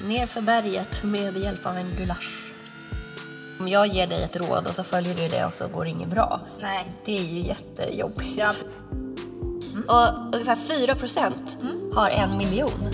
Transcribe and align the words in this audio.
ner 0.00 0.26
för 0.26 0.40
berget 0.40 1.02
med 1.02 1.36
hjälp 1.36 1.66
av 1.66 1.76
en 1.76 1.90
gulasch. 1.96 2.44
Om 3.60 3.68
jag 3.68 3.86
ger 3.86 4.06
dig 4.06 4.22
ett 4.22 4.36
råd 4.36 4.66
och 4.66 4.74
så 4.74 4.82
följer 4.82 5.14
du 5.14 5.28
det 5.28 5.44
och 5.44 5.54
så 5.54 5.68
går 5.68 5.84
det 5.84 5.90
inget 5.90 6.08
bra. 6.08 6.40
Nej. 6.60 6.92
Det 7.04 7.18
är 7.18 7.22
ju 7.22 7.38
jättejobbigt. 7.38 8.38
Ja. 8.38 8.54
Och 9.88 10.34
ungefär 10.34 10.56
4 10.56 10.94
procent 10.94 11.58
har 11.94 12.10
en 12.10 12.36
miljon. 12.36 12.88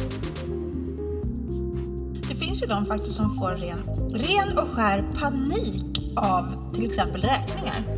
Det 2.28 2.34
finns 2.34 2.62
ju 2.62 2.66
de 2.66 2.86
faktiskt 2.86 3.16
som 3.16 3.36
får 3.38 3.50
ren, 3.50 3.84
ren 4.14 4.58
och 4.58 4.68
skär 4.68 5.04
panik 5.20 6.14
av 6.16 6.74
till 6.74 6.86
exempel 6.86 7.22
räkningar. 7.22 7.96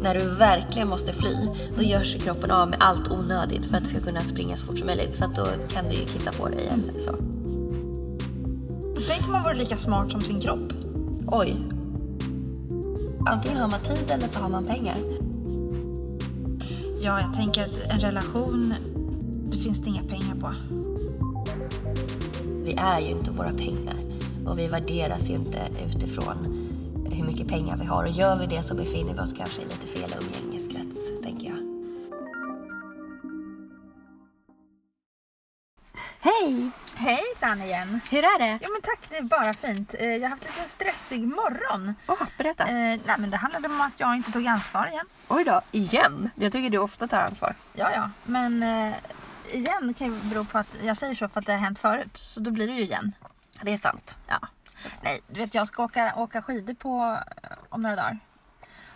När 0.00 0.14
du 0.14 0.34
verkligen 0.38 0.88
måste 0.88 1.12
fly, 1.12 1.36
då 1.76 1.82
gör 1.82 2.02
sig 2.02 2.20
kroppen 2.20 2.50
av 2.50 2.70
med 2.70 2.78
allt 2.82 3.10
onödigt 3.10 3.66
för 3.66 3.76
att 3.76 3.82
du 3.82 3.88
ska 3.88 4.00
kunna 4.00 4.20
springa 4.20 4.56
så 4.56 4.66
fort 4.66 4.78
som 4.78 4.86
möjligt. 4.86 5.14
Så 5.14 5.24
att 5.24 5.36
då 5.36 5.46
kan 5.68 5.84
du 5.84 5.94
ju 5.94 6.04
kissa 6.04 6.32
på 6.32 6.48
dig 6.48 6.66
eller 6.66 7.00
så. 7.02 7.14
Tänk 9.08 9.26
om 9.26 9.32
man 9.32 9.42
vore 9.42 9.54
lika 9.54 9.76
smart 9.76 10.10
som 10.10 10.20
sin 10.20 10.40
kropp. 10.40 10.72
Oj. 11.26 11.56
Antingen 13.26 13.58
har 13.58 13.68
man 13.68 13.80
tid 13.80 14.10
eller 14.10 14.28
så 14.28 14.38
har 14.38 14.48
man 14.48 14.64
pengar. 14.64 14.96
Ja, 17.02 17.20
jag 17.20 17.34
tänker 17.34 17.62
att 17.62 17.92
en 17.92 18.00
relation, 18.00 18.74
det 19.44 19.58
finns 19.58 19.80
det 19.80 19.88
inga 19.90 20.02
pengar 20.02 20.34
på. 20.40 20.52
Vi 22.64 22.72
är 22.72 23.00
ju 23.00 23.10
inte 23.10 23.30
våra 23.30 23.52
pengar. 23.52 23.96
Och 24.46 24.58
vi 24.58 24.66
värderas 24.66 25.30
ju 25.30 25.34
inte 25.34 25.58
utifrån 25.86 26.59
hur 27.20 27.26
mycket 27.26 27.48
pengar 27.48 27.76
vi 27.76 27.84
har. 27.86 28.04
Och 28.04 28.10
gör 28.10 28.36
vi 28.36 28.46
det 28.46 28.62
så 28.62 28.74
befinner 28.74 29.14
vi 29.14 29.20
oss 29.20 29.32
kanske 29.32 29.62
i 29.62 29.64
lite 29.64 29.86
fel 29.86 30.14
umgängeskrets, 30.20 31.22
tänker 31.22 31.46
jag. 31.46 31.58
Hej! 36.20 36.70
Hejsan 36.94 37.62
igen! 37.62 38.00
Hur 38.10 38.18
är 38.18 38.38
det? 38.38 38.58
Ja 38.62 38.68
men 38.68 38.82
tack, 38.82 38.98
det 39.10 39.16
är 39.16 39.22
bara 39.22 39.54
fint. 39.54 39.94
Eh, 39.98 40.06
Jag 40.06 40.22
har 40.22 40.28
haft 40.28 40.44
lite 40.44 40.60
en 40.62 40.68
stressig 40.68 41.20
morgon. 41.28 41.94
Åh, 42.06 42.22
berätta. 42.38 42.64
Eh, 42.64 42.74
nej 43.06 43.16
men 43.18 43.30
det 43.30 43.36
handlade 43.36 43.68
om 43.68 43.80
att 43.80 43.92
jag 43.96 44.16
inte 44.16 44.32
tog 44.32 44.46
ansvar 44.46 44.86
igen. 44.86 45.06
Oj 45.28 45.44
då, 45.44 45.60
igen? 45.72 46.30
Jag 46.34 46.52
tycker 46.52 46.70
du 46.70 46.78
ofta 46.78 47.08
tar 47.08 47.20
ansvar. 47.20 47.54
Ja, 47.72 47.90
ja. 47.94 48.10
Men 48.24 48.62
eh, 48.62 48.94
igen 49.52 49.94
kan 49.98 50.06
ju 50.06 50.20
bero 50.30 50.44
på 50.44 50.58
att 50.58 50.76
jag 50.82 50.96
säger 50.96 51.14
så 51.14 51.28
för 51.28 51.40
att 51.40 51.46
det 51.46 51.52
har 51.52 51.58
hänt 51.58 51.78
förut. 51.78 52.16
Så 52.16 52.40
då 52.40 52.50
blir 52.50 52.66
det 52.66 52.72
ju 52.74 52.82
igen. 52.82 53.12
Det 53.62 53.72
är 53.72 53.76
sant. 53.78 54.16
Ja. 54.26 54.38
Nej, 55.02 55.20
du 55.28 55.40
vet 55.40 55.54
jag 55.54 55.68
ska 55.68 55.84
åka, 55.84 56.14
åka 56.16 56.42
skidor 56.42 56.74
på 56.74 57.18
eh, 57.42 57.50
om 57.68 57.82
några 57.82 57.96
dagar. 57.96 58.18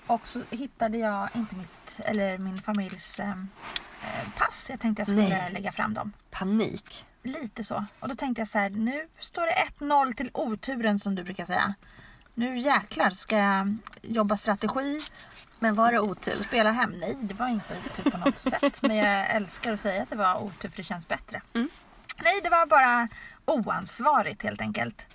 Och 0.06 0.28
så 0.28 0.42
hittade 0.50 0.98
jag 0.98 1.28
inte 1.34 1.56
mitt, 1.56 2.00
eller 2.04 2.38
min 2.38 2.58
familjs 2.62 3.20
eh, 3.20 3.30
eh, 3.30 4.28
pass. 4.38 4.66
Jag 4.70 4.80
tänkte 4.80 5.00
jag 5.00 5.06
skulle 5.08 5.28
Nej. 5.28 5.52
lägga 5.52 5.72
fram 5.72 5.94
dem. 5.94 6.12
Panik. 6.30 7.06
Lite 7.22 7.64
så. 7.64 7.84
Och 8.00 8.08
då 8.08 8.14
tänkte 8.14 8.40
jag 8.40 8.48
så 8.48 8.58
här, 8.58 8.70
nu 8.70 9.08
står 9.18 9.42
det 9.42 9.84
1-0 9.84 10.14
till 10.14 10.30
oturen 10.34 10.98
som 10.98 11.14
du 11.14 11.24
brukar 11.24 11.44
säga. 11.44 11.74
Nu 12.34 12.58
jäklar 12.58 13.10
ska 13.10 13.36
jag 13.36 13.76
jobba 14.02 14.36
strategi, 14.36 15.00
Men 15.58 15.74
var 15.74 15.92
det 15.92 16.00
otur? 16.00 16.34
spela 16.34 16.72
hem. 16.72 16.90
Nej, 17.00 17.16
det 17.20 17.34
var 17.34 17.48
inte 17.48 17.76
otur 17.86 18.10
på 18.10 18.18
något 18.18 18.38
sätt. 18.38 18.82
Men 18.82 18.96
jag 18.96 19.30
älskar 19.30 19.72
att 19.72 19.80
säga 19.80 20.02
att 20.02 20.10
det 20.10 20.16
var 20.16 20.42
otur 20.42 20.68
för 20.68 20.76
det 20.76 20.82
känns 20.84 21.08
bättre. 21.08 21.42
Mm. 21.54 21.68
Nej, 22.24 22.40
det 22.42 22.48
var 22.50 22.66
bara 22.66 23.08
oansvarigt 23.44 24.42
helt 24.42 24.60
enkelt. 24.60 25.06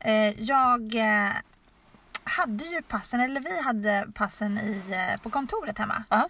Eh, 0.00 0.42
jag 0.42 0.94
eh, 0.94 1.32
hade 2.24 2.64
ju 2.64 2.82
passen, 2.82 3.20
eller 3.20 3.40
vi 3.40 3.62
hade 3.62 4.08
passen 4.14 4.58
i, 4.58 4.82
eh, 4.90 5.20
på 5.20 5.30
kontoret 5.30 5.78
hemma. 5.78 6.04
Ja. 6.08 6.28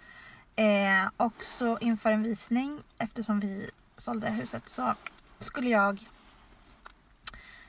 Eh, 0.63 1.09
och 1.17 1.43
så 1.43 1.77
inför 1.77 2.11
en 2.11 2.23
visning, 2.23 2.81
eftersom 2.97 3.39
vi 3.39 3.69
sålde 3.97 4.29
huset, 4.29 4.69
så 4.69 4.93
skulle 5.39 5.69
jag 5.69 5.99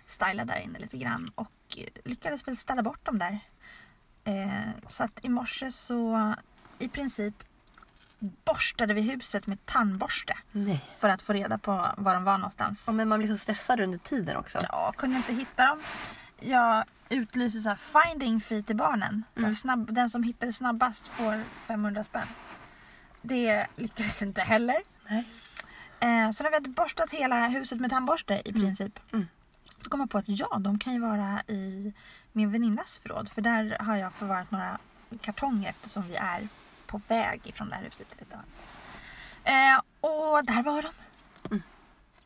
styla 0.07 0.45
där 0.45 0.59
inne 0.59 0.79
lite 0.79 0.99
grann 0.99 1.33
och 1.35 1.79
lyckades 2.05 2.49
väl 2.49 2.57
ställa 2.57 2.83
bort 2.83 3.07
dem 3.07 3.19
där. 3.19 3.41
Eh, 4.25 4.71
så 4.89 5.05
att 5.05 5.25
i 5.25 5.29
morse 5.29 5.73
så 5.73 6.35
i 6.79 6.89
princip 6.89 7.35
borstade 8.19 8.95
vi 8.95 9.01
huset 9.01 9.47
med 9.47 9.67
tandborste 9.67 10.37
Nej. 10.53 10.85
för 10.99 11.09
att 11.09 11.23
få 11.23 11.33
reda 11.33 11.59
på 11.59 11.87
var 11.97 12.15
de 12.15 12.25
var 12.25 12.39
någonstans. 12.39 12.85
Ja, 12.87 12.93
men 12.93 13.09
man 13.09 13.19
blir 13.19 13.29
så 13.29 13.37
stressad 13.37 13.81
under 13.81 13.99
tiden 13.99 14.37
också. 14.37 14.59
Ja, 14.69 14.93
kunde 14.97 15.17
inte 15.17 15.33
hitta 15.33 15.67
dem. 15.67 15.83
Jag 16.41 16.85
utlyser 17.09 17.61
så 17.61 17.69
här 17.69 17.77
finding 17.77 18.41
fee 18.41 18.63
till 18.63 18.77
barnen. 18.77 19.25
Här 19.37 19.53
snabb, 19.53 19.95
den 19.95 20.11
som 20.11 20.23
hittar 20.23 20.47
det 20.47 20.53
snabbast 20.53 21.07
får 21.09 21.43
500 21.67 22.05
spänn. 22.05 22.29
Det 23.23 23.67
lyckades 23.77 24.23
inte 24.23 24.41
heller. 24.41 24.77
Nej. 25.09 25.25
Eh, 26.01 26.31
så 26.31 26.43
när 26.43 26.51
vi 26.51 26.57
hade 26.57 26.69
borstat 26.69 27.11
hela 27.11 27.49
huset 27.49 27.81
med 27.81 27.91
tandborste 27.91 28.43
i 28.45 28.53
princip. 28.53 28.99
Mm. 29.13 29.27
Då 29.81 29.91
kom 29.91 30.01
jag 30.01 30.11
på 30.11 30.19
att 30.19 30.29
ja, 30.29 30.59
de 30.61 30.79
kan 30.79 30.93
ju 30.93 31.01
vara 31.01 31.43
i 31.47 31.93
min 32.33 32.53
väninnas 32.53 32.99
förråd. 32.99 33.29
För 33.29 33.43
där 33.43 33.77
har 33.81 33.97
jag 33.97 34.13
förvarat 34.13 34.51
några 34.51 34.79
kartonger 35.21 35.71
eftersom 35.71 36.03
vi 36.03 36.17
är 36.17 36.49
på 36.89 37.01
väg 37.09 37.41
ifrån 37.45 37.69
det 37.69 37.75
här 37.77 37.83
huset 37.83 38.11
till 38.11 38.23
ett 38.23 38.35
annat. 38.35 38.59
Eh, 39.45 39.81
och 40.11 40.45
där 40.47 40.63
var 40.63 40.83
de. 40.83 40.91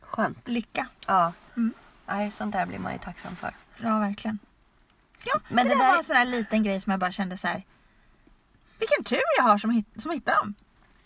Skönt. 0.01 0.47
Lycka. 0.47 0.87
Ja. 1.07 1.33
Mm. 1.57 1.73
Nej, 2.07 2.31
sånt 2.31 2.53
där 2.53 2.65
blir 2.65 2.79
man 2.79 2.93
ju 2.93 2.99
tacksam 2.99 3.35
för. 3.35 3.55
Ja, 3.77 3.99
verkligen. 3.99 4.39
Ja, 5.25 5.39
Men 5.49 5.65
det, 5.67 5.73
det 5.73 5.75
där 5.79 5.83
där- 5.85 5.91
var 5.91 5.97
en 5.97 6.03
sån 6.03 6.15
här 6.15 6.25
liten 6.25 6.63
grej 6.63 6.81
som 6.81 6.91
jag 6.91 6.99
bara 6.99 7.11
kände 7.11 7.37
så 7.37 7.47
här. 7.47 7.63
Vilken 8.79 9.03
tur 9.03 9.19
jag 9.37 9.43
har 9.43 9.57
som, 9.57 9.69
hitt, 9.69 10.01
som 10.01 10.11
hittar 10.11 10.35
dem. 10.35 10.55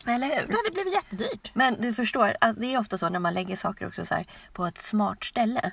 Eller 0.06 0.28
hur? 0.28 0.47
Det 0.47 0.56
hade 0.57 0.72
blivit 0.74 0.94
jättedyrt. 0.94 1.51
Men 1.56 1.81
du 1.81 1.94
förstår, 1.94 2.34
att 2.41 2.56
det 2.59 2.66
är 2.74 2.79
ofta 2.79 2.97
så 2.97 3.09
när 3.09 3.19
man 3.19 3.34
lägger 3.34 3.56
saker 3.56 3.88
också 3.88 4.06
så 4.06 4.16
här 4.16 4.25
på 4.53 4.66
ett 4.66 4.78
smart 4.78 5.24
ställe. 5.24 5.72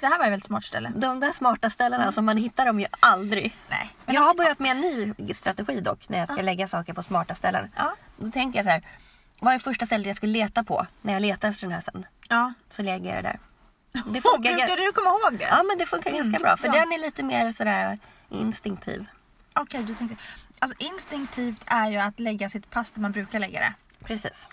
Det 0.00 0.06
här 0.06 0.18
var 0.18 0.24
ett 0.26 0.32
väldigt 0.32 0.46
smart 0.46 0.64
ställe. 0.64 0.92
De 0.96 1.20
där 1.20 1.32
smarta 1.32 1.70
ställena, 1.70 2.04
alltså 2.04 2.22
man 2.22 2.36
hittar 2.36 2.66
dem 2.66 2.80
ju 2.80 2.86
aldrig. 3.00 3.56
Nej. 3.70 3.90
Jag 4.06 4.20
har 4.20 4.34
börjat 4.34 4.58
med 4.58 4.70
en 4.70 4.80
ny 4.80 5.34
strategi 5.34 5.80
dock 5.80 6.08
när 6.08 6.18
jag 6.18 6.28
ska 6.28 6.36
Ja. 6.36 6.42
lägga 6.42 6.68
saker 6.68 6.92
på 6.92 7.02
smarta 7.02 7.34
ställen. 7.34 7.72
Ja. 7.76 7.94
Då 8.16 8.30
tänker 8.30 8.58
jag 8.58 8.64
så 8.64 8.70
här, 8.70 8.82
vad 9.40 9.54
är 9.54 9.58
första 9.58 9.86
stället 9.86 10.06
jag 10.06 10.16
ska 10.16 10.26
leta 10.26 10.64
på 10.64 10.86
när 11.02 11.12
jag 11.12 11.22
letar 11.22 11.48
efter 11.48 11.62
den 11.62 11.72
här 11.72 11.80
sen? 11.80 12.06
ja. 12.28 12.52
Så 12.70 12.82
lägger 12.82 13.14
jag 13.14 13.24
det 13.24 13.28
där. 13.28 13.38
Det 13.92 14.00
Oh, 14.00 14.32
funkar, 14.34 14.54
brukar 14.56 14.76
du 14.76 14.92
komma 14.92 15.10
ihåg 15.10 15.38
det? 15.38 15.44
ja, 15.50 15.62
men 15.62 15.78
det 15.78 15.86
funkar 15.86 16.10
ganska 16.10 16.42
bra 16.42 16.56
för 16.56 16.66
ja. 16.66 16.72
den 16.72 16.92
är 16.92 16.98
lite 16.98 17.22
mer 17.22 17.52
sådär 17.52 17.98
instinktiv. 18.30 19.06
Okej, 19.54 19.82
du 19.82 19.94
tänker. 19.94 20.16
Alltså 20.58 20.84
instinktivt 20.84 21.62
är 21.66 21.90
ju 21.90 21.98
att 21.98 22.20
lägga 22.20 22.48
sitt 22.50 22.70
pass 22.70 22.92
där 22.92 23.00
man 23.02 23.12
brukar 23.12 23.38
lägga 23.38 23.60
det. 23.60 23.74
Precis. 24.04 24.48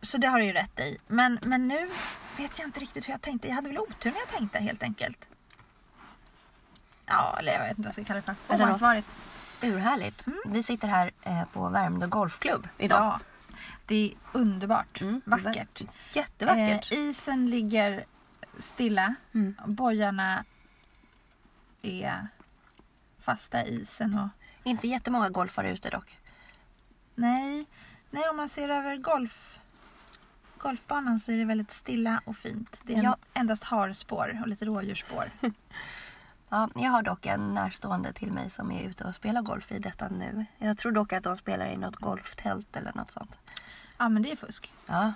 Så 0.00 0.18
det 0.18 0.26
har 0.26 0.38
du 0.38 0.44
ju 0.44 0.52
rätt 0.52 0.80
i. 0.80 0.98
Men, 1.06 1.38
men 1.42 1.68
nu 1.68 1.90
vet 2.36 2.58
jag 2.58 2.68
inte 2.68 2.80
riktigt 2.80 3.08
hur 3.08 3.12
jag 3.12 3.22
tänkte. 3.22 3.48
Jag 3.48 3.54
hade 3.54 3.68
väl 3.68 3.78
otur 3.78 4.10
när 4.10 4.18
jag 4.18 4.28
tänkte 4.28 4.58
helt 4.58 4.82
enkelt. 4.82 5.28
Ja, 7.06 7.36
eller 7.38 7.52
jag 7.52 7.60
vet 7.60 7.78
inte 7.78 7.80
vad 7.82 7.86
jag 7.86 7.94
ska 7.94 8.04
kalla 8.04 8.20
det 8.20 8.34
för. 8.34 8.60
Oansvarigt. 8.60 9.08
Urhärligt. 9.62 10.26
Vi 10.44 10.62
sitter 10.62 10.88
här 10.88 11.10
eh, 11.22 11.44
på 11.52 11.68
Värmdö 11.68 12.06
Golfklubb 12.06 12.68
idag. 12.78 12.98
Ja. 12.98 13.20
Det 13.86 14.10
är 14.10 14.38
underbart. 14.38 15.00
Mm, 15.00 15.22
Vackert. 15.24 15.82
Jättevackert. 16.12 16.92
Eh, 16.92 16.98
isen 16.98 17.50
ligger 17.50 18.04
stilla. 18.58 19.14
Mm. 19.34 19.56
Bojarna 19.66 20.44
är 21.82 22.28
fasta 23.20 23.64
i 23.64 23.80
isen. 23.80 24.18
Och... 24.18 24.28
Inte 24.64 24.88
jättemånga 24.88 25.28
golfare 25.28 25.70
ute 25.70 25.90
dock. 25.90 26.18
Nej, 27.14 27.66
nej, 28.10 28.28
om 28.28 28.36
man 28.36 28.48
ser 28.48 28.68
över 28.68 28.96
golf, 28.96 29.59
golfbanan 30.62 31.20
så 31.20 31.32
är 31.32 31.36
det 31.38 31.44
väldigt 31.44 31.70
stilla 31.70 32.20
och 32.24 32.36
fint. 32.36 32.80
Det 32.84 32.94
är 32.94 33.02
Ja. 33.02 33.16
endast 33.34 33.64
harspår 33.64 34.38
och 34.42 34.48
lite 34.48 34.64
rådjursspår. 34.64 35.24
Ja, 36.52 36.68
jag 36.74 36.90
har 36.90 37.02
dock 37.02 37.26
en 37.26 37.54
närstående 37.54 38.12
till 38.12 38.32
mig 38.32 38.50
som 38.50 38.72
är 38.72 38.82
ute 38.88 39.04
och 39.04 39.14
spelar 39.14 39.42
golf 39.42 39.72
i 39.72 39.78
detta 39.78 40.08
nu. 40.08 40.44
Jag 40.58 40.78
tror 40.78 40.92
dock 40.92 41.12
att 41.12 41.24
de 41.24 41.36
spelar 41.36 41.66
i 41.66 41.76
något 41.76 41.96
golftält 41.96 42.76
eller 42.76 42.92
något 42.94 43.10
sånt. 43.10 43.36
ja, 43.98 44.08
men 44.08 44.22
det 44.22 44.32
är 44.32 44.36
fusk. 44.36 44.72
Ja. 44.86 45.12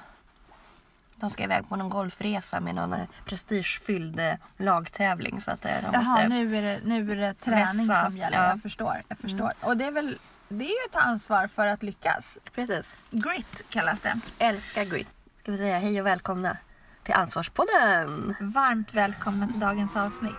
De 1.17 1.31
ska 1.31 1.43
iväg 1.45 1.69
på 1.69 1.77
någon 1.77 1.89
golfresa 1.91 2.61
med 2.61 2.75
någon 2.75 2.93
eh, 2.93 3.07
prestigefylld 3.25 4.21
eh, 4.21 4.35
lagtävling. 4.57 5.41
Så 5.41 5.51
att 5.51 5.65
eh, 5.65 5.71
de 5.83 5.89
Jaha, 5.93 6.03
måste... 6.03 6.29
nu 6.29 6.57
är 6.57 6.63
det, 6.63 6.81
nu 6.85 7.13
är 7.13 7.17
det 7.17 7.35
träning 7.35 7.87
Vässa. 7.89 8.05
som 8.05 8.17
gäller. 8.17 8.39
Ja. 8.39 8.49
Jag 8.49 8.63
förstår. 8.63 9.03
Jag 9.09 9.19
förstår. 9.19 9.53
Och 9.61 9.77
det 9.77 9.85
är 9.85 9.91
väl 9.93 10.19
det 10.49 10.65
är 10.65 10.69
ju 10.69 10.89
ett 10.91 10.97
ansvar 10.97 11.47
för 11.47 11.67
att 11.67 11.83
lyckas. 11.83 12.39
Precis. 12.55 12.97
Grit 13.11 13.65
kallas 13.71 14.01
det. 14.01 14.15
Älskar 14.39 14.85
grit. 14.85 15.09
Ska 15.45 15.53
vi 15.53 15.59
säga 15.59 15.79
hej 15.79 16.01
och 16.01 16.07
välkomna 16.07 16.57
till 17.03 17.15
Ansvarspodden. 17.15 18.35
Varmt 18.41 18.95
välkomna 18.95 19.47
till 19.47 19.61
dagens 19.61 19.97
avsnitt. 19.97 20.35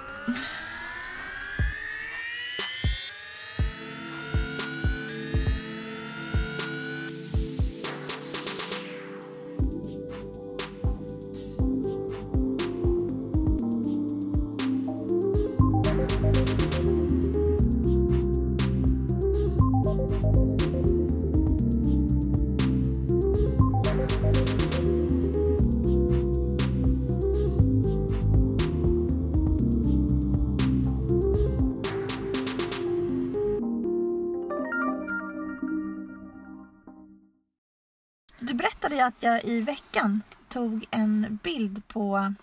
Att 39.06 39.24
jag 39.24 39.44
i 39.44 39.62
veckan 39.62 40.22
tog 40.50 40.86
en 40.92 41.40
bild 41.44 41.88
på... 41.88 42.34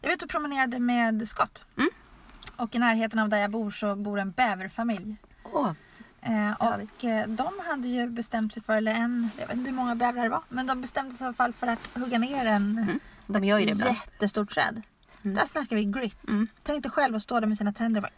Jag 0.00 0.08
var 0.08 0.14
ute 0.14 0.24
och 0.24 0.30
promenerade 0.30 0.78
med 0.78 1.28
Scott. 1.28 1.64
Mm. 1.76 1.90
Och 2.56 2.74
i 2.74 2.78
närheten 2.78 3.18
av 3.18 3.28
där 3.28 3.38
jag 3.38 3.50
bor 3.50 3.70
så 3.70 3.96
bor 3.96 4.18
en 4.18 4.30
bäverfamilj. 4.30 5.16
Åh, 5.52 5.72
Eh, 6.24 6.52
och 6.52 7.04
eh, 7.04 7.28
de 7.28 7.48
hade 7.66 7.88
ju 7.88 8.06
bestämt 8.06 8.54
sig 8.54 8.62
för, 8.62 8.76
eller 8.76 8.94
en, 8.94 9.30
jag 9.38 9.46
vet 9.46 9.56
inte 9.56 9.70
hur 9.70 9.76
många 9.76 9.94
bävrar 9.94 10.22
det 10.22 10.28
var, 10.28 10.42
men 10.48 10.66
de 10.66 10.80
bestämde 10.80 11.14
sig 11.14 11.24
i 11.24 11.26
alla 11.26 11.34
fall 11.34 11.52
för 11.52 11.66
att 11.66 11.90
hugga 11.94 12.18
ner 12.18 12.46
en 12.46 13.00
de 13.26 13.44
gör 13.44 13.58
ju 13.58 13.66
det 13.66 13.88
jättestort 13.88 14.50
träd. 14.50 14.82
Där 15.22 15.46
snackar 15.46 15.76
vi 15.76 15.84
grit. 15.84 16.28
Mm. 16.28 16.48
Tänk 16.62 16.82
dig 16.82 16.92
själv 16.92 17.16
att 17.16 17.22
stå 17.22 17.40
där 17.40 17.46
med 17.46 17.58
sina 17.58 17.72
tänder 17.72 18.00
och 18.00 18.02
bara... 18.02 18.12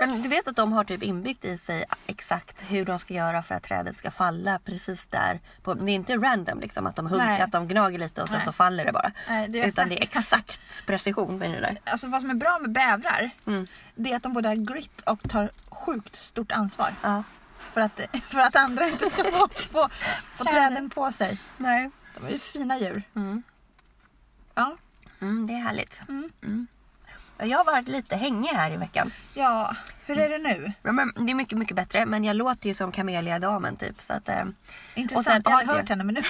Men 0.00 0.22
du 0.22 0.28
vet 0.28 0.48
att 0.48 0.56
de 0.56 0.72
har 0.72 0.84
typ 0.84 1.02
inbyggt 1.02 1.44
i 1.44 1.58
sig 1.58 1.84
exakt 2.06 2.62
hur 2.68 2.84
de 2.84 2.98
ska 2.98 3.14
göra 3.14 3.42
för 3.42 3.54
att 3.54 3.62
trädet 3.62 3.96
ska 3.96 4.10
falla 4.10 4.58
precis 4.64 5.06
där. 5.06 5.40
På, 5.62 5.74
det 5.74 5.90
är 5.92 5.94
inte 5.94 6.16
random 6.16 6.60
liksom 6.60 6.86
att 6.86 6.96
de, 6.96 7.06
hugger, 7.06 7.24
Nej. 7.24 7.40
att 7.40 7.52
de 7.52 7.68
gnager 7.68 7.98
lite 7.98 8.22
och 8.22 8.28
sen 8.28 8.36
Nej. 8.38 8.44
så 8.46 8.52
faller 8.52 8.84
det 8.84 8.92
bara. 8.92 9.12
Nej, 9.28 9.48
det 9.48 9.66
Utan 9.66 9.88
det 9.88 9.98
är 9.98 10.02
exakt. 10.02 10.86
precision 10.86 11.38
med 11.38 11.50
det 11.50 11.60
där. 11.60 11.78
Alltså 11.84 12.06
vad 12.08 12.20
som 12.20 12.30
är 12.30 12.34
bra 12.34 12.58
med 12.60 12.70
bävrar, 12.72 13.30
Mm. 13.46 13.66
det 13.94 14.12
är 14.12 14.16
att 14.16 14.22
de 14.22 14.32
både 14.32 14.48
har 14.48 14.54
grit 14.56 15.00
och 15.00 15.28
tar 15.28 15.50
sjukt 15.70 16.16
stort 16.16 16.52
ansvar. 16.52 16.94
Ja. 17.02 17.22
För 17.58 17.80
att, 17.80 18.00
för 18.22 18.38
att 18.38 18.56
andra 18.56 18.88
inte 18.88 19.06
ska 19.06 19.24
få, 19.24 19.48
få, 19.72 19.88
få 20.22 20.44
Träden. 20.44 20.68
träden 20.72 20.90
på 20.90 21.12
sig. 21.12 21.38
Nej. 21.56 21.90
De 22.18 22.26
är 22.26 22.30
ju 22.30 22.38
fina 22.38 22.78
djur. 22.78 23.02
Mm. 23.16 23.42
Ja. 24.54 24.76
Mm, 25.20 25.46
det 25.46 25.52
är 25.52 25.58
härligt. 25.60 26.00
Mm. 26.08 26.66
Jag 27.38 27.58
har 27.58 27.64
varit 27.64 27.88
lite 27.88 28.16
hängig 28.16 28.48
här 28.48 28.70
i 28.70 28.76
veckan. 28.76 29.10
ja, 29.34 29.76
hur 30.06 30.18
är 30.18 30.28
det 30.28 30.38
nu? 30.38 30.72
Ja, 30.82 30.92
men 30.92 31.12
Det 31.26 31.32
är 31.32 31.34
mycket, 31.34 31.58
mycket 31.58 31.76
bättre. 31.76 32.06
Men 32.06 32.24
jag 32.24 32.36
låter 32.36 32.68
ju 32.68 32.74
som 32.74 32.92
Camelia-damen 32.92 33.76
typ. 33.76 34.02
Så 34.02 34.12
att, 34.12 34.28
eh, 34.28 34.44
Intressant, 34.94 35.26
sen 35.26 35.42
jag 35.44 35.50
har 35.52 35.62
jag- 35.62 35.68
hört 35.68 35.88
henne 35.88 36.04
men 36.04 36.14
nu... 36.14 36.22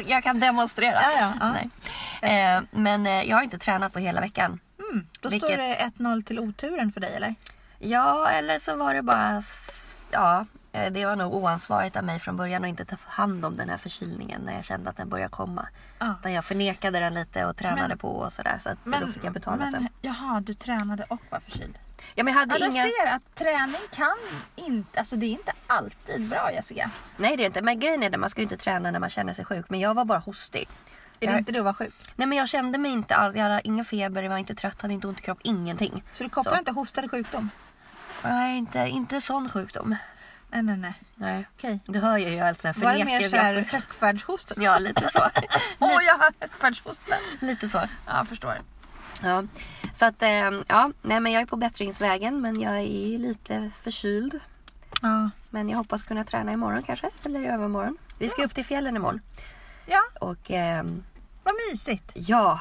jag 0.06 0.22
kan 0.22 0.40
demonstrera. 0.40 0.98
Ja, 1.02 1.10
ja, 1.20 1.32
ja. 1.40 1.52
Nej. 1.52 2.44
Eh, 2.56 2.62
men 2.70 3.06
eh, 3.06 3.22
jag 3.22 3.36
har 3.36 3.42
inte 3.42 3.58
tränat 3.58 3.92
på 3.92 3.98
hela 3.98 4.20
veckan. 4.20 4.60
Mm, 4.90 5.06
då 5.20 5.28
Vilket- 5.28 5.48
står 5.48 5.56
det 5.56 5.74
1-0 5.98 6.22
till 6.24 6.38
oturen 6.38 6.92
för 6.92 7.00
dig 7.00 7.14
eller? 7.14 7.34
Ja, 7.78 8.28
eller 8.28 8.58
så 8.58 8.76
var 8.76 8.94
det 8.94 9.02
bara... 9.02 9.42
Ja, 10.12 10.46
det 10.72 11.06
var 11.06 11.16
nog 11.16 11.34
oansvarigt 11.34 11.96
av 11.96 12.04
mig 12.04 12.18
från 12.18 12.36
början 12.36 12.64
att 12.64 12.68
inte 12.68 12.84
ta 12.84 12.96
hand 13.04 13.44
om 13.44 13.56
den 13.56 13.68
här 13.68 13.78
förkylningen 13.78 14.40
när 14.40 14.54
jag 14.54 14.64
kände 14.64 14.90
att 14.90 14.96
den 14.96 15.08
började 15.08 15.30
komma. 15.30 15.68
Ja. 15.98 16.30
Jag 16.30 16.44
förnekade 16.44 17.00
den 17.00 17.14
lite 17.14 17.44
och 17.46 17.56
tränade 17.56 17.88
Men- 17.88 17.98
på 17.98 18.08
och 18.08 18.32
sådär. 18.32 18.58
Så, 18.60 18.70
att, 18.70 18.78
så 18.84 19.00
då 19.00 19.06
fick 19.06 19.24
jag 19.24 19.32
betala 19.32 19.56
men, 19.56 19.70
sen. 19.72 19.88
Jaha, 20.00 20.40
du 20.40 20.54
tränade 20.54 21.04
och 21.08 21.20
var 21.30 21.40
förkyld. 21.40 21.78
Ja, 22.14 22.24
men 22.24 22.32
jag 22.34 22.40
hade 22.40 22.54
Ja, 22.54 22.58
jag 22.66 22.74
inga... 22.74 22.82
ser 22.82 23.06
att 23.06 23.34
träning 23.34 23.80
kan 23.90 24.16
inte, 24.56 24.98
alltså 24.98 25.16
det 25.16 25.26
är 25.26 25.30
inte 25.30 25.52
alltid 25.66 26.28
bra 26.28 26.52
Jessica. 26.52 26.90
Nej, 27.16 27.36
det 27.36 27.42
är 27.42 27.46
inte. 27.46 27.62
Men 27.62 27.80
grejen 27.80 28.02
är 28.02 28.10
att 28.14 28.20
man 28.20 28.30
ska 28.30 28.40
ju 28.40 28.42
inte 28.42 28.56
träna 28.56 28.90
när 28.90 28.98
man 29.00 29.10
känner 29.10 29.32
sig 29.32 29.44
sjuk. 29.44 29.66
Men 29.70 29.80
jag 29.80 29.94
var 29.94 30.04
bara 30.04 30.18
hostig. 30.18 30.68
Är 31.20 31.26
Jag- 31.26 31.34
det 31.34 31.38
inte 31.38 31.52
du 31.52 31.60
var 31.60 31.72
sjuk? 31.72 31.94
Nej, 32.16 32.26
men 32.28 32.38
jag 32.38 32.48
kände 32.48 32.78
mig 32.78 32.92
inte 32.92 33.14
alls... 33.16 33.36
Jag 33.36 33.42
hade 33.42 33.60
ingen 33.64 33.84
feber, 33.84 34.22
jag 34.22 34.30
var 34.30 34.38
inte 34.38 34.54
trött, 34.54 34.82
hade 34.82 34.94
inte 34.94 35.08
ont 35.08 35.18
i 35.20 35.22
kropp, 35.22 35.38
ingenting. 35.42 36.04
Så 36.12 36.22
du 36.24 36.28
kopplar 36.30 36.52
Så. 36.52 36.58
inte 36.58 36.72
hosta 36.72 37.00
till 37.00 37.10
sjukdom? 37.10 37.50
Nej, 38.24 38.58
inte, 38.58 38.78
inte 38.78 39.20
sån 39.20 39.48
sjukdom. 39.48 39.96
Nej, 40.52 40.62
nej, 40.62 40.76
nej. 40.76 40.94
Nej. 41.14 41.46
Okej. 41.58 41.78
Du 41.86 41.98
hör 41.98 42.18
ju 42.18 42.28
hur 42.28 42.36
jag 42.36 42.48
alltså 42.48 42.68
Var 42.76 42.94
det 42.94 43.04
mer 43.04 43.04
förnekar. 43.04 43.28
såhär 43.28 43.54
högfärdshosta? 43.70 44.54
Ja, 44.56 44.78
lite 44.78 45.08
så. 45.12 45.18
Åh, 45.78 45.98
jag 46.06 46.14
har 46.14 46.32
högfärdshosta. 46.40 47.14
lite 47.40 47.68
så. 47.68 47.78
Ja, 47.78 47.88
jag 48.16 48.28
förstår. 48.28 48.58
Ja. 49.22 49.44
Så 49.98 50.06
att, 50.06 50.22
eh, 50.22 50.30
ja, 50.68 50.90
nej 51.02 51.20
men 51.20 51.32
jag 51.32 51.42
är 51.42 51.46
på 51.46 51.56
bättringsvägen 51.56 52.40
men 52.40 52.60
jag 52.60 52.76
är 52.76 53.18
lite 53.18 53.70
förkyld. 53.80 54.40
Ja. 55.02 55.30
Men 55.50 55.68
jag 55.68 55.76
hoppas 55.76 56.02
kunna 56.02 56.24
träna 56.24 56.52
imorgon 56.52 56.82
kanske, 56.82 57.10
eller 57.24 57.40
i 57.42 57.46
övermorgon. 57.46 57.96
Vi 58.18 58.28
ska 58.28 58.44
upp 58.44 58.54
till 58.54 58.64
fjällen 58.64 58.96
imorgon. 58.96 59.20
ja, 59.86 60.00
Och 60.20 60.50
ehm, 60.50 61.04
vad 61.42 61.54
mysigt. 61.70 62.10
ja, 62.14 62.60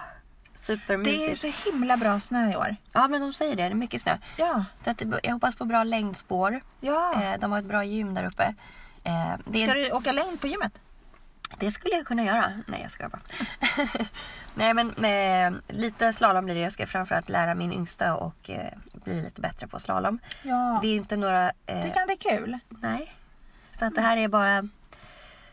Det 0.67 0.73
är 0.73 0.77
supermysigt. 0.77 1.37
så 1.65 1.69
himla 1.71 1.97
bra 1.97 2.19
snö 2.19 2.51
i 2.51 2.55
år. 2.55 2.75
Ja 2.93 3.07
men 3.07 3.21
de 3.21 3.33
säger 3.33 3.55
det, 3.55 3.61
det 3.63 3.67
är 3.69 3.73
mycket 3.75 4.01
snö. 4.01 4.17
Ja, 4.37 4.65
Så 4.83 4.89
att 4.91 5.01
jag 5.23 5.33
hoppas 5.33 5.55
på 5.55 5.65
bra 5.65 5.83
längdspår. 5.83 6.61
ja. 6.79 7.23
Eh, 7.23 7.39
de 7.39 7.51
har 7.51 7.59
ett 7.59 7.65
bra 7.65 7.83
gym 7.83 8.13
där 8.13 8.23
uppe. 8.23 8.53
Eh, 9.03 9.33
det, 9.45 9.65
Ska 9.65 9.73
du 9.73 9.91
åka 9.91 10.11
längd 10.11 10.41
på 10.41 10.47
gymmet? 10.47 10.73
det 11.59 11.71
skulle 11.71 11.95
jag 11.95 12.05
kunna 12.05 12.23
göra. 12.23 12.51
Nej 12.67 12.79
jag 12.81 12.91
ska 12.91 13.09
bara. 13.09 13.21
Nej 14.55 14.73
men 14.73 14.93
med, 14.97 15.61
lite 15.67 16.13
slalom 16.13 16.45
blir 16.45 16.55
det. 16.55 16.61
Jag 16.61 16.71
ska 16.71 16.87
framförallt 16.87 17.29
lära 17.29 17.55
min 17.55 17.73
yngsta 17.73 18.15
och 18.15 18.49
eh, 18.49 18.73
bli 18.91 19.21
lite 19.23 19.41
bättre 19.41 19.67
på 19.67 19.79
slalom. 19.79 20.19
Ja. 20.43 20.79
Det 20.81 20.87
är 20.87 20.95
inte 20.95 21.17
några... 21.17 21.51
Eh, 21.65 21.81
Tycker 21.83 21.99
han 21.99 22.07
det 22.07 22.13
är 22.13 22.37
kul? 22.37 22.59
Nej. 22.69 23.15
Så 23.79 23.85
att 23.85 23.95
det 23.95 24.01
här 24.01 24.17
är 24.17 24.27
bara 24.27 24.67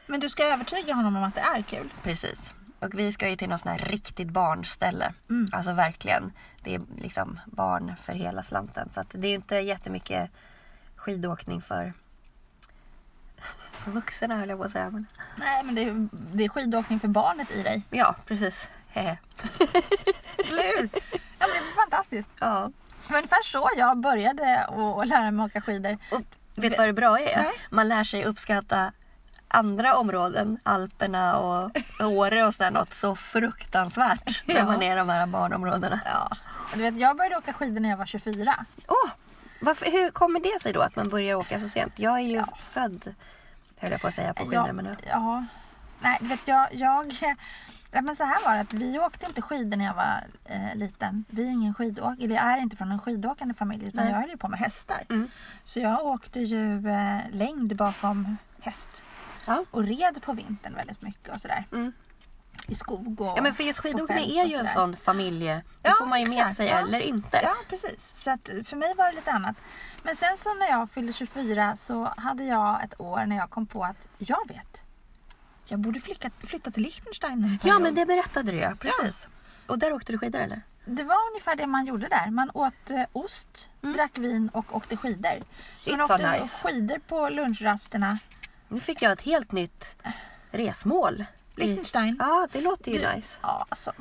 Men 0.06 0.20
du 0.20 0.28
ska 0.28 0.42
övertyga 0.44 0.94
honom 0.94 1.16
om 1.16 1.22
att 1.22 1.34
det 1.34 1.40
är 1.40 1.62
kul. 1.62 1.92
precis. 2.02 2.54
Och 2.80 2.98
vi 2.98 3.12
ska 3.12 3.28
ju 3.28 3.36
till 3.36 3.48
något 3.48 3.60
sånt 3.60 3.80
här 3.80 3.88
riktigt 3.88 4.28
barnställe. 4.30 5.14
Mm. 5.30 5.48
Alltså 5.52 5.72
verkligen. 5.72 6.32
Det 6.62 6.74
är 6.74 6.80
liksom 6.98 7.40
barn 7.46 7.94
för 8.02 8.12
hela 8.12 8.42
slanten. 8.42 8.88
Så 8.90 9.02
det 9.10 9.26
är 9.26 9.30
ju 9.30 9.34
inte 9.34 9.56
jättemycket 9.56 10.30
skidåkning 10.96 11.62
för, 11.62 11.92
för 13.72 13.90
vuxna 13.90 14.36
höll 14.36 14.48
jag 14.48 14.58
på 14.58 14.64
att 14.64 14.72
säga. 14.72 14.90
Men, 14.90 15.06
Nej, 15.36 15.64
men 15.64 15.74
det 15.74 15.82
är, 15.82 16.08
det 16.12 16.44
är 16.44 16.48
skidåkning 16.48 17.00
för 17.00 17.08
barnet 17.08 17.50
i 17.50 17.62
dig. 17.62 17.82
ja, 17.90 18.14
precis. 18.26 18.70
Hehe. 18.88 19.18
Eller 20.38 20.76
hur? 20.78 20.88
Ja, 21.38 21.46
men 21.46 21.50
det 21.50 21.70
är 21.70 21.74
fantastiskt. 21.76 22.30
Ja. 22.40 22.70
Det 23.06 23.12
var 23.12 23.18
ungefär 23.18 23.42
så 23.44 23.70
jag 23.76 23.98
började 24.00 24.64
att 24.64 24.98
att 24.98 25.08
lära 25.08 25.30
mig 25.30 25.44
åka 25.46 25.60
skidor. 25.60 25.98
Och 26.12 26.22
vet 26.54 26.72
du 26.72 26.78
vad 26.78 26.88
det 26.88 26.92
bra 26.92 27.18
är? 27.20 27.42
Nej. 27.42 27.52
Man 27.70 27.88
lär 27.88 28.04
sig 28.04 28.24
uppskatta 28.24 28.92
andra 29.48 29.96
områden, 29.96 30.58
Alperna 30.62 31.38
och 31.38 31.70
Åre 32.00 32.44
och 32.46 32.54
sådär 32.54 32.70
något 32.70 32.94
så 32.94 33.16
fruktansvärt. 33.16 34.42
När 34.46 34.54
Ja. 34.54 34.64
man 34.64 34.82
är 34.82 34.92
i 34.92 34.98
de 34.98 35.08
här 35.08 35.26
barnområdena. 35.26 36.00
Ja. 36.04 36.36
Du 36.74 36.80
vet, 36.82 36.98
jag 36.98 37.16
började 37.16 37.36
åka 37.36 37.52
skidor 37.52 37.80
när 37.80 37.88
jag 37.90 37.96
var 37.96 38.06
24. 38.06 38.54
Åh, 38.88 39.10
varför, 39.60 39.86
hur 39.90 40.10
kommer 40.10 40.40
det 40.40 40.62
sig 40.62 40.72
då 40.72 40.80
att 40.80 40.96
man 40.96 41.08
börjar 41.08 41.34
åka 41.34 41.58
så 41.60 41.68
sent? 41.68 41.92
Jag 41.96 42.14
är 42.14 42.20
ju 42.22 42.42
född, 42.60 43.14
höll 43.78 43.90
jag 43.92 44.00
på 44.00 44.08
att 44.08 44.14
säga, 44.14 44.34
på 44.34 44.44
skidor. 44.44 44.66
Ja, 44.66 44.72
Men, 44.72 44.96
ja. 45.08 45.44
Nej, 46.00 46.18
du 46.20 46.26
vet 46.28 46.40
jag... 46.48 46.74
jag 46.74 47.14
ja, 47.90 48.00
men 48.02 48.16
så 48.16 48.24
här 48.24 48.44
var 48.44 48.54
det 48.54 48.60
att 48.60 48.72
vi 48.72 48.98
åkte 48.98 49.26
inte 49.26 49.42
skidor 49.42 49.76
när 49.76 49.84
jag 49.84 49.94
var 49.94 50.24
eh, 50.44 50.74
liten. 50.76 51.24
Vi 51.28 51.46
är 51.46 51.50
ingen 51.50 51.74
skidåkare, 51.74 52.16
eller 52.24 52.34
jag 52.34 52.44
är 52.44 52.58
inte 52.58 52.76
från 52.76 52.92
en 52.92 52.98
skidåkande 52.98 53.54
familj 53.54 53.86
utan 53.86 54.04
Nej. 54.04 54.12
jag 54.12 54.20
höll 54.20 54.30
ju 54.30 54.36
på 54.36 54.48
med 54.48 54.58
hästar. 54.58 55.04
Mm. 55.08 55.30
Så 55.64 55.80
jag 55.80 56.04
åkte 56.06 56.40
ju 56.40 56.88
eh, 56.88 57.18
längd 57.32 57.76
bakom 57.76 58.36
häst. 58.60 59.04
Ja. 59.48 59.64
Och 59.70 59.84
red 59.84 60.22
på 60.22 60.32
vintern 60.32 60.74
väldigt 60.74 61.02
mycket 61.02 61.34
och 61.34 61.40
sådär. 61.40 61.64
Mm. 61.72 61.92
I 62.66 62.74
skog 62.74 63.20
och 63.20 63.38
ja 63.38 63.42
men 63.42 63.54
för 63.54 63.64
just 63.64 63.78
skidåkning 63.78 64.38
är 64.38 64.44
ju 64.46 64.54
en 64.54 64.66
sån 64.68 64.96
familje. 64.96 65.54
Det 65.82 65.88
Ja, 65.88 65.94
får 65.98 66.06
man 66.06 66.20
ju 66.20 66.28
med 66.28 66.38
exakt, 66.38 66.56
sig 66.56 66.66
ja. 66.66 66.78
eller 66.78 67.00
inte. 67.00 67.40
Ja, 67.44 67.54
precis. 67.68 68.12
Så 68.16 68.30
att 68.30 68.48
för 68.64 68.76
mig 68.76 68.94
var 68.94 69.06
det 69.10 69.12
lite 69.16 69.32
annat. 69.32 69.56
Men 70.02 70.16
sen 70.16 70.38
så 70.38 70.54
när 70.54 70.66
jag 70.68 70.90
fyllde 70.90 71.12
24 71.12 71.76
så 71.76 72.12
hade 72.16 72.44
jag 72.44 72.84
ett 72.84 73.00
år 73.00 73.26
när 73.26 73.36
jag 73.36 73.50
kom 73.50 73.66
på 73.66 73.84
att 73.84 74.08
jag 74.18 74.48
vet. 74.48 74.82
Jag 75.66 75.80
borde 75.80 76.00
flytta, 76.00 76.30
flytta 76.46 76.70
till 76.70 76.82
Liechtenstein 76.82 77.44
en 77.44 77.58
Ja 77.62 77.78
men 77.78 77.94
det 77.94 78.06
berättade 78.06 78.52
du 78.52 78.58
ja, 78.58 78.72
precis. 78.80 79.28
Och 79.66 79.78
där 79.78 79.92
åkte 79.92 80.12
du 80.12 80.18
skidor 80.18 80.40
eller? 80.40 80.62
Det 80.84 81.02
var 81.02 81.16
ungefär 81.30 81.56
det 81.56 81.66
man 81.66 81.86
gjorde 81.86 82.08
där. 82.08 82.30
Man 82.30 82.50
åt 82.54 82.90
eh, 82.90 83.02
ost, 83.12 83.68
Mm. 83.82 83.96
drack 83.96 84.18
vin 84.18 84.48
och 84.48 84.76
åkte 84.76 84.96
skidor. 84.96 85.42
Så 85.72 85.90
man 85.90 86.00
åkte 86.00 86.30
nice. 86.40 86.68
skidor 86.68 86.98
på 86.98 87.28
lunchrasterna. 87.28 88.18
Nu 88.68 88.80
fick 88.80 89.02
jag 89.02 89.12
ett 89.12 89.20
helt 89.20 89.52
nytt 89.52 89.96
resmål. 90.50 91.24
Liechtenstein. 91.56 92.16
Ja, 92.18 92.48
det 92.52 92.60
låter 92.60 92.92
ju 92.92 92.98
Du- 92.98 93.12
nice. 93.14 93.38
Ja, 93.42 93.66
alltså. 93.68 93.92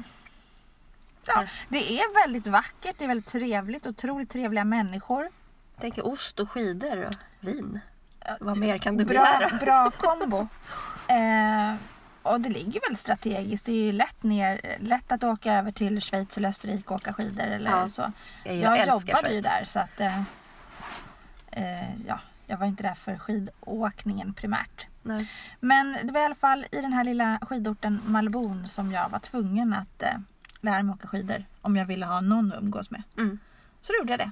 Ja, 1.26 1.46
det 1.70 2.00
är 2.00 2.22
väldigt 2.26 2.48
vackert, 2.48 2.96
det 2.98 3.04
är 3.04 3.08
väldigt 3.08 3.26
trevligt, 3.32 3.88
otroligt 3.88 4.30
trevliga 4.30 4.64
människor. 4.64 5.24
Jag 5.74 5.82
tänker 5.82 6.08
ost 6.08 6.40
och 6.40 6.52
skidor 6.52 7.06
och 7.06 7.14
vin. 7.40 7.80
Vad 8.40 8.58
mer 8.58 8.78
kan 8.78 8.98
du 8.98 9.06
Bra, 9.06 9.24
begära? 9.40 9.58
bra 9.58 9.92
kombo. 9.92 10.48
Eh, 11.08 11.76
och 12.22 12.42
det 12.42 12.50
ligger 12.50 12.82
väldigt 12.82 13.00
strategiskt. 13.00 13.66
Det 13.66 13.72
är 13.72 13.86
ju 13.86 13.92
lätt, 13.92 14.24
ner, 14.24 14.78
lätt 14.80 15.12
att 15.12 15.24
åka 15.24 15.54
över 15.54 15.72
till 15.72 16.02
Schweiz 16.02 16.38
eller 16.38 16.50
Österrike 16.50 16.90
och 16.90 16.96
åka 16.96 17.14
skidor 17.14 17.44
eller 17.46 17.72
Ja, 17.72 17.90
så. 17.90 18.12
Jag, 18.44 18.56
Jag, 18.56 18.88
jobbade 18.88 19.34
ju 19.34 19.42
där 19.42 19.64
så 19.66 19.80
att 19.80 20.00
eh, 20.00 20.22
eh, 21.52 22.06
ja, 22.08 22.20
jag 22.48 22.58
var 22.58 22.68
inte 22.68 22.84
där 22.84 22.94
för 22.94 23.18
skidåkningen 23.18 24.34
primärt. 24.34 24.88
Nej. 25.04 25.32
Men 25.60 25.98
det 26.04 26.14
var 26.14 26.22
i 26.22 26.26
alla 26.26 26.36
fall 26.36 26.66
i 26.72 26.82
den 26.82 26.94
här 26.94 27.04
lilla 27.04 27.40
skidorten 27.42 28.02
Malbon 28.06 28.70
som 28.70 28.92
jag 28.92 29.10
var 29.10 29.20
tvungen 29.20 29.74
att 29.74 30.04
eh, 30.04 30.20
lära 30.62 30.84
mig 30.84 30.94
åka 30.94 31.08
skidor 31.08 31.46
om 31.62 31.76
jag 31.76 31.86
ville 31.86 32.06
ha 32.06 32.22
någon 32.22 32.54
att 32.54 32.60
umgås 32.60 32.92
med. 32.92 33.04
Mm. 33.18 33.40
Så 33.82 33.94
då 33.94 33.98
gjorde 34.00 34.14
jag 34.14 34.20
det. 34.20 34.32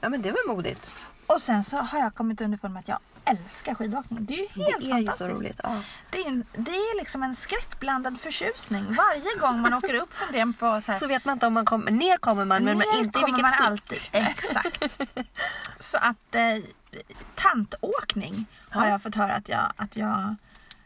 Ja 0.00 0.08
men 0.08 0.22
det 0.22 0.30
var 0.30 0.54
modigt. 0.54 0.90
Och 1.26 1.40
sen 1.40 1.64
så 1.64 1.76
har 1.76 1.98
jag 1.98 2.14
kommit 2.14 2.40
underfund 2.40 2.74
med 2.74 2.80
att 2.80 2.88
jag 2.88 2.98
älskar 3.24 3.74
skidåkning. 3.74 4.26
Det 4.26 4.34
är 4.34 4.38
ju 4.38 4.64
helt 4.64 4.80
det 4.80 4.90
är 4.90 4.98
ju 4.98 5.06
så 5.06 5.10
fantastiskt. 5.10 5.30
roligt. 5.40 5.60
Ja. 5.62 5.82
Det 6.10 6.18
är, 6.18 6.28
en, 6.28 6.44
det 6.52 6.70
är 6.70 6.96
liksom 6.96 7.22
en 7.22 7.34
skräckblandad 7.34 8.20
förtjusning. 8.20 8.84
Varje 8.84 9.38
gång 9.40 9.60
man 9.60 9.74
åker 9.74 9.94
upp 9.94 10.14
från 10.14 10.32
det 10.32 10.52
på 10.58 10.80
så 10.80 10.92
här, 10.92 10.98
Så 10.98 11.06
vet 11.06 11.24
man 11.24 11.32
inte 11.32 11.46
om 11.46 11.52
man 11.52 11.64
kommer... 11.64 11.90
Ner 11.90 12.16
kommer 12.16 12.44
man 12.44 12.64
men 12.64 12.78
ner 12.78 12.98
inte 12.98 13.18
i 13.18 13.22
kommer 13.22 13.42
man 13.42 13.52
alltid. 13.60 13.98
Exakt. 14.12 14.98
Så 15.80 15.98
att 15.98 16.34
eh, 16.34 16.42
tantåkning 17.34 18.46
har 18.70 18.84
Ja. 18.84 18.90
jag 18.90 19.02
fått 19.02 19.14
höra 19.14 19.32
att 19.32 19.48
jag, 19.48 19.72
att 19.76 19.96
jag 19.96 20.34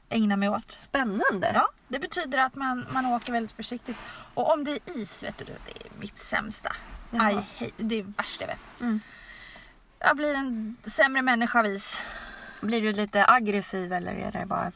ägna 0.09 0.37
mig 0.37 0.49
åt. 0.49 0.71
Spännande. 0.71 1.53
Ja, 1.55 1.69
det 1.89 1.99
betyder 1.99 2.39
att 2.39 2.55
man, 2.55 2.87
man 2.93 3.07
åker 3.07 3.33
väldigt 3.33 3.53
försiktigt. 3.57 3.97
Och 4.35 4.53
om 4.53 4.65
det 4.65 4.71
är 4.71 4.97
is, 4.99 5.25
vet 5.25 5.39
du, 5.39 5.45
det 5.45 5.53
är 5.87 6.01
mitt 6.01 6.19
sämsta. 6.19 6.73
Jaha. 7.11 7.27
Aj, 7.27 7.47
hej, 7.57 7.71
det 7.77 7.99
är 7.99 8.03
värst 8.03 8.41
jag 8.41 8.49
vet. 8.49 8.81
Mm. 8.81 9.01
Jag 9.99 10.17
blir 10.17 10.35
en 10.35 10.77
sämre 10.87 11.23
människa 11.23 11.59
av 11.59 11.67
is. 11.67 12.03
Blir 12.61 12.83
du 12.83 12.93
lite 12.93 13.25
aggressiv 13.29 13.93
eller 13.93 14.13
är 14.13 14.33
det 14.33 14.47
bara... 14.47 14.73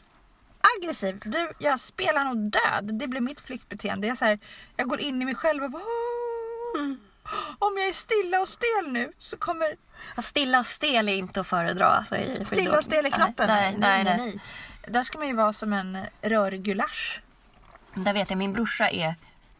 Aggressiv. 0.79 1.21
Du, 1.25 1.51
jag 1.59 1.79
spelar 1.79 2.23
nog 2.25 2.37
död. 2.51 2.89
Det 2.99 3.07
blir 3.07 3.21
mitt 3.21 3.39
flyktbeteende. 3.41 4.07
Jag, 4.07 4.17
så 4.17 4.25
här, 4.25 4.39
jag 4.75 4.87
går 4.87 4.99
in 4.99 5.21
i 5.21 5.25
mig 5.25 5.35
själv 5.35 5.63
och 5.63 5.71
bara... 5.71 5.81
"Åh, 5.83 6.81
Mm. 6.81 6.99
Om 7.59 7.77
jag 7.77 7.87
är 7.87 7.93
stilla 7.93 8.41
och 8.41 8.49
stel 8.49 8.91
nu 8.91 9.11
så 9.19 9.37
kommer... 9.37 9.75
Stilla 10.21 10.59
och 10.59 10.67
stel 10.67 11.09
är 11.09 11.15
inte 11.15 11.41
att 11.41 11.47
föredra. 11.47 11.85
Alltså, 11.85 12.15
i 12.15 12.45
Stilla 12.45 12.77
och 12.77 12.83
stel 12.83 13.05
i 13.05 13.11
kroppen? 13.11 13.47
Nej, 13.47 13.75
nej, 13.77 14.03
nej. 14.03 14.17
nej. 14.17 14.41
Där 14.87 15.03
ska 15.03 15.17
man 15.17 15.27
ju 15.27 15.33
vara 15.33 15.53
som 15.53 15.73
en 15.73 15.97
rörgulasch. 16.21 17.21
Där 17.93 18.13
vet 18.13 18.29
jag, 18.29 18.37
min 18.37 18.53
brorsa 18.53 18.89
är 18.89 19.15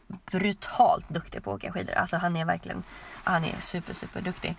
brutalt 0.06 1.08
duktig 1.08 1.44
på 1.44 1.50
att 1.50 1.56
åka 1.56 1.72
skidor. 1.72 1.94
Alltså 1.94 2.16
han 2.16 2.36
är 2.36 2.44
verkligen, 2.44 2.82
han 3.24 3.44
är 3.44 3.60
super, 3.60 3.94
super 3.94 4.20
duktig. 4.20 4.56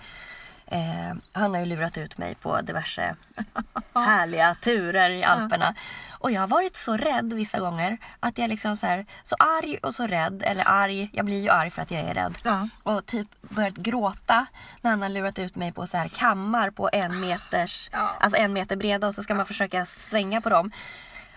Eh, 0.68 1.14
han 1.32 1.54
har 1.54 1.60
ju 1.60 1.66
lurat 1.66 1.98
ut 1.98 2.18
mig 2.18 2.36
på 2.36 2.62
diverse 2.62 3.16
härliga 3.96 4.56
turer 4.62 5.10
i 5.10 5.24
Alperna. 5.24 5.76
Och 6.20 6.32
jag 6.32 6.42
har 6.42 6.48
varit 6.48 6.76
så 6.76 6.98
rädd 6.98 7.34
vissa 7.34 7.60
gånger 7.60 7.98
att 8.20 8.38
jag 8.38 8.50
liksom 8.50 8.78
så 8.78 8.86
här, 8.86 9.06
så 9.24 9.36
arg 9.40 9.78
och 9.78 9.96
så 9.96 10.08
rädd. 10.08 10.44
Eller 10.46 10.64
arg, 10.68 11.10
jag 11.14 11.26
blir 11.26 11.42
ju 11.42 11.50
arg 11.50 11.70
för 11.72 11.82
att 11.82 11.92
jag 11.92 12.02
är 12.02 12.14
rädd. 12.14 12.38
Ja. 12.44 12.68
Och 12.84 13.06
typ 13.06 13.28
börjat 13.42 13.74
gråta 13.76 14.46
när 14.82 14.92
han 14.92 15.02
har 15.02 15.10
lurat 15.10 15.40
ut 15.40 15.56
mig 15.56 15.72
på 15.72 15.88
så 15.88 15.98
här 15.98 16.08
kammar 16.08 16.70
på 16.70 16.90
en 16.94 17.20
meters, 17.20 17.90
Ja. 17.94 18.16
alltså 18.20 18.40
en 18.40 18.54
meter 18.54 18.76
breda 18.76 19.08
och 19.08 19.16
så 19.16 19.24
ska 19.24 19.34
man 19.36 19.46
försöka 19.46 19.86
svänga 19.86 20.42
på 20.42 20.50
dem. 20.50 20.72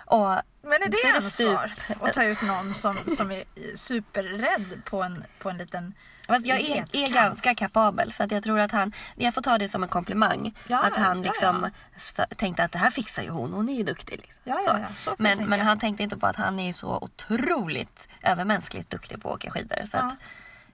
Och 0.04 0.28
Men 0.62 0.72
är 0.82 0.88
det, 0.88 1.16
ansvar 1.16 1.72
stup. 1.86 2.02
att 2.02 2.14
ta 2.14 2.24
ut 2.24 2.42
någon 2.42 2.74
som, 2.74 2.96
som 3.16 3.30
är 3.30 3.42
superrädd 3.76 4.82
på 4.84 5.02
en, 5.02 5.24
på 5.38 5.50
en 5.50 5.58
liten 5.58 5.94
Fast 6.28 6.46
jag 6.46 6.60
är, 6.60 6.84
är 6.92 7.12
ganska 7.12 7.54
kapabel 7.54 8.12
så 8.12 8.22
att 8.22 8.30
jag 8.30 8.42
tror 8.44 8.58
att 8.60 8.72
han, 8.72 8.92
jag 9.16 9.34
får 9.34 9.42
ta 9.42 9.58
det 9.58 9.68
som 9.68 9.82
en 9.82 9.88
komplimang. 9.88 10.54
Ja, 10.66 10.78
att 10.84 10.96
han 10.96 11.16
ja, 11.22 11.30
liksom 11.32 11.60
ja. 11.62 11.70
st- 11.96 12.34
tänkte 12.36 12.64
att 12.64 12.72
det 12.72 12.78
här 12.78 12.90
fixar 12.90 13.22
ju 13.22 13.28
hon, 13.30 13.52
hon 13.52 13.68
är 13.68 13.74
ju 13.74 13.82
duktig. 13.82 14.16
Liksom. 14.22 14.40
Ja, 14.44 14.60
ja, 14.66 14.78
ja, 14.80 14.86
så 14.96 15.14
men, 15.18 15.44
men 15.48 15.60
han 15.60 15.78
tänkte 15.78 16.02
inte 16.02 16.16
på 16.16 16.26
att 16.26 16.36
han 16.36 16.60
är 16.60 16.72
så 16.72 16.98
otroligt 17.02 18.08
övermänskligt 18.22 18.90
duktig 18.90 19.22
på 19.22 19.28
att 19.28 19.34
åka 19.34 19.50
skidor. 19.50 19.84
Så 19.84 19.96
Ja. 19.96 20.00
att, 20.02 20.14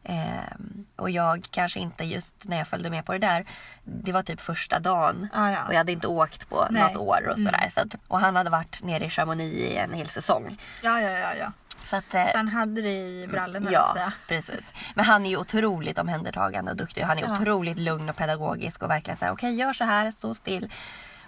ehm, 0.05 0.85
och 0.97 1.11
jag 1.11 1.47
kanske 1.51 1.81
inte 1.81 2.05
just 2.05 2.35
när 2.45 2.59
jag 2.59 2.69
följde 2.69 2.91
med 2.91 3.05
på 3.05 3.13
det 3.13 3.19
där, 3.19 3.45
det 3.85 4.13
var 4.13 4.23
typ 4.23 4.41
första 4.41 4.79
dagen. 4.81 5.29
Ja, 5.33 5.51
ja. 5.51 5.65
Och 5.67 5.73
jag 5.73 5.79
hade 5.79 5.93
inte 5.93 6.07
åkt 6.07 6.49
på 6.49 6.67
Nej. 6.71 6.83
något 6.83 6.97
år 6.97 7.27
och 7.29 7.39
Mm. 7.39 7.45
sådär. 7.45 7.69
Så 7.75 7.81
att, 7.81 7.95
och 8.09 8.21
han 8.21 8.37
hade 8.37 8.51
varit 8.51 8.83
nere 8.83 9.05
i 9.05 9.11
Chamonix 9.11 9.57
i 9.57 9.77
en 9.77 9.93
hel 9.93 10.09
säsong. 10.09 10.59
Ja, 10.83 11.01
ja, 11.01 11.11
ja. 11.11 11.35
ja. 11.35 11.53
Så 11.85 11.97
att, 11.97 12.15
eh, 12.15 12.27
Så 12.29 12.37
han 12.37 12.49
hade 12.49 12.83
det 12.83 12.91
i 12.93 13.29
brallorna, 13.31 13.71
Ja, 13.73 13.93
ja. 13.97 14.13
precis. 14.29 14.73
Men 14.95 15.05
han 15.05 15.27
är 15.27 15.31
ju 15.31 15.37
otroligt 15.37 15.99
omhändertagande 15.99 16.71
och 16.71 16.77
duktig. 16.77 17.03
Han 17.03 17.19
är 17.19 17.23
Ja. 17.23 17.33
otroligt 17.33 17.79
lugn 17.79 18.09
och 18.09 18.17
pedagogisk 18.17 18.83
och 18.83 18.91
verkligen 18.91 19.19
så 19.19 19.25
här, 19.25 19.33
okej 19.33 19.55
gör 19.55 19.73
så 19.73 19.85
här, 19.85 20.11
stå 20.11 20.35
still. 20.35 20.71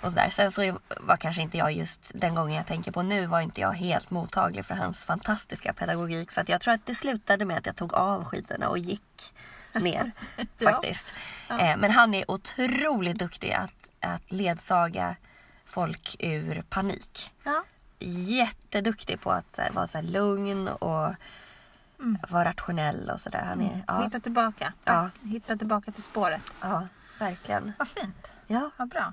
Och 0.03 0.11
så 0.11 0.17
där. 0.17 0.31
Sen 0.31 0.53
så 0.53 0.79
var 1.01 1.17
kanske 1.17 1.43
inte 1.43 1.59
jag 1.59 1.73
just 1.73 2.11
den 2.15 2.35
gången 2.35 2.57
jag 2.57 2.67
tänker 2.67 2.93
på 2.93 3.03
nu 3.03 3.27
var 3.27 3.41
inte 3.41 3.61
jag 3.61 3.73
helt 3.73 4.11
mottaglig 4.11 4.65
för 4.65 4.75
hans 4.75 5.05
fantastiska 5.05 5.73
pedagogik. 5.73 6.33
Så 6.33 6.41
att 6.41 6.49
jag 6.49 6.61
tror 6.61 6.75
att 6.75 6.87
det 6.87 6.95
slutade 6.95 7.45
med 7.45 7.59
att 7.59 7.67
jag 7.67 7.77
tog 7.77 7.95
av 7.95 8.25
skidorna 8.25 8.69
och 8.69 8.79
gick 8.79 9.35
ner 9.73 10.13
Ja. 10.59 10.71
faktiskt. 10.71 11.07
Eh, 11.51 11.77
men 11.77 11.91
han 11.91 12.15
är 12.15 12.31
otroligt 12.31 13.19
duktig 13.19 13.53
att, 13.53 13.89
att 14.01 14.33
ledsaga 14.33 15.17
folk 15.67 16.17
ur 16.19 16.63
panik 16.69 17.33
ja. 17.45 17.65
jätteduktig 17.99 19.21
på 19.21 19.31
att 19.33 19.55
här, 19.57 19.71
vara 19.71 19.87
så 19.87 20.01
lugn 20.01 20.69
och 20.69 21.15
Mm. 22.01 22.19
vara 22.29 22.45
rationell 22.49 23.11
och 23.11 23.21
sådär. 23.21 23.43
Han 23.45 23.61
är, 23.61 23.85
ja, 23.87 24.03
Hitta 24.03 24.21
tillbaka. 24.21 24.73
Ja. 24.85 25.11
Hitta 25.23 25.57
tillbaka 25.57 25.93
till 25.93 26.03
spåret. 26.03 26.43
ja, 26.61 26.89
verkligen. 27.19 27.73
Vad 27.79 27.89
fint. 27.89 28.33
Ja. 28.47 28.71
Vad 28.77 28.89
bra. 28.89 29.13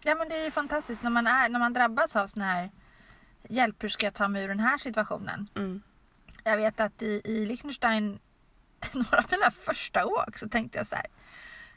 Ja 0.00 0.14
men 0.14 0.28
det 0.28 0.36
är 0.36 0.44
ju 0.44 0.50
fantastiskt 0.50 1.02
när 1.02 1.10
man, 1.10 1.26
är, 1.26 1.48
när 1.48 1.58
man 1.58 1.72
drabbas 1.72 2.16
av 2.16 2.26
sån 2.26 2.42
här 2.42 2.70
Hjälp 3.48 3.82
hur 3.82 3.88
ska 3.88 4.06
jag 4.06 4.14
ta 4.14 4.28
mig 4.28 4.44
ur 4.44 4.48
den 4.48 4.60
här 4.60 4.78
situationen? 4.78 5.48
Mm. 5.54 5.82
Jag 6.44 6.56
vet 6.56 6.80
att 6.80 7.02
i, 7.02 7.20
i 7.24 7.46
Liechtenstein, 7.46 8.18
några 8.92 9.18
av 9.18 9.24
mina 9.30 9.50
första 9.50 10.06
åk 10.06 10.38
så 10.38 10.48
tänkte 10.48 10.78
jag 10.78 10.86
så 10.86 10.94
här. 10.94 11.06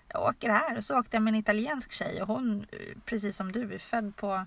Jag 0.08 0.22
åker 0.24 0.50
här 0.50 0.78
och 0.78 0.86
så 0.86 1.00
åkte 1.00 1.16
jag 1.16 1.24
med 1.24 1.34
en 1.34 1.40
italiensk 1.40 1.92
tjej 1.92 2.22
och 2.22 2.28
hon, 2.28 2.66
eh, 2.72 2.98
precis 3.06 3.38
som 3.38 3.52
du, 3.52 3.74
är 3.74 3.80
född 3.80 4.16
på 4.16 4.46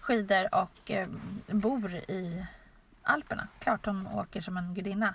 skidor 0.00 0.54
och 0.54 0.90
eh, 0.90 1.08
bor 1.46 1.94
i 1.94 2.46
Alperna. 3.02 3.48
Klart 3.58 3.86
hon 3.86 4.06
åker 4.06 4.40
som 4.40 4.56
en 4.56 4.74
gudinna. 4.74 5.14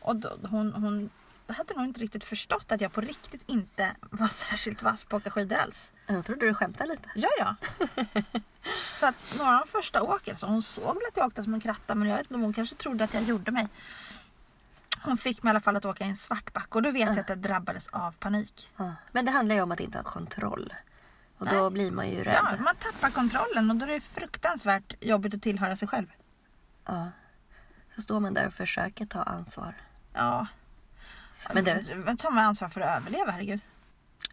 Och 0.00 0.16
då, 0.16 0.38
hon, 0.50 0.72
hon 0.72 1.10
hade 1.46 1.74
nog 1.74 1.84
inte 1.84 2.00
riktigt 2.00 2.24
förstått 2.24 2.72
att 2.72 2.80
jag 2.80 2.92
på 2.92 3.00
riktigt 3.00 3.42
inte 3.46 3.96
var 4.00 4.28
särskilt 4.28 4.82
vass 4.82 5.04
på 5.04 5.16
att 5.16 5.22
åka 5.22 5.30
skidor 5.30 5.56
alls. 5.56 5.92
Jag 6.06 6.24
trodde 6.24 6.46
du 6.46 6.54
skämtade 6.54 6.90
lite. 6.90 7.10
Ja, 7.14 7.28
ja. 7.38 7.56
Så 8.94 9.06
att 9.06 9.16
några 9.38 9.54
av 9.54 9.66
de 9.66 9.70
första 9.70 10.02
åken, 10.02 10.36
så 10.36 10.46
hon 10.46 10.62
såg 10.62 10.94
väl 10.94 11.02
att 11.08 11.16
jag 11.16 11.26
åkte 11.26 11.42
som 11.42 11.54
en 11.54 11.60
kratta 11.60 11.94
men 11.94 12.08
jag 12.08 12.16
vet 12.16 12.24
inte 12.24 12.34
om 12.34 12.42
hon 12.42 12.52
kanske 12.52 12.76
trodde 12.76 13.04
att 13.04 13.14
jag 13.14 13.22
gjorde 13.22 13.50
mig. 13.50 13.68
Hon 15.02 15.18
fick 15.18 15.42
mig 15.42 15.50
i 15.50 15.52
alla 15.52 15.60
fall 15.60 15.76
att 15.76 15.84
åka 15.84 16.04
i 16.04 16.08
en 16.08 16.16
svart 16.16 16.52
back 16.52 16.74
och 16.74 16.82
då 16.82 16.90
vet 16.90 17.08
jag 17.08 17.18
att 17.18 17.28
jag 17.28 17.38
drabbades 17.38 17.88
av 17.88 18.12
panik. 18.12 18.70
Men 19.12 19.24
det 19.24 19.30
handlar 19.30 19.54
ju 19.54 19.62
om 19.62 19.72
att 19.72 19.80
inte 19.80 19.98
ha 19.98 20.04
kontroll. 20.04 20.74
Och 21.38 21.46
då 21.46 21.62
Nej. 21.62 21.70
blir 21.70 21.90
man 21.90 22.10
ju 22.10 22.24
rädd. 22.24 22.38
Ja, 22.42 22.56
man 22.64 22.74
tappar 22.76 23.10
kontrollen 23.10 23.70
och 23.70 23.76
då 23.76 23.86
är 23.86 23.90
det 23.90 24.00
fruktansvärt 24.00 24.94
jobbigt 25.00 25.34
att 25.34 25.42
tillhöra 25.42 25.76
sig 25.76 25.88
själv. 25.88 26.06
Ja. 26.86 27.10
Så 27.94 28.02
står 28.02 28.20
man 28.20 28.34
där 28.34 28.46
och 28.46 28.54
försöker 28.54 29.06
ta 29.06 29.22
ansvar. 29.22 29.74
Ja. 30.12 30.46
Men 31.52 31.64
du- 31.64 31.82
Vem 31.94 32.16
tar 32.16 32.30
man 32.30 32.44
ansvar 32.44 32.68
för 32.68 32.80
att 32.80 32.96
överleva, 33.00 33.30
herregud? 33.32 33.60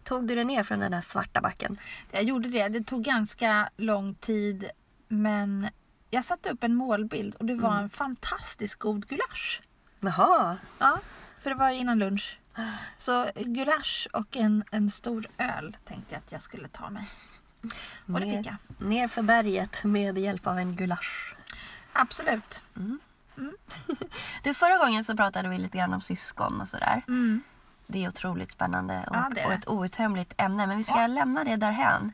Tog 0.03 0.27
du 0.27 0.35
dig 0.35 0.45
ner 0.45 0.63
från 0.63 0.79
den 0.79 0.93
här 0.93 1.01
svarta 1.01 1.41
backen? 1.41 1.77
Jag 2.11 2.23
gjorde 2.23 2.49
det. 2.49 2.67
Det 2.67 2.83
tog 2.83 3.03
ganska 3.03 3.69
lång 3.77 4.15
tid 4.15 4.69
men 5.07 5.67
jag 6.09 6.25
satte 6.25 6.49
upp 6.49 6.63
en 6.63 6.75
målbild 6.75 7.35
och 7.35 7.45
det 7.45 7.55
var 7.55 7.75
en 7.77 7.89
fantastiskt 7.89 8.75
god 8.75 9.07
gulasch. 9.07 9.61
Jaha. 9.99 10.57
Ja, 10.79 10.99
för 11.41 11.49
det 11.49 11.55
var 11.55 11.69
innan 11.69 11.99
lunch. 11.99 12.39
Så 12.97 13.25
gulasch 13.35 14.07
och 14.13 14.37
en, 14.37 14.63
en 14.71 14.89
stor 14.89 15.25
öl 15.37 15.77
tänkte 15.85 16.15
jag 16.15 16.19
att 16.19 16.31
jag 16.31 16.41
skulle 16.41 16.67
ta 16.67 16.89
mig. 16.89 17.07
Och 18.07 18.19
det 18.19 18.25
Ner, 18.25 18.37
fick 18.37 18.45
jag. 18.77 18.87
ner 18.87 19.07
för 19.07 19.21
berget 19.21 19.83
med 19.83 20.17
hjälp 20.17 20.47
av 20.47 20.57
en 20.57 20.75
gulasch. 20.75 21.35
Absolut. 21.93 22.63
Du, 24.43 24.53
förra 24.53 24.77
gången 24.77 25.03
så 25.03 25.15
pratade 25.17 25.49
vi 25.49 25.57
lite 25.57 25.77
grann 25.77 25.93
om 25.93 26.01
syskon 26.01 26.61
och 26.61 26.67
sådär. 26.67 27.01
Mm. 27.07 27.41
Det 27.87 28.03
är 28.03 28.07
otroligt 28.07 28.51
spännande 28.51 29.05
och, 29.09 29.15
Ja, 29.15 29.29
det 29.35 29.41
är 29.41 29.45
och 29.45 29.51
det. 29.51 29.57
ett 29.57 29.67
outtömligt 29.69 30.33
ämne. 30.37 30.67
Men 30.67 30.77
vi 30.77 30.83
ska 30.83 31.01
Ja. 31.01 31.07
lämna 31.07 31.43
det 31.43 31.55
därhän. 31.55 32.13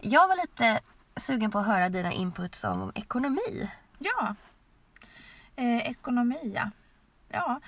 Jag 0.00 0.28
var 0.28 0.36
lite 0.36 0.80
sugen 1.16 1.50
på 1.50 1.58
att 1.58 1.66
höra 1.66 1.88
dina 1.88 2.12
inputs 2.12 2.64
om 2.64 2.92
ekonomi. 2.94 3.70
Ja. 3.98 4.34
Eh, 5.56 5.88
ekonomi, 5.90 6.52
ja. 6.54 6.70
ja. 7.28 7.60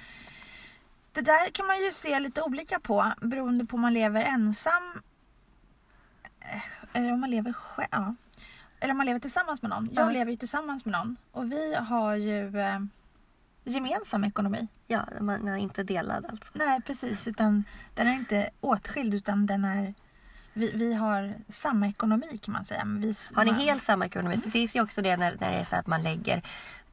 Det 1.13 1.21
där 1.21 1.51
kan 1.51 1.67
man 1.67 1.79
ju 1.85 1.93
se 1.93 2.21
lite 2.21 2.43
olika 2.43 2.81
på 2.81 3.13
beroende 3.21 3.65
på 3.67 3.75
om 3.77 3.81
man 3.81 3.95
lever 3.95 4.25
ensam 4.25 4.93
eh, 6.41 6.63
eller 6.93 7.13
om 7.13 7.21
man 7.21 7.31
lever 7.31 7.53
själv. 7.53 7.89
Ja. 7.91 8.15
Eller 8.81 8.91
om 8.93 8.97
man 8.97 9.07
lever 9.07 9.21
tillsammans 9.21 9.63
med 9.63 9.71
någon. 9.71 9.89
Jag 9.93 10.07
Ja. 10.07 10.11
lever 10.13 10.31
ju 10.31 10.37
tillsammans 10.37 10.85
med 10.85 10.93
någon 10.93 11.17
och 11.33 11.53
vi 11.53 11.75
har 11.75 12.15
ju 12.17 12.61
eh, 12.61 12.81
gemensam 13.65 14.25
ekonomi. 14.25 14.69
Ja, 14.87 15.07
man 15.21 15.49
är 15.49 15.57
inte 15.57 15.83
delad 15.83 16.27
alltså. 16.27 16.51
Nej, 16.55 16.81
precis. 16.81 17.29
Utan 17.29 17.65
den 17.95 18.07
är 18.07 18.13
inte 18.13 18.51
åtskild 18.61 19.15
utan 19.15 19.47
den 19.47 19.65
är... 19.65 19.95
Vi, 20.59 20.73
vi 20.75 20.95
har 20.95 21.35
samma 21.49 21.89
ekonomi 21.89 22.39
kan 22.43 22.53
man 22.53 22.65
säga. 22.65 22.83
Vi, 22.87 23.15
Har 23.35 23.45
ni 23.45 23.51
man- 23.51 23.61
helt 23.61 23.83
samma 23.83 24.07
ekonomi? 24.07 24.37
Det 24.45 24.51
finns 24.51 24.77
ju 24.77 24.83
också 24.83 25.03
det 25.03 25.17
när, 25.17 25.37
när 25.41 25.51
det 25.53 25.57
är 25.59 25.65
så 25.65 25.77
att 25.77 25.87
man 25.87 26.03
lägger 26.03 26.43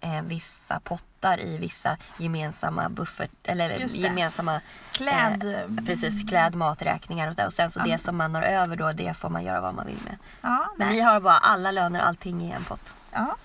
eh, 0.01 0.22
vissa 0.22 0.79
pottar 0.79 1.39
i 1.39 1.58
vissa 1.58 1.98
gemensamma 2.17 2.89
buffert 2.89 3.32
eller 3.43 3.98
gemensamma 3.98 4.62
Kläd... 4.91 5.43
eh, 5.43 5.86
precis, 5.86 6.29
kläd, 6.29 6.55
maträkningar 6.55 7.27
och, 7.27 7.34
så 7.34 7.38
där. 7.41 7.48
och 7.48 7.53
sen 7.53 7.70
så 7.72 7.79
Ja. 7.79 7.84
det 7.86 7.98
som 7.98 8.17
man 8.17 8.36
har 8.36 8.41
över 8.43 8.75
då 8.75 8.91
det 8.91 9.13
får 9.17 9.29
man 9.29 9.43
göra 9.43 9.62
vad 9.62 9.74
man 9.75 9.86
vill 9.86 10.00
med. 10.05 10.17
Ja, 10.41 10.74
Men 10.77 10.88
nej. 10.88 10.98
ni 10.98 11.01
har 11.03 11.20
bara 11.20 11.38
alla 11.38 11.72
löner, 11.72 12.00
allting 12.00 12.41
i 12.41 12.51
en 12.51 12.63
pott. 12.63 12.93
ja. 13.12 13.36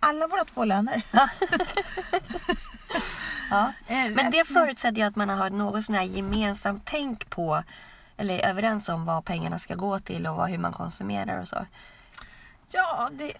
Alla 0.00 0.26
våra 0.28 0.44
två 0.44 0.64
löner. 0.64 1.02
Ja. 1.10 1.28
Eh, 3.86 4.10
Men 4.10 4.30
det 4.30 4.44
förutsätter 4.44 4.96
ju 4.96 5.02
att 5.02 5.16
man 5.16 5.28
har 5.28 5.50
något 5.50 5.84
sån 5.84 5.94
här 5.94 6.02
gemensamt 6.02 6.82
tänk 6.84 7.30
på 7.30 7.62
eller 8.16 8.46
överens 8.46 8.88
om 8.88 9.04
vad 9.04 9.24
pengarna 9.24 9.58
ska 9.58 9.74
gå 9.74 9.98
till 9.98 10.26
och 10.26 10.36
vad, 10.36 10.50
hur 10.50 10.58
man 10.58 10.72
konsumerar 10.72 11.40
och 11.40 11.48
så. 11.48 11.66
Ja, 12.68 13.10
det, 13.12 13.32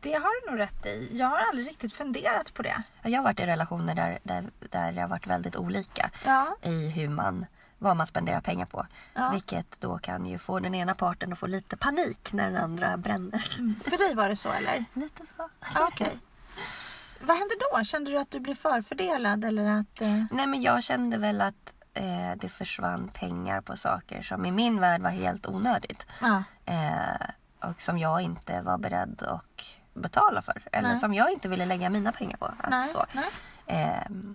det 0.00 0.12
har 0.12 0.44
du 0.44 0.50
nog 0.50 0.60
rätt 0.60 0.86
i. 0.86 1.10
Jag 1.12 1.26
har 1.26 1.38
aldrig 1.48 1.66
riktigt 1.66 1.92
funderat 1.92 2.54
på 2.54 2.62
det. 2.62 2.82
Jag 3.02 3.18
har 3.18 3.24
varit 3.24 3.40
i 3.40 3.46
relationer 3.46 3.94
där, 3.94 4.18
där, 4.22 4.50
där 4.70 4.92
det 4.92 5.00
har 5.00 5.08
varit 5.08 5.26
väldigt 5.26 5.56
olika 5.56 6.10
Ja. 6.24 6.56
i 6.62 6.88
hur 6.88 7.08
man 7.08 7.46
vad 7.78 7.96
man 7.96 8.06
spenderar 8.06 8.40
pengar 8.40 8.66
på. 8.66 8.86
Ja. 9.14 9.30
Vilket 9.32 9.80
då 9.80 9.98
kan 9.98 10.26
ju 10.26 10.38
få 10.38 10.60
den 10.60 10.74
ena 10.74 10.94
parten 10.94 11.32
att 11.32 11.38
få 11.38 11.46
lite 11.46 11.76
panik 11.76 12.32
när 12.32 12.50
den 12.50 12.56
andra 12.62 12.96
bränner. 12.96 13.38
För 13.84 13.98
dig 13.98 14.14
var 14.14 14.28
det 14.28 14.36
så 14.36 14.52
eller? 14.52 14.84
Lite 14.92 15.22
så. 15.36 15.48
Okej. 15.80 16.18
Vad 17.20 17.36
hände 17.36 17.54
då? 17.72 17.84
Kände 17.84 18.10
du 18.10 18.18
att 18.18 18.30
du 18.30 18.40
blev 18.40 18.54
förfördelad 18.54 19.44
eller 19.44 19.64
att... 19.80 20.00
Eh... 20.00 20.24
Nej 20.30 20.46
men 20.46 20.62
jag 20.62 20.82
kände 20.84 21.18
väl 21.18 21.40
att 21.40 21.73
eh, 21.94 22.32
det 22.36 22.48
försvann 22.48 23.08
pengar 23.08 23.60
på 23.60 23.76
saker 23.76 24.22
som 24.22 24.46
i 24.46 24.50
min 24.50 24.80
värld 24.80 25.00
var 25.00 25.10
helt 25.10 25.46
onödigt. 25.46 26.06
Ja. 26.20 26.42
Eh, 26.64 27.28
och 27.60 27.82
som 27.82 27.98
jag 27.98 28.20
inte 28.20 28.60
var 28.60 28.78
beredd 28.78 29.22
att 29.22 29.44
betala 29.94 30.42
för. 30.42 30.62
Eller 30.72 30.88
Nej. 30.88 30.98
som 30.98 31.14
jag 31.14 31.32
inte 31.32 31.48
ville 31.48 31.66
lägga 31.66 31.90
mina 31.90 32.12
pengar 32.12 32.36
på. 32.36 32.44
Alltså, 32.46 32.68
Nej. 32.70 32.88
så. 32.92 33.04
Nej. 33.12 33.24
Ehm, 33.66 34.34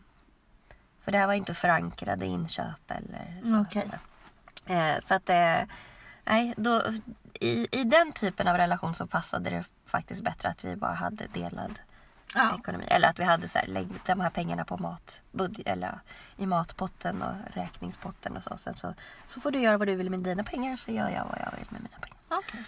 för 1.02 1.12
det 1.12 1.18
här 1.18 1.28
var 1.28 1.34
inte 1.34 1.54
förankrade 1.54 2.26
inköp 2.26 2.92
eller 2.92 3.40
så. 3.42 3.48
Mm, 3.48 3.62
okej. 3.62 3.90
Eh, 4.66 5.00
så 5.00 5.16
att 5.16 5.30
eh, 5.30 5.62
nej, 6.26 6.54
då, 6.58 6.84
i, 7.34 7.68
i 7.72 7.84
den 7.84 8.12
typen 8.12 8.48
av 8.48 8.58
relation 8.58 8.96
så 8.96 9.08
passade 9.08 9.50
det 9.50 9.64
faktiskt 9.86 10.24
bättre 10.24 10.50
att 10.50 10.64
vi 10.64 10.76
bara 10.76 10.94
hade 10.94 11.28
delad 11.28 11.80
Ja. 12.36 12.56
ekonomi. 12.60 12.86
Eller 12.88 13.08
att 13.10 13.20
vi 13.20 13.24
hade 13.24 13.48
så 13.48 13.60
här, 13.60 13.68
lägg 13.68 13.88
de 14.06 14.20
här 14.22 14.30
pengarna 14.30 14.66
på 14.66 14.78
mat, 14.78 15.22
budget, 15.32 15.68
eller 15.68 16.00
i 16.38 16.46
matpotten 16.46 17.22
och 17.22 17.36
räkningspotten 17.56 18.38
och 18.38 18.44
så. 18.44 18.58
Sen 18.58 18.74
så, 18.74 18.94
så 19.26 19.42
får 19.42 19.52
du 19.52 19.60
göra 19.60 19.78
vad 19.78 19.88
du 19.88 19.96
vill 19.96 20.10
med 20.10 20.20
dina 20.24 20.44
pengar 20.44 20.78
så 20.78 20.92
gör 20.92 21.10
jag 21.10 21.26
vad 21.26 21.38
jag 21.46 21.52
vill 21.58 21.68
med 21.70 21.82
mina 21.82 21.98
pengar. 22.02 22.18
Okej. 22.30 22.64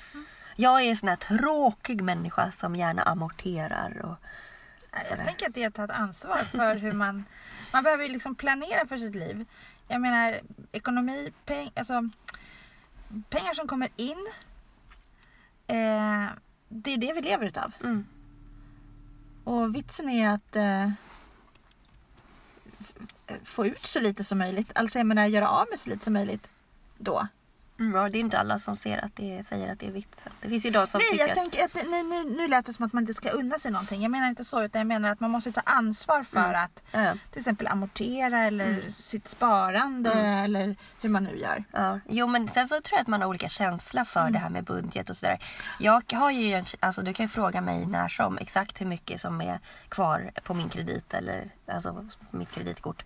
Jag 0.55 0.81
är 0.81 0.89
en 0.89 0.97
sån 0.97 1.09
här 1.09 1.15
tråkig 1.15 2.01
människa 2.01 2.51
som 2.51 2.75
gärna 2.75 3.01
amorterar 3.03 4.01
och 4.05 4.15
Jag 4.91 5.05
Sådär. 5.05 5.25
tänker 5.25 5.47
att 5.47 5.53
det 5.55 5.63
är 5.63 5.67
att 5.67 5.73
ta 5.73 5.83
ett 5.83 5.91
ansvar 5.91 6.37
för 6.51 6.75
hur 6.75 6.91
man... 6.91 7.25
Man 7.73 7.83
behöver 7.83 8.03
ju 8.03 8.09
liksom 8.09 8.35
planera 8.35 8.87
för 8.87 8.97
sitt 8.97 9.15
liv. 9.15 9.45
Jag 9.87 10.01
menar 10.01 10.39
ekonomi, 10.71 11.31
peng, 11.45 11.71
alltså, 11.75 12.09
pengar 13.29 13.53
som 13.53 13.67
kommer 13.67 13.89
in. 13.95 14.27
Eh, 15.67 16.27
det 16.69 16.93
är 16.93 16.97
det 16.97 17.13
vi 17.13 17.21
lever 17.21 17.45
utav. 17.45 17.71
mm. 17.83 18.05
Och 19.43 19.75
vitsen 19.75 20.09
är 20.09 20.29
att 20.29 20.55
eh, 20.55 20.91
få 23.43 23.65
ut 23.65 23.85
så 23.87 23.99
lite 23.99 24.23
som 24.23 24.37
möjligt. 24.37 24.71
Alltså 24.75 24.99
jag 24.99 25.05
menar 25.05 25.25
göra 25.25 25.49
av 25.49 25.65
med 25.69 25.79
så 25.79 25.89
lite 25.89 26.03
som 26.03 26.13
möjligt 26.13 26.49
då. 26.97 27.27
Mm, 27.81 27.95
ja, 27.95 28.09
det 28.09 28.17
är 28.17 28.19
inte 28.19 28.39
alla 28.39 28.59
som 28.59 28.75
ser 28.75 29.05
att 29.05 29.15
det, 29.15 29.43
säger 29.47 29.71
att 29.73 29.79
det 29.79 29.87
är 29.87 29.91
vitsen. 29.91 30.31
Det 30.41 30.49
finns 30.49 30.65
ju 30.65 30.69
de 30.69 30.87
som 30.87 30.99
Nej, 30.99 31.09
tycker 31.11 31.27
jag 31.27 31.35
tänker 31.37 31.65
att 31.65 31.73
nu, 31.89 32.03
nu, 32.03 32.23
nu 32.23 32.47
lät 32.47 32.65
det 32.65 32.73
som 32.73 32.85
att 32.85 32.93
man 32.93 33.03
inte 33.03 33.13
ska 33.13 33.29
unna 33.29 33.59
sig 33.59 33.71
någonting. 33.71 34.01
Jag 34.01 34.11
menar 34.11 34.27
inte 34.29 34.45
så 34.45 34.63
utan 34.63 34.79
jag 34.79 34.87
menar 34.87 35.09
att 35.09 35.19
man 35.19 35.31
måste 35.31 35.51
ta 35.51 35.61
ansvar 35.65 36.23
för 36.23 36.39
Mm. 36.39 36.61
att. 36.63 36.83
Ja, 36.91 37.13
till 37.31 37.39
exempel 37.39 37.67
amortera 37.67 38.39
eller 38.39 38.89
sitt 38.89 39.27
sparande 39.27 40.11
Mm. 40.11 40.43
eller 40.43 40.75
hur 41.01 41.09
man 41.09 41.23
nu 41.23 41.37
gör. 41.37 41.63
ja. 41.71 41.99
Jo 42.09 42.27
men 42.27 42.47
sen 42.47 42.67
så 42.67 42.81
tror 42.81 42.97
jag 42.97 43.01
att 43.01 43.07
man 43.07 43.21
har 43.21 43.27
olika 43.29 43.49
känsla 43.49 44.05
för 44.05 44.19
Mm. 44.19 44.33
det 44.33 44.39
här 44.39 44.49
med 44.49 44.63
budget 44.63 45.09
och 45.09 45.15
sådär. 45.15 45.39
Jag 45.79 46.03
har 46.13 46.31
ju, 46.31 46.53
en- 46.53 46.65
alltså 46.79 47.01
du 47.01 47.13
kan 47.13 47.23
ju 47.25 47.29
fråga 47.29 47.61
mig 47.61 47.85
när 47.85 48.07
som 48.07 48.37
exakt 48.37 48.81
hur 48.81 48.85
mycket 48.85 49.21
som 49.21 49.41
är 49.41 49.59
kvar 49.89 50.31
på 50.43 50.53
min 50.53 50.69
kredit 50.69 51.13
eller 51.13 51.49
alltså 51.67 52.09
på 52.31 52.37
mitt 52.37 52.51
kreditkort. 52.51 53.05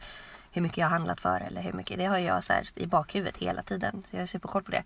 Hur 0.56 0.62
mycket 0.62 0.78
jag 0.78 0.86
har 0.86 0.92
handlat 0.92 1.22
för 1.22 1.40
eller 1.42 1.62
hur 1.62 1.74
mycket. 1.74 1.98
Det 1.98 2.06
har 2.06 2.18
jag 2.18 2.44
så 2.44 2.54
här 2.54 2.66
i 2.76 2.88
bakhuvudet 2.88 3.38
hela 3.38 3.64
tiden. 3.64 4.04
Så 4.10 4.16
jag 4.16 4.22
har 4.22 4.28
superkoll 4.28 4.64
på 4.64 4.72
det. 4.72 4.84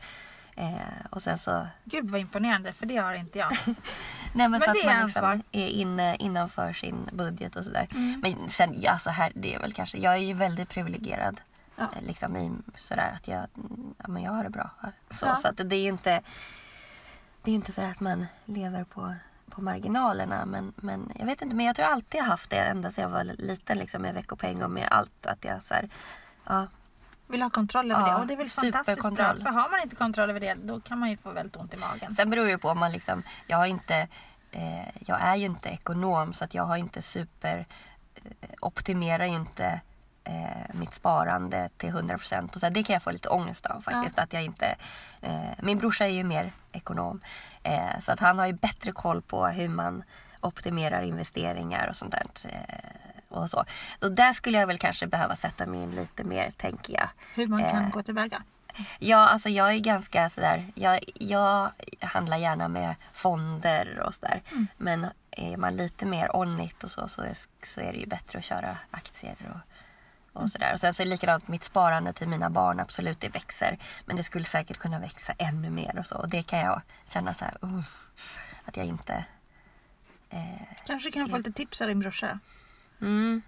Eh, 0.55 1.05
och 1.09 1.21
sen 1.21 1.37
så 1.37 1.67
Gud 1.83 2.09
vad 2.09 2.21
imponerande 2.21 2.73
för 2.73 2.85
det 2.85 2.97
har 2.97 3.13
inte 3.13 3.39
jag. 3.39 3.51
Nej, 3.65 3.75
men, 4.33 4.51
Men 4.51 4.59
så 4.59 4.65
det 4.65 4.71
att 4.71 4.77
är 4.85 4.85
man 4.97 5.05
liksom 5.05 5.25
ansvar. 5.25 5.41
är 5.51 5.67
inne, 5.67 6.15
innanför 6.15 6.73
sin 6.73 7.09
budget 7.13 7.55
och 7.55 7.63
sådär. 7.63 7.87
Mm. 7.91 8.19
Men 8.21 8.49
sen, 8.49 8.73
ja, 8.81 8.99
så 8.99 9.09
här, 9.09 9.31
det 9.35 9.55
är 9.55 9.59
väl 9.59 9.73
kanske, 9.73 9.97
jag 9.97 10.13
är 10.13 10.17
ju 10.17 10.33
väldigt 10.33 10.69
privilegierad. 10.69 11.41
Ja. 11.75 11.83
eh, 11.95 12.07
Liksom 12.07 12.35
i 12.37 12.51
sådär 12.77 13.11
att 13.15 13.27
jag, 13.27 13.47
ja, 13.97 14.07
men 14.07 14.23
jag 14.23 14.31
har 14.31 14.43
det 14.43 14.49
bra. 14.49 14.69
Så, 15.11 15.25
Ja. 15.25 15.35
så 15.35 15.47
att 15.47 15.57
det 15.65 15.75
är 15.75 15.81
ju 15.81 15.89
inte, 15.89 16.21
det 17.43 17.49
är 17.49 17.51
ju 17.51 17.55
inte 17.55 17.71
så 17.71 17.81
att 17.81 17.99
man 17.99 18.25
lever 18.45 18.83
på, 18.83 19.15
på 19.49 19.61
marginalerna. 19.61 20.45
Men, 20.45 20.73
men 20.75 21.11
jag 21.19 21.25
vet 21.25 21.41
inte, 21.41 21.55
men 21.55 21.65
jag 21.65 21.75
tror 21.75 21.85
alltid 21.85 22.19
jag 22.19 22.25
haft 22.25 22.49
det 22.49 22.57
ända 22.57 22.91
sedan 22.91 23.03
jag 23.03 23.09
var 23.09 23.23
liten 23.23 23.77
liksom 23.77 24.01
med 24.01 24.13
veckopeng 24.13 24.63
och 24.63 24.71
med 24.71 24.87
allt. 24.91 25.25
Att 25.25 25.45
jag 25.45 25.63
så 25.63 25.73
här, 25.73 25.89
ja, 26.47 26.67
Vill 27.29 27.41
ha 27.41 27.49
kontroll 27.49 27.91
över 27.91 28.01
Ja, 28.01 28.07
det 28.07 28.21
och 28.21 28.27
det 28.27 28.33
är 28.33 28.37
väl 28.37 28.49
fantastiskt 28.49 29.13
bra. 29.13 29.35
För 29.35 29.49
har 29.49 29.69
man 29.69 29.81
inte 29.83 29.95
kontroll 29.95 30.29
över 30.29 30.39
det 30.39 30.53
då 30.53 30.79
kan 30.79 30.99
man 30.99 31.09
ju 31.09 31.17
få 31.17 31.31
väldigt 31.31 31.55
ont 31.55 31.73
i 31.73 31.77
magen. 31.77 32.15
Sen 32.15 32.29
beror 32.29 32.45
det 32.45 32.51
ju 32.51 32.57
på 32.57 32.69
om 32.69 32.79
man 32.79 32.91
liksom, 32.91 33.23
jag 33.47 33.57
har 33.57 33.65
inte, 33.65 34.07
eh, 34.51 34.87
jag 34.99 35.21
är 35.21 35.35
ju 35.35 35.45
inte 35.45 35.69
ekonom 35.69 36.33
så 36.33 36.45
att 36.45 36.53
jag 36.53 36.63
har 36.63 36.77
inte 36.77 37.01
super, 37.01 37.65
eh, 38.15 38.49
optimerar 38.61 39.25
ju 39.25 39.35
inte 39.35 39.81
eh, 40.23 40.73
mitt 40.73 40.93
sparande 40.93 41.69
till 41.77 41.89
100% 41.89 42.53
och 42.53 42.59
så 42.59 42.65
här, 42.65 42.73
det 42.73 42.83
kan 42.83 42.93
jag 42.93 43.03
få 43.03 43.11
lite 43.11 43.29
ångest 43.29 43.65
av 43.65 43.81
faktiskt. 43.81 44.19
Att 44.19 44.33
jag 44.33 44.43
inte, 44.43 44.75
eh, 45.21 45.51
min 45.61 45.77
brorsa 45.77 46.05
är 46.05 46.11
ju 46.11 46.23
mer 46.23 46.51
ekonom 46.71 47.21
eh, 47.63 47.99
så 48.01 48.11
att 48.11 48.19
han 48.19 48.39
har 48.39 48.47
ju 48.47 48.53
bättre 48.53 48.91
koll 48.91 49.21
på 49.21 49.47
hur 49.47 49.69
man 49.69 50.03
optimerar 50.41 51.01
investeringar 51.01 51.87
och 51.87 51.95
sånt 51.95 52.11
där. 52.11 52.25
Eh, 52.43 53.37
och 53.37 53.49
så. 53.49 53.65
Och 54.01 54.11
där 54.11 54.33
skulle 54.33 54.57
jag 54.57 54.67
väl 54.67 54.77
kanske 54.77 55.07
behöva 55.07 55.35
sätta 55.35 55.65
mig 55.65 55.83
in 55.83 55.91
lite 55.91 56.23
mer 56.23 56.51
tänker 56.51 56.93
jag. 56.93 57.09
Hur 57.35 57.47
man 57.47 57.63
kan 57.63 57.83
Eh, 57.83 57.89
gå 57.89 58.03
tillväga. 58.03 58.43
Ja, 58.99 59.17
alltså 59.17 59.49
jag 59.49 59.73
är 59.73 59.79
ganska 59.79 60.29
sådär. 60.29 60.65
Jag, 60.75 60.99
jag 61.15 61.71
handlar 61.99 62.37
gärna 62.37 62.67
med 62.67 62.95
fonder 63.13 63.99
och 63.99 64.15
sådär. 64.15 64.41
Mm. 64.51 64.67
Men 64.77 65.07
är 65.31 65.57
man 65.57 65.75
lite 65.75 66.05
mer 66.05 66.35
on 66.35 66.61
it 66.61 66.83
och 66.83 66.91
så, 66.91 67.07
så 67.07 67.21
är, 67.21 67.33
så 67.63 67.81
är 67.81 67.93
det 67.93 67.99
ju 67.99 68.05
bättre 68.05 68.39
att 68.39 68.45
köra 68.45 68.77
aktier 68.91 69.35
och, 69.49 69.68
och 70.43 70.51
sådär. 70.51 70.73
Och 70.73 70.79
sen 70.79 70.93
så 70.93 71.03
är 71.03 71.05
det 71.05 71.09
likadant 71.09 71.47
mitt 71.47 71.63
sparande 71.63 72.13
till 72.13 72.27
mina 72.27 72.49
barn. 72.49 72.79
Absolut, 72.79 73.21
det 73.21 73.29
växer. 73.29 73.77
Men 74.05 74.15
det 74.15 74.23
skulle 74.23 74.45
säkert 74.45 74.77
kunna 74.77 74.99
växa 74.99 75.33
ännu 75.37 75.69
mer 75.69 75.99
och 75.99 76.05
så. 76.05 76.15
Och 76.15 76.29
det 76.29 76.43
kan 76.43 76.59
jag 76.59 76.81
känna 77.07 77.33
så 77.33 77.45
här, 77.45 77.57
uh, 77.63 77.81
att 78.65 78.77
jag 78.77 78.85
inte... 78.85 79.25
Eh, 80.29 80.67
Kanske 80.85 81.11
kan 81.11 81.29
få 81.29 81.37
lite 81.37 81.51
tips 81.51 81.81
av 81.81 81.87
din 81.87 81.99
brorsa. 81.99 82.39
mm, 83.01 83.41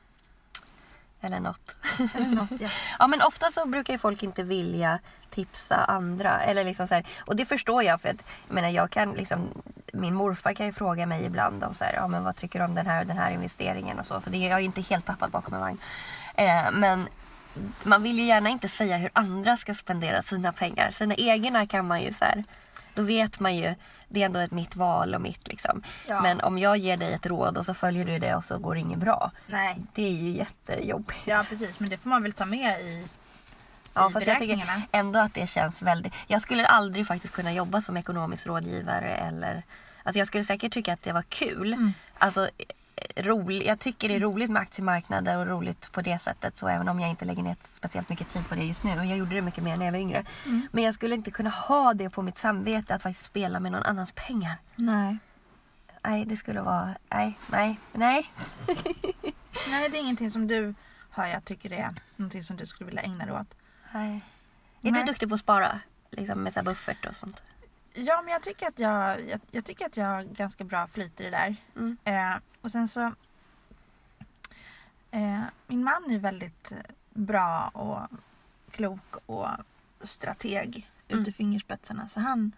eller 1.21 1.39
något. 1.39 1.75
Eller 2.13 2.35
något, 2.35 2.61
ja. 2.61 2.69
Ja 2.99 3.07
men 3.07 3.21
ofta 3.21 3.51
så 3.51 3.65
brukar 3.65 3.93
ju 3.93 3.99
folk 3.99 4.23
inte 4.23 4.43
vilja 4.43 4.99
tipsa 5.29 5.75
andra. 5.75 6.41
Eller 6.41 6.63
liksom 6.63 6.87
så 6.87 6.95
här, 6.95 7.05
och 7.19 7.35
det 7.35 7.45
förstår 7.45 7.83
jag 7.83 8.01
för 8.01 8.09
att 8.09 8.29
jag 8.47 8.55
menar, 8.55 8.69
jag 8.69 8.89
kan 8.89 9.13
liksom, 9.13 9.49
min 9.93 10.15
morfar 10.15 10.53
kan 10.53 10.65
ju 10.65 10.73
fråga 10.73 11.05
mig 11.05 11.25
ibland 11.25 11.63
om 11.63 11.75
så 11.75 11.83
här, 11.83 11.93
ja, 11.95 12.07
men 12.07 12.23
vad 12.23 12.35
tycker 12.35 12.59
du 12.59 12.65
om 12.65 12.75
den 12.75 12.85
här 12.85 13.01
och 13.01 13.07
den 13.07 13.17
här 13.17 13.31
investeringen 13.31 13.99
och 13.99 14.07
så. 14.07 14.21
För 14.21 14.31
det, 14.31 14.37
jag 14.37 14.51
är 14.51 14.59
ju 14.59 14.65
inte 14.65 14.81
helt 14.81 15.05
tappad 15.05 15.31
bakom 15.31 15.53
en 15.53 15.59
vagn. 15.59 15.77
Eh, 16.35 16.71
men 16.71 17.07
man 17.83 18.03
vill 18.03 18.19
ju 18.19 18.25
gärna 18.25 18.49
inte 18.49 18.69
säga 18.69 18.97
hur 18.97 19.09
andra 19.13 19.57
ska 19.57 19.75
spendera 19.75 20.21
sina 20.21 20.53
pengar. 20.53 20.91
Sina 20.91 21.15
egna 21.15 21.67
kan 21.67 21.87
man 21.87 22.01
ju 22.01 22.13
så 22.13 22.25
här, 22.25 22.43
då 22.93 23.01
vet 23.01 23.39
man 23.39 23.55
ju, 23.55 23.75
det 24.09 24.21
är 24.21 24.25
ändå 24.25 24.39
ett 24.39 24.51
mitt 24.51 24.75
val 24.75 25.15
och 25.15 25.21
mitt 25.21 25.47
liksom. 25.47 25.83
Ja. 26.07 26.21
Men 26.21 26.41
om 26.41 26.57
jag 26.57 26.77
ger 26.77 26.97
dig 26.97 27.13
ett 27.13 27.25
råd 27.25 27.57
och 27.57 27.65
så 27.65 27.73
följer 27.73 28.05
du 28.05 28.19
det 28.19 28.35
och 28.35 28.43
så 28.43 28.57
går 28.57 28.73
det 28.73 28.79
inget 28.79 28.99
bra. 28.99 29.31
Nej. 29.47 29.77
Det 29.93 30.03
är 30.03 30.11
ju 30.11 30.29
jättejobbigt. 30.29 31.27
Ja 31.27 31.45
precis 31.49 31.79
men 31.79 31.89
det 31.89 31.97
får 31.97 32.09
man 32.09 32.23
väl 32.23 32.33
ta 32.33 32.45
med 32.45 32.81
i, 32.81 33.07
Ja, 33.93 34.09
fast 34.09 34.27
jag 34.27 34.39
tycker 34.39 34.83
ändå 34.91 35.19
att 35.19 35.33
det 35.33 35.47
känns 35.47 35.81
väldigt... 35.81 36.13
Jag 36.27 36.41
skulle 36.41 36.65
aldrig 36.65 37.07
faktiskt 37.07 37.33
kunna 37.33 37.53
jobba 37.53 37.81
som 37.81 37.97
ekonomisk 37.97 38.47
rådgivare 38.47 39.15
eller... 39.15 39.63
Alltså 40.03 40.19
jag 40.19 40.27
skulle 40.27 40.43
säkert 40.43 40.73
tycka 40.73 40.93
att 40.93 41.03
det 41.03 41.13
var 41.13 41.21
kul. 41.21 41.73
Mm. 41.73 41.93
Alltså, 42.17 42.49
eh, 43.15 43.23
rolig, 43.23 43.65
jag 43.65 43.79
tycker 43.79 44.09
det 44.09 44.15
är 44.15 44.19
roligt 44.19 44.49
med 44.51 44.61
aktiemarknader 44.61 45.37
och 45.37 45.47
roligt 45.47 45.91
på 45.91 46.01
det 46.01 46.17
sättet. 46.17 46.57
Så 46.57 46.67
även 46.67 46.87
om 46.87 46.99
jag 46.99 47.09
inte 47.09 47.25
lägger 47.25 47.43
ner 47.43 47.55
speciellt 47.63 48.09
mycket 48.09 48.29
tid 48.29 48.49
på 48.49 48.55
det 48.55 48.63
just 48.63 48.83
nu. 48.83 48.91
Och 48.99 49.05
jag 49.05 49.17
gjorde 49.17 49.35
det 49.35 49.41
mycket 49.41 49.63
mer 49.63 49.77
när 49.77 49.85
jag 49.85 49.91
var 49.91 49.99
yngre. 49.99 50.23
Mm. 50.45 50.67
Men 50.71 50.83
jag 50.83 50.93
skulle 50.93 51.15
inte 51.15 51.31
kunna 51.31 51.49
ha 51.49 51.93
det 51.93 52.09
på 52.09 52.21
mitt 52.21 52.37
samvete 52.37 52.95
att 52.95 53.03
faktiskt 53.03 53.25
spela 53.25 53.59
med 53.59 53.71
någon 53.71 53.83
annans 53.83 54.11
pengar. 54.15 54.57
Nej. 54.75 55.17
Nej, 56.03 56.25
det 56.25 56.37
skulle 56.37 56.61
vara... 56.61 56.95
Nej, 57.09 57.37
nej, 57.51 57.79
nej. 57.93 58.31
Nej 59.69 59.89
det 59.89 59.97
är 59.97 60.01
ingenting 60.01 60.31
som 60.31 60.47
du 60.47 60.73
har 61.09 61.27
jag 61.27 61.45
tycker 61.45 61.69
det 61.69 61.77
är 61.77 61.95
någonting 62.15 62.43
som 62.43 62.57
du 62.57 62.65
skulle 62.65 62.85
vilja 62.85 63.01
ägna 63.01 63.25
dig 63.25 63.33
åt. 63.35 63.55
nej. 63.93 64.21
Är 64.83 64.91
Nej. 64.91 65.01
du 65.01 65.07
duktig 65.11 65.29
på 65.29 65.35
att 65.35 65.41
spara? 65.41 65.79
Liksom 66.11 66.43
med 66.43 66.53
så 66.53 66.63
buffert 66.63 67.05
och 67.05 67.15
sånt? 67.15 67.43
Ja 67.93 68.21
men 68.21 68.33
jag 68.33 68.41
tycker 68.43 68.67
att 68.67 68.79
jag, 68.79 69.29
jag, 69.29 69.39
jag 69.51 69.65
tycker 69.65 69.85
att 69.85 69.97
jag 69.97 70.05
har 70.05 70.23
ganska 70.23 70.63
bra 70.63 70.87
flyt 70.87 71.21
i 71.21 71.23
det 71.23 71.29
där. 71.29 71.55
Mm. 71.75 71.97
Eh, 72.03 72.35
och 72.61 72.71
sen 72.71 72.87
så 72.87 73.01
eh, 75.11 75.41
Min 75.67 75.83
man 75.83 76.11
är 76.11 76.17
väldigt 76.19 76.71
bra 77.09 77.67
och 77.73 77.99
klok 78.71 79.15
och 79.25 79.47
strateg 80.01 80.87
Mm. 81.07 81.21
ut 81.21 81.27
i 81.27 81.31
fingerspetsarna. 81.31 82.07
Så 82.07 82.19
han, 82.19 82.51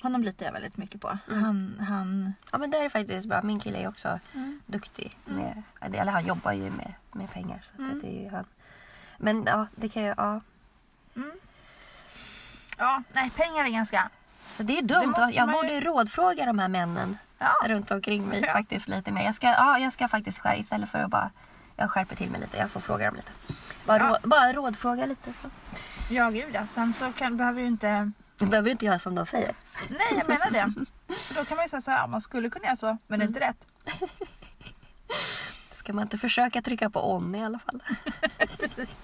honom 0.00 0.22
litar 0.24 0.46
jag 0.46 0.52
väldigt 0.52 0.76
mycket 0.76 1.00
på. 1.00 1.18
Mm. 1.30 1.42
Han, 1.44 1.76
han, 1.88 2.34
Ja 2.52 2.58
men 2.58 2.70
det 2.70 2.78
är 2.78 2.88
faktiskt 2.88 3.28
bra. 3.28 3.42
Min 3.42 3.60
kille 3.60 3.78
är 3.78 3.88
också 3.88 4.20
Mm. 4.34 4.60
duktig. 4.66 5.18
Med, 5.24 5.62
eller 5.80 6.12
han 6.12 6.26
jobbar 6.26 6.52
ju 6.52 6.70
med, 6.70 6.94
med 7.12 7.30
pengar. 7.30 7.60
Så 7.64 7.72
att 7.72 7.78
Mm. 7.78 8.00
det 8.00 8.26
är 8.26 8.30
han. 8.30 8.44
Men 9.18 9.44
ja, 9.46 9.66
det 9.76 9.88
kan 9.88 10.02
ju... 10.02 10.14
Ja. 10.16 10.40
mm. 11.16 11.30
Ja, 12.78 13.02
nej 13.12 13.30
pengar 13.30 13.64
är 13.64 13.68
ganska... 13.72 14.10
Så 14.56 14.62
det 14.62 14.78
är 14.78 14.82
Det 14.82 14.94
dumt. 14.94 15.06
måste 15.06 15.34
Jag 15.34 15.46
man 15.46 15.54
ju- 15.54 15.62
borde 15.62 15.80
rådfråga 15.80 16.46
de 16.46 16.58
här 16.58 16.68
männen 16.68 17.18
Ja, 17.38 17.52
runt 17.66 17.90
omkring 17.90 18.26
mig 18.28 18.40
Ja. 18.46 18.52
faktiskt 18.52 18.88
lite 18.88 19.12
mer. 19.12 19.24
Jag 19.24 19.34
ska, 19.34 19.46
ja, 19.46 19.78
jag 19.78 19.92
ska 19.92 20.08
faktiskt 20.08 20.38
skärpa 20.38 20.56
istället 20.56 20.90
för 20.90 20.98
att 20.98 21.10
bara... 21.10 21.30
Jag 21.76 21.90
skärper 21.90 22.16
till 22.16 22.30
mig 22.30 22.40
lite. 22.40 22.56
Jag 22.56 22.70
får 22.70 22.80
fråga 22.80 23.06
dem 23.06 23.14
lite. 23.14 23.30
Bara, 23.84 23.98
Ja. 23.98 24.18
rå, 24.22 24.28
bara 24.28 24.52
rådfråga 24.52 25.06
lite 25.06 25.32
så. 25.32 25.48
Ja, 26.10 26.30
gud 26.30 26.50
ja. 26.52 26.66
Sen 26.66 26.92
så 26.92 27.12
kan, 27.12 27.36
behöver 27.36 27.60
du 27.60 27.66
inte... 27.66 28.10
Du 28.38 28.46
behöver 28.46 28.70
inte 28.70 28.84
göra 28.86 28.98
som 28.98 29.14
de 29.14 29.26
säger. 29.26 29.54
Nej, 29.88 29.98
jag 30.18 30.28
menar 30.28 30.50
det. 30.50 30.72
För 31.16 31.34
då 31.40 31.44
kan 31.44 31.56
man 31.56 31.64
ju 31.64 31.68
säga 31.68 31.80
så 31.80 31.90
här, 31.90 32.08
man 32.08 32.20
skulle 32.20 32.50
kunna 32.50 32.64
göra 32.66 32.76
så, 32.76 32.96
men 33.06 33.18
det 33.18 33.24
är 33.24 33.28
inte 33.28 33.40
rätt. 33.40 33.66
Ska 35.74 35.92
man 35.92 36.02
inte 36.02 36.18
försöka 36.18 36.62
trycka 36.62 36.90
på 36.90 37.12
on 37.14 37.34
i 37.34 37.44
alla 37.44 37.58
fall? 37.58 37.82
Precis. 38.58 39.02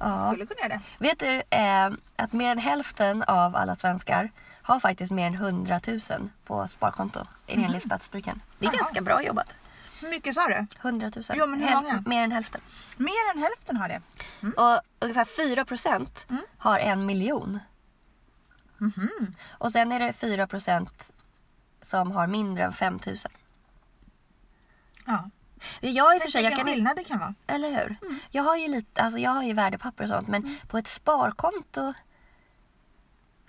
Ja. 0.00 0.16
skulle 0.32 0.46
kunna 0.46 0.60
göra 0.60 0.68
det. 0.68 0.80
Vet 0.98 1.18
du 1.18 1.42
eh, 1.56 1.90
att 2.16 2.32
mer 2.32 2.50
än 2.50 2.58
hälften 2.58 3.22
av 3.22 3.56
alla 3.56 3.74
svenskar 3.76 4.30
har 4.62 4.80
faktiskt 4.80 5.12
mer 5.12 5.26
än 5.26 5.34
100 5.34 5.80
000 5.86 6.00
på 6.44 6.66
sparkonto 6.66 7.26
enligt 7.46 7.84
statistiken. 7.84 8.42
Det 8.58 8.66
är 8.66 8.70
Jaha. 8.72 8.76
ganska 8.82 9.00
bra 9.00 9.22
jobbat. 9.22 9.56
Hur 10.00 10.10
mycket 10.10 10.34
sa 10.34 10.46
du? 10.48 10.66
100 10.82 11.10
000. 11.16 11.24
Jo, 11.34 11.46
men 11.46 11.60
hur 11.60 11.68
Häl- 11.68 11.74
många? 11.82 12.02
Mer 12.06 12.22
än 12.22 12.32
hälften. 12.32 12.60
Mer 12.96 13.30
än 13.34 13.38
hälften 13.42 13.76
har 13.76 13.88
det. 13.88 14.00
Och 14.62 14.80
ungefär 15.00 15.24
4 15.24 15.64
procent 15.64 16.26
Mm. 16.30 16.42
har 16.58 16.78
en 16.78 17.06
miljon. 17.06 17.58
Mhm. 18.78 19.34
Och 19.50 19.72
sen 19.72 19.92
är 19.92 19.98
det 20.00 20.12
4 20.12 20.46
procent 20.46 21.12
som 21.82 22.12
har 22.12 22.26
mindre 22.26 22.64
än 22.64 22.72
5 22.72 22.98
000. 23.06 23.16
Ja. 25.06 25.30
Jag 25.80 26.16
i 26.16 26.20
för 26.20 26.28
sig, 26.28 26.42
jag 26.44 26.56
kan 26.56 26.66
skillnad 26.66 26.96
det 26.96 27.04
kan 27.04 27.18
vara. 27.18 27.34
Eller 27.46 27.70
hur? 27.70 27.96
Mm. 28.02 28.18
Jag 28.30 28.42
har 28.42 28.56
ju 28.56 28.68
lite, 28.68 29.02
alltså 29.02 29.18
jag 29.18 29.30
har 29.30 29.42
ju 29.42 29.52
värdepapper 29.52 30.04
och 30.04 30.10
sånt 30.10 30.28
men 30.28 30.56
på 30.68 30.78
ett 30.78 30.88
sparkonto 30.88 31.92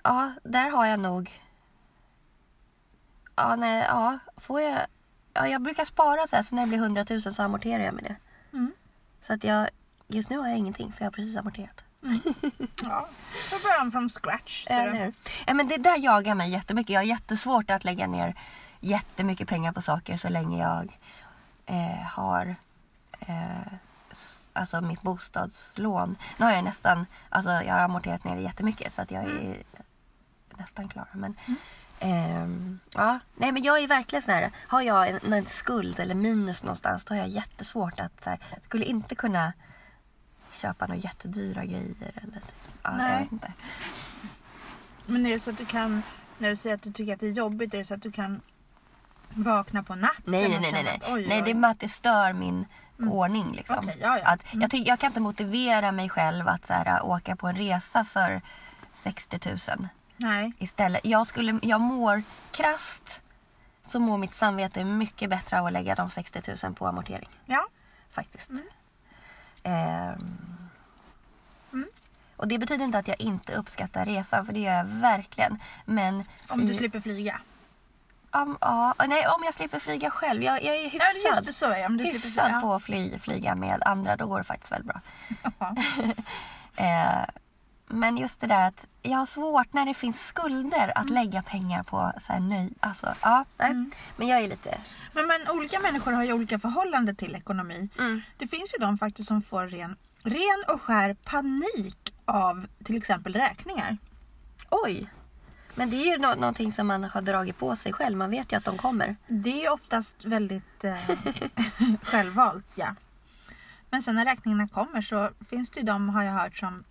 Ja, 0.04 0.32
där 0.44 0.70
har 0.70 0.86
jag 0.86 1.00
nog 1.00 1.32
Ja, 3.36 3.56
nej, 3.56 3.86
ja, 3.88 4.20
får 4.38 4.62
jag 4.62 4.80
Ja, 5.34 5.48
jag 5.48 5.62
brukar 5.62 5.86
spara 5.86 6.28
så 6.28 6.36
här 6.36 6.44
så 6.44 6.56
när 6.56 6.62
det 6.62 6.68
blir 6.68 6.78
100 6.78 7.06
000 7.10 7.22
så 7.22 7.44
amorterar 7.44 7.84
jag 7.84 7.94
med 7.94 8.04
det. 8.04 8.16
Mm. 8.54 8.72
Så 9.22 9.34
att 9.34 9.44
jag 9.44 9.70
Just 10.08 10.30
nu 10.30 10.38
har 10.38 10.48
jag 10.48 10.58
ingenting 10.58 10.92
för 10.92 11.02
jag 11.02 11.06
har 11.06 11.12
precis 11.12 11.38
amorterat. 11.38 11.84
Ja. 12.82 13.08
Då 13.52 13.60
börjar 13.60 13.80
de 13.80 13.92
från 13.92 14.10
scratch. 14.10 14.68
Eller? 14.68 15.14
Ja, 15.48 15.54
men 15.54 15.68
det 15.68 15.78
där 15.78 15.98
jagar 15.98 16.36
mig 16.36 16.52
jättemycket. 16.52 16.94
Jag 16.94 17.00
har 17.00 17.06
jättesvårt 17.06 17.70
att 17.70 17.84
lägga 17.84 18.08
ner 18.08 18.36
jättemycket 18.80 19.48
pengar 19.48 19.72
på 19.72 19.82
saker 19.82 20.18
så 20.18 20.30
länge 20.30 20.62
jag 20.64 21.00
eh, 21.66 22.06
har 22.06 22.56
eh, 23.20 23.74
alltså 24.54 24.82
mitt 24.82 25.02
bostadslån. 25.02 26.16
Nu 26.38 26.46
har 26.46 26.52
jag 26.52 26.64
nästan, 26.64 27.06
alltså 27.30 27.50
jag 27.52 27.74
har 27.74 27.80
amorterat 27.80 28.24
ner 28.24 28.36
det 28.36 28.42
jättemycket 28.42 28.94
så 28.94 29.02
att 29.02 29.12
jag 29.12 29.24
är 29.24 29.64
nästan 30.58 30.90
klar. 30.90 31.08
Men, 31.14 31.36
ehm, 32.00 32.80
ja, 32.94 33.20
nej 33.36 33.52
men 33.52 33.64
jag 33.64 33.84
är 33.84 33.88
verkligen 33.88 34.22
så 34.22 34.32
här, 34.32 34.52
har 34.68 34.82
jag 34.82 35.10
en, 35.10 35.34
en 35.34 35.46
skuld 35.46 36.00
eller 36.00 36.16
minus 36.16 36.64
någonstans 36.64 37.06
då 37.06 37.14
har 37.14 37.20
jag 37.20 37.28
jättesvårt 37.28 38.00
att 38.00 38.24
så 38.24 38.30
här, 38.30 38.40
skulle 38.62 38.86
inte 38.86 39.16
kunna 39.16 39.54
köpa 40.52 40.88
några 40.88 41.00
jättedyra 41.00 41.66
grejer 41.66 42.12
eller 42.16 42.40
typ, 42.40 42.76
ja, 42.84 42.90
jag 42.90 42.98
Nej. 42.98 43.24
vet 43.24 43.32
inte. 43.32 43.54
Men 45.06 45.26
är 45.26 45.30
det 45.30 45.40
så 45.40 45.50
att 45.52 45.58
du 45.58 45.66
kan, 45.66 46.04
när 46.38 46.50
du 46.50 46.56
säger 46.56 46.76
att 46.76 46.82
du 46.82 46.92
tycker 46.92 47.14
att 47.14 47.20
det 47.20 47.28
är 47.28 47.32
jobbigt, 47.32 47.74
är 47.74 47.78
det 47.78 47.86
så 47.86 47.94
att 47.94 48.02
du 48.02 48.12
kan 48.12 48.42
vakna 49.34 49.84
på 49.84 49.96
natten 49.96 50.24
Nej, 50.26 50.50
nej, 50.50 50.60
nej. 50.60 50.72
nej, 50.72 50.84
nej. 50.84 50.96
att, 51.04 51.10
oj, 51.10 51.28
nej 51.28 51.38
oj. 51.38 51.42
det 51.46 51.52
är 51.52 51.56
med 51.56 51.70
att 51.72 51.80
det 51.80 51.90
stör 51.90 52.34
min 52.34 52.66
ordning. 53.10 53.52
Liksom. 53.52 53.78
Okej, 53.78 53.98
ja, 54.02 54.20
ja. 54.20 54.28
Att 54.28 54.40
jag, 54.54 54.72
ty- 54.72 54.84
jag 54.84 55.00
kan 55.00 55.08
inte 55.08 55.20
motivera 55.20 55.92
mig 55.92 56.10
själv 56.10 56.48
att 56.48 56.68
så 56.68 56.74
här, 56.74 57.06
åka 57.06 57.36
på 57.36 57.48
en 57.48 57.56
resa 57.56 58.04
för 58.06 58.42
60 58.94 59.40
000 59.78 59.88
Nej. 60.18 60.54
istället. 60.58 61.06
Jag, 61.06 61.28
skulle, 61.28 61.60
jag 61.62 61.82
mår 61.82 62.24
krasst 62.52 63.22
så 63.86 64.00
mår 64.00 64.18
mitt 64.18 64.36
samvete 64.36 64.84
mycket 64.84 65.30
bättre 65.30 65.60
av 65.60 65.66
att 65.66 65.74
lägga 65.74 65.96
de 65.96 66.10
60 66.10 66.42
000 66.64 66.74
på 66.76 66.88
amortering. 66.88 67.30
Ja. 67.46 67.68
Faktiskt. 68.12 68.50
Mm. 68.50 68.64
Ehm. 69.64 70.18
Mm. 71.74 71.88
Och 72.36 72.48
det 72.48 72.58
betyder 72.58 72.86
inte 72.86 72.98
att 72.98 73.08
jag 73.08 73.22
inte 73.22 73.54
uppskattar 73.54 74.06
resan 74.06 74.46
för 74.46 74.54
det 74.54 74.60
gör 74.60 74.74
jag 74.74 74.84
verkligen. 74.86 75.60
Men 75.86 76.24
Om 76.48 76.66
du 76.66 76.74
i- 76.74 76.78
slipper 76.78 77.00
flyga. 77.02 77.40
Om, 78.32 78.58
ja, 78.62 78.94
nej, 79.08 79.28
om 79.28 79.44
jag 79.44 79.54
slipper 79.54 79.80
flyga 79.80 80.10
själv. 80.12 80.44
Jag, 80.44 80.64
jag 80.64 80.76
är 80.76 80.84
Ja, 80.84 80.90
hyfsad. 80.90 81.30
just 81.30 81.46
det 81.46 81.54
så 81.54 81.66
är 81.72 81.86
Om 81.86 81.98
du 81.98 82.04
hyfsad 82.04 82.46
flyga. 82.46 82.62
på 82.62 82.74
att 82.74 82.84
fly, 82.84 83.20
flyga 83.20 83.56
med 83.56 83.84
andra, 83.86 84.16
då 84.18 84.28
går 84.28 84.38
det 84.38 84.44
faktiskt 84.44 84.72
väldigt 84.72 84.88
bra. 84.88 85.02
Ja. 85.60 85.76
Eh, 86.76 87.26
men 87.88 88.18
just 88.18 88.42
det 88.42 88.48
där 88.48 88.68
att 88.68 88.88
jag 89.02 89.18
har 89.18 89.26
svårt 89.26 89.74
när 89.74 89.86
det 89.86 89.94
finns 89.94 90.28
skulder 90.28 90.84
Mm. 90.84 90.92
att 90.96 91.10
lägga 91.10 91.42
pengar 91.42 91.84
på 91.84 92.12
så 92.28 92.34
här 92.34 92.40
nöj. 92.40 92.70
Alltså, 92.80 93.14
ja, 93.22 93.46
nej. 93.58 93.74
Men 94.18 94.28
jag 94.28 94.40
är 94.42 94.48
lite... 94.48 94.78
Men, 95.16 95.28
men 95.28 95.56
olika 95.58 95.80
människor 95.80 96.12
har 96.12 96.24
ju 96.24 96.34
olika 96.34 96.60
förhållande 96.60 97.14
till 97.14 97.36
ekonomi. 97.36 97.90
Mm. 98.00 98.22
Det 98.38 98.48
finns 98.48 98.74
ju 98.74 98.78
de 98.86 98.98
faktiskt 98.98 99.28
som 99.28 99.42
får 99.42 99.68
ren, 99.68 99.96
ren 100.24 100.64
och 100.74 100.82
skär 100.82 101.14
panik 101.14 102.14
av 102.26 102.68
till 102.84 102.98
exempel 102.98 103.34
räkningar. 103.34 103.98
Oj! 104.70 105.10
Men 105.76 105.90
det 105.90 105.96
är 105.96 106.12
ju 106.12 106.18
nå- 106.18 106.36
någonting 106.36 106.72
som 106.72 106.88
man 106.88 107.04
har 107.04 107.22
dragit 107.22 107.58
på 107.58 107.76
sig 107.76 107.94
själv. 107.94 108.18
Man 108.18 108.30
vet 108.30 108.52
ju 108.52 108.58
att 108.58 108.66
de 108.66 108.78
kommer. 108.78 109.16
Det 109.28 109.66
är 109.66 109.74
oftast 109.74 110.26
väldigt 110.26 110.84
eh, 110.84 110.96
självvalt, 112.04 112.66
ja. 112.76 112.96
Men 113.90 114.02
sen 114.02 114.16
när 114.16 114.26
räkningarna 114.26 114.68
kommer 114.68 115.02
så 115.02 115.30
finns 115.50 115.70
det 115.70 115.80
ju 115.80 115.86
de, 115.86 116.10
har 116.10 116.24
jag 116.24 116.32
hört, 116.34 116.58
som 116.58 116.84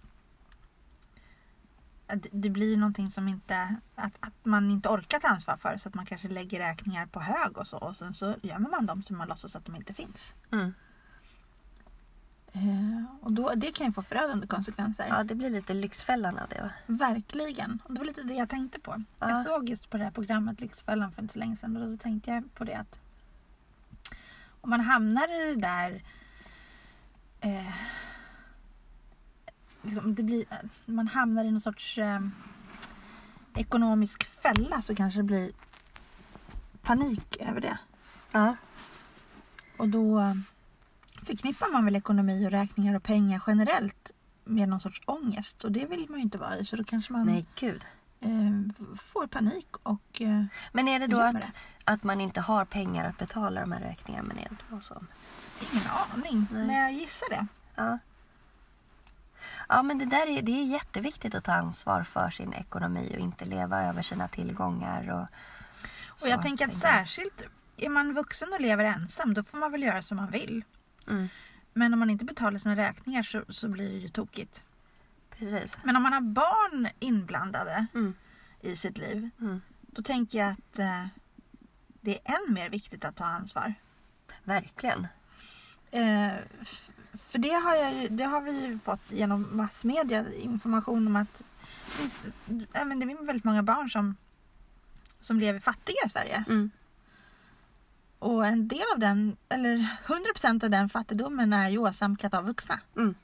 det 2.33 2.51
blir 2.51 2.77
någonting 2.77 3.11
som 3.11 3.29
inte, 3.29 3.77
att, 3.95 4.13
att 4.21 4.33
man 4.43 4.71
inte 4.71 4.89
orkar 4.89 5.19
ta 5.19 5.29
ansvar 5.29 5.57
för. 5.57 5.77
Så 5.77 5.89
att 5.89 5.95
man 5.95 6.07
kanske 6.07 6.29
lägger 6.29 6.59
räkningar 6.59 7.07
på 7.07 7.21
hög 7.21 7.59
och 7.59 7.67
så. 7.67 7.77
Och 7.79 7.97
sen 7.97 8.15
så 8.15 8.35
gömmer 8.43 8.71
man 8.71 8.87
dem 8.87 9.03
så 9.03 9.15
man 9.15 9.29
låtsas 9.29 9.57
att 9.57 9.65
de 9.65 9.77
inte 9.77 9.95
finns. 9.95 10.37
Mm. 10.53 10.75
Eh, 12.53 13.05
och 13.21 13.33
då, 13.33 13.53
det 13.57 13.73
kan 13.73 13.87
ju 13.87 13.93
få 13.93 14.03
förödande 14.03 14.47
konsekvenser. 14.47 15.07
Ja, 15.09 15.25
det 15.25 15.35
blir 15.35 15.51
lite 15.51 15.75
Lyxfällan 15.75 16.39
av 16.39 16.49
det 16.49 16.61
va? 16.63 16.71
Verkligen. 16.87 17.83
Och 17.85 17.95
det 17.95 17.99
var 17.99 18.07
lite 18.07 18.23
det 18.23 18.35
jag 18.35 18.49
tänkte 18.49 18.81
på. 18.81 19.03
Ja. 19.19 19.29
Jag 19.29 19.39
såg 19.39 19.69
just 19.69 19.91
på 19.91 19.97
det 19.97 20.05
här 20.05 20.11
programmet 20.11 20.61
Lyxfällan 20.61 21.13
för 21.13 21.23
inte 21.23 21.33
så 21.33 21.39
länge 21.39 21.57
sedan 21.57 21.77
och 21.77 21.91
då 21.91 21.97
tänkte 21.97 22.31
jag 22.31 22.55
på 22.55 22.65
det 22.65 22.75
att 22.75 23.01
om 24.61 24.71
man 24.71 24.81
hamnar 24.81 25.43
i 25.43 25.55
det 25.55 25.61
där 25.61 26.03
eh, 27.41 27.75
liksom 29.83 30.15
det 30.15 30.23
blir, 30.23 30.45
man 30.85 31.09
hamnar 31.09 31.45
i 31.45 31.51
någon 31.51 31.61
sorts 31.61 31.99
eh, 31.99 32.21
ekonomisk 33.55 34.25
fälla 34.25 34.83
så 34.83 34.95
kanske 34.95 35.19
det 35.19 35.25
blir 35.25 35.53
panik 36.83 37.37
över 37.41 37.61
det. 37.61 37.79
Ja. 38.33 38.57
Och 39.77 39.89
då 39.89 40.21
eh, 40.21 40.35
förknippar 41.27 41.73
man 41.73 41.85
väl 41.85 41.97
ekonomi 41.97 42.47
och 42.47 42.51
räkningar 42.51 42.95
och 42.97 43.03
pengar 43.03 43.43
generellt 43.47 44.11
med 44.45 44.69
någon 44.69 44.81
sorts 44.81 45.03
ångest 45.07 45.65
och 45.65 45.73
det 45.73 45.87
vill 45.87 46.07
man 46.09 46.19
ju 46.19 46.23
inte 46.23 46.39
vara 46.39 46.57
i 46.57 46.65
så 46.65 46.77
då 46.77 46.85
kanske 46.85 47.13
man 47.13 47.27
Nej, 47.27 47.47
gud. 47.55 47.85
eh, 48.21 48.85
får 48.97 49.27
panik 49.27 49.77
och 49.83 50.21
eh, 50.23 50.45
Men 50.73 50.89
är 50.89 50.99
det 51.01 51.07
då 51.07 51.21
att, 51.21 51.35
det. 51.35 51.53
att 51.85 52.03
man 52.05 52.21
inte 52.21 52.41
har 52.41 52.65
pengar 52.65 53.05
att 53.09 53.19
betala 53.19 53.61
de 53.61 53.73
här 53.73 53.81
räkningarna 53.81 54.35
med? 54.35 54.57
Och 54.71 54.83
så? 54.83 55.03
ingen 55.73 55.85
aning. 56.15 56.47
Nej. 56.53 56.67
Men 56.67 56.77
jag 56.77 56.93
gissar 56.93 57.29
det. 57.31 57.47
Ja. 57.75 57.99
Ja, 59.69 59.83
men 59.83 59.99
det 59.99 60.05
där 60.05 60.27
är, 60.27 60.43
det 60.43 60.53
är 60.53 60.65
jätteviktigt 60.65 61.35
att 61.35 61.45
ta 61.45 61.53
ansvar 61.53 62.03
för 62.05 62.31
sin 62.31 62.53
ekonomi 62.53 63.11
och 63.15 63.21
inte 63.21 63.45
leva 63.45 63.83
över 63.85 64.03
sina 64.03 64.29
tillgångar. 64.29 65.11
Och, 65.11 65.27
Och 66.23 66.29
jag 66.29 66.43
tänker 66.43 66.69
att 66.69 66.75
särskilt 66.75 67.43
är 67.77 67.89
man 67.89 68.15
vuxen 68.15 68.49
och 68.53 68.61
lever 68.61 68.85
ensam 68.85 69.35
då 69.35 69.43
får 69.43 69.59
man 69.59 69.73
väl 69.73 69.83
göra 69.83 70.03
som 70.03 70.17
man 70.17 70.31
vill. 70.31 70.65
Mm, 71.09 71.29
Men 71.73 71.93
om 71.93 71.99
man 71.99 72.11
inte 72.11 72.25
betalar 72.25 72.59
sina 72.59 72.77
räkningar 72.77 73.23
så, 73.23 73.45
så 73.49 73.69
blir 73.69 73.89
det 73.91 73.99
ju 73.99 74.09
tokigt. 74.09 74.63
precis. 75.31 75.79
Men 75.85 75.97
om 75.97 76.03
man 76.03 76.13
har 76.13 76.21
barn 76.21 76.89
inblandade 76.99 77.87
Mm, 77.95 78.15
i 78.61 78.77
sitt 78.77 78.99
liv 78.99 79.31
mm, 79.41 79.61
då 79.81 80.03
tänker 80.03 80.39
jag 80.39 80.51
att 80.51 80.79
eh, 80.79 81.07
det 82.01 82.19
är 82.29 82.35
än 82.49 82.55
mer 82.55 82.71
viktigt 82.71 83.05
att 83.05 83.17
ta 83.17 83.25
ansvar. 83.25 83.75
verkligen. 84.45 85.07
Eh, 85.91 86.33
för 87.31 87.39
det 87.39 87.51
har, 87.51 87.75
jag, 87.75 87.95
ju- 87.95 88.09
det 88.09 88.25
har 88.25 88.41
vi 88.41 88.67
ju 88.67 88.79
fått 88.79 89.01
genom 89.13 89.49
massmedia 89.57 90.33
information 90.35 91.07
om 91.07 91.17
att 91.17 91.43
det 91.87 91.91
finns, 91.93 92.21
det 92.47 92.79
är 92.79 93.25
väldigt 93.27 93.45
många 93.45 93.63
barn 93.63 93.91
som, 93.91 94.17
som 95.21 95.41
lever 95.41 95.61
fattiga 95.61 95.97
i 96.07 96.09
Sverige. 96.09 96.45
Mm, 96.49 96.71
Och 98.21 98.47
en 98.47 98.69
del 98.69 98.85
av 98.95 98.99
den, 98.99 99.37
eller 99.49 99.99
100% 100.07 100.65
av 100.65 100.71
den 100.71 100.89
fattigdomen 100.89 101.53
är 101.53 101.69
ju 101.69 101.79
åsamkat 101.79 102.35
av 102.35 102.45
vuxna. 102.47 102.81
mm. 102.97 103.15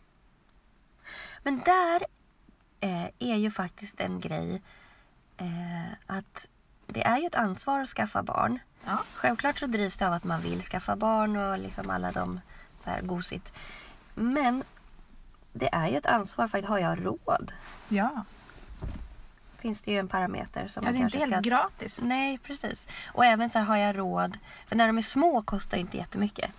Men 1.43 1.61
där 1.65 2.07
eh, 2.81 3.09
är 3.19 3.37
ju 3.37 3.51
faktiskt 3.51 4.01
en 4.01 4.21
grej 4.21 4.63
eh, 5.37 5.93
att 6.07 6.49
det 6.87 7.03
är 7.03 7.19
ju 7.19 7.27
ett 7.27 7.35
ansvar 7.35 7.81
att 7.81 7.89
skaffa 7.89 8.23
barn. 8.23 8.59
Ja. 8.85 9.03
Självklart 9.15 9.59
så 9.59 9.67
drivs 9.67 9.99
det 9.99 10.07
av 10.07 10.13
att 10.13 10.25
man 10.25 10.41
vill 10.41 10.63
skaffa 10.63 10.97
barn 10.97 11.37
och 11.37 11.59
liksom 11.59 11.91
alla 11.91 12.13
de 12.13 12.41
så 12.79 12.91
här 12.91 13.03
gosigt. 13.03 13.53
Men 14.15 14.65
det 15.53 15.75
är 15.75 15.89
ju 15.89 15.97
ett 15.97 16.07
ansvar 16.07 16.49
för 16.49 16.59
att 16.59 16.65
har 16.65 16.79
jag 16.79 17.07
råd? 17.07 17.53
Ja, 17.89 18.25
Finns 19.67 19.83
det 19.83 19.93
ju 19.93 19.99
en 19.99 20.09
parameter 20.09 20.69
som 20.69 20.85
ja 20.85 20.93
man 20.93 20.93
det 20.93 20.99
är 20.99 21.05
inte 21.05 21.19
kanske 21.19 21.35
helt 21.35 21.47
gratis. 21.47 22.01
Nej, 22.03 22.39
precis. 22.39 22.89
Och 23.15 23.25
även 23.25 23.51
så 23.51 23.59
här 23.59 23.67
har 23.67 23.77
jag 23.77 23.99
råd. 23.99 24.39
För 24.67 24.77
när 24.77 24.87
de 24.87 24.99
är 24.99 25.03
små 25.03 25.43
kostar 25.43 25.77
ju 25.77 25.81
inte 25.81 25.97
jättemycket. 25.97 26.51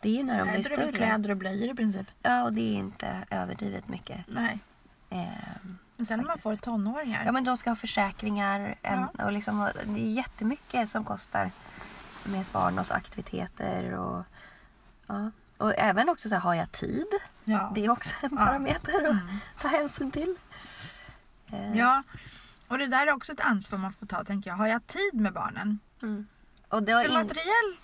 Det 0.00 0.08
är 0.08 0.12
ju 0.12 0.22
när 0.22 0.38
de 0.38 0.42
blir 0.42 0.52
Nej, 0.52 0.62
väl 0.62 0.64
större. 0.78 0.92
kläder 0.92 1.30
och 1.30 1.36
blöjor 1.36 1.70
i 1.70 1.74
princip. 1.74 2.06
Ja, 2.22 2.42
och 2.42 2.52
det 2.52 2.60
är 2.60 2.74
inte 2.74 3.26
överdrivet 3.30 3.88
mycket. 3.88 4.18
Nej. 4.26 4.58
Ehm, 5.10 5.78
Men 5.96 6.06
sen 6.06 6.18
när 6.18 6.26
man 6.26 6.38
får 6.38 6.56
tonåringar. 6.56 7.24
Ja 7.24 7.32
men 7.32 7.44
de 7.44 7.56
ska 7.56 7.70
ha 7.70 7.74
försäkringar 7.76 8.74
en, 8.82 9.04
och 9.08 9.32
liksom, 9.32 9.70
det 9.84 10.00
är 10.00 10.10
jättemycket 10.10 10.88
som 10.88 11.04
kostar 11.04 11.50
med 12.24 12.40
ett 12.40 12.52
barn 12.52 12.78
och 12.78 12.86
så 12.86 12.94
aktiviteter 12.94 13.92
och 13.94 14.24
ja. 15.06 15.30
Och 15.56 15.74
även 15.78 16.08
också 16.08 16.28
så 16.28 16.34
här, 16.34 16.42
har 16.42 16.54
jag 16.54 16.72
tid? 16.72 17.06
ja. 17.44 17.72
Det 17.74 17.84
är 17.84 17.90
också 17.90 18.16
en 18.22 18.28
Ja. 18.32 18.36
parameter 18.46 19.04
att 19.04 19.10
Mm. 19.10 19.38
ta 19.60 19.68
hänsyn 19.68 20.10
till. 20.10 20.36
Ja. 21.74 22.02
Och 22.68 22.78
det 22.78 22.86
där 22.86 23.06
är 23.06 23.12
också 23.12 23.32
ett 23.32 23.40
ansvar 23.40 23.78
man 23.78 23.92
får 23.92 24.06
ta 24.06 24.24
tänker 24.24 24.50
jag. 24.50 24.56
Har 24.56 24.66
jag 24.66 24.86
tid 24.86 25.14
med 25.20 25.32
barnen? 25.32 25.78
Mm. 26.02 26.26
Och 26.68 26.82
det 26.82 26.92
För 26.92 27.04
in... 27.04 27.12
materiell, 27.12 27.76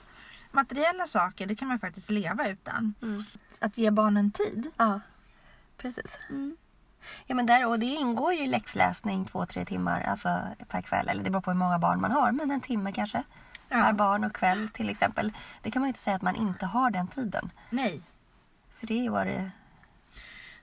materiella 0.50 1.06
saker 1.06 1.46
det 1.46 1.54
kan 1.54 1.68
man 1.68 1.78
faktiskt 1.78 2.10
leva 2.10 2.48
utan. 2.48 2.94
mm. 3.02 3.24
Att 3.60 3.78
ge 3.78 3.90
barnen 3.90 4.30
tid. 4.30 4.70
Ja, 4.76 5.00
precis. 5.76 6.18
Ja, 7.26 7.34
men 7.34 7.46
där, 7.46 7.66
och 7.66 7.78
det 7.78 7.86
ingår 7.86 8.32
ju 8.34 8.46
läxläsning 8.46 9.24
två, 9.24 9.46
tre 9.46 9.64
timmar 9.64 10.00
alltså, 10.00 10.40
per 10.68 10.82
kväll. 10.82 11.08
Eller 11.08 11.24
det 11.24 11.30
beror 11.30 11.42
på 11.42 11.50
hur 11.50 11.58
många 11.58 11.78
barn 11.78 12.00
man 12.00 12.10
har, 12.12 12.32
men 12.32 12.50
en 12.50 12.60
timme 12.60 12.92
kanske. 12.92 13.22
Per 13.68 13.78
Ja. 13.86 13.92
barn 13.92 14.24
och 14.24 14.34
kväll 14.34 14.68
till 14.68 14.90
exempel. 14.90 15.32
Det 15.62 15.70
kan 15.70 15.80
man 15.82 15.86
ju 15.86 15.90
inte 15.90 16.00
säga 16.00 16.16
att 16.16 16.22
man 16.22 16.36
inte 16.36 16.66
har 16.66 16.90
den 16.90 17.08
tiden. 17.08 17.50
Nej. 17.70 18.02
För 18.78 18.86
det 18.86 18.94
är 18.94 19.02
ju 19.02 19.08
vad 19.08 19.26
det 19.26 19.50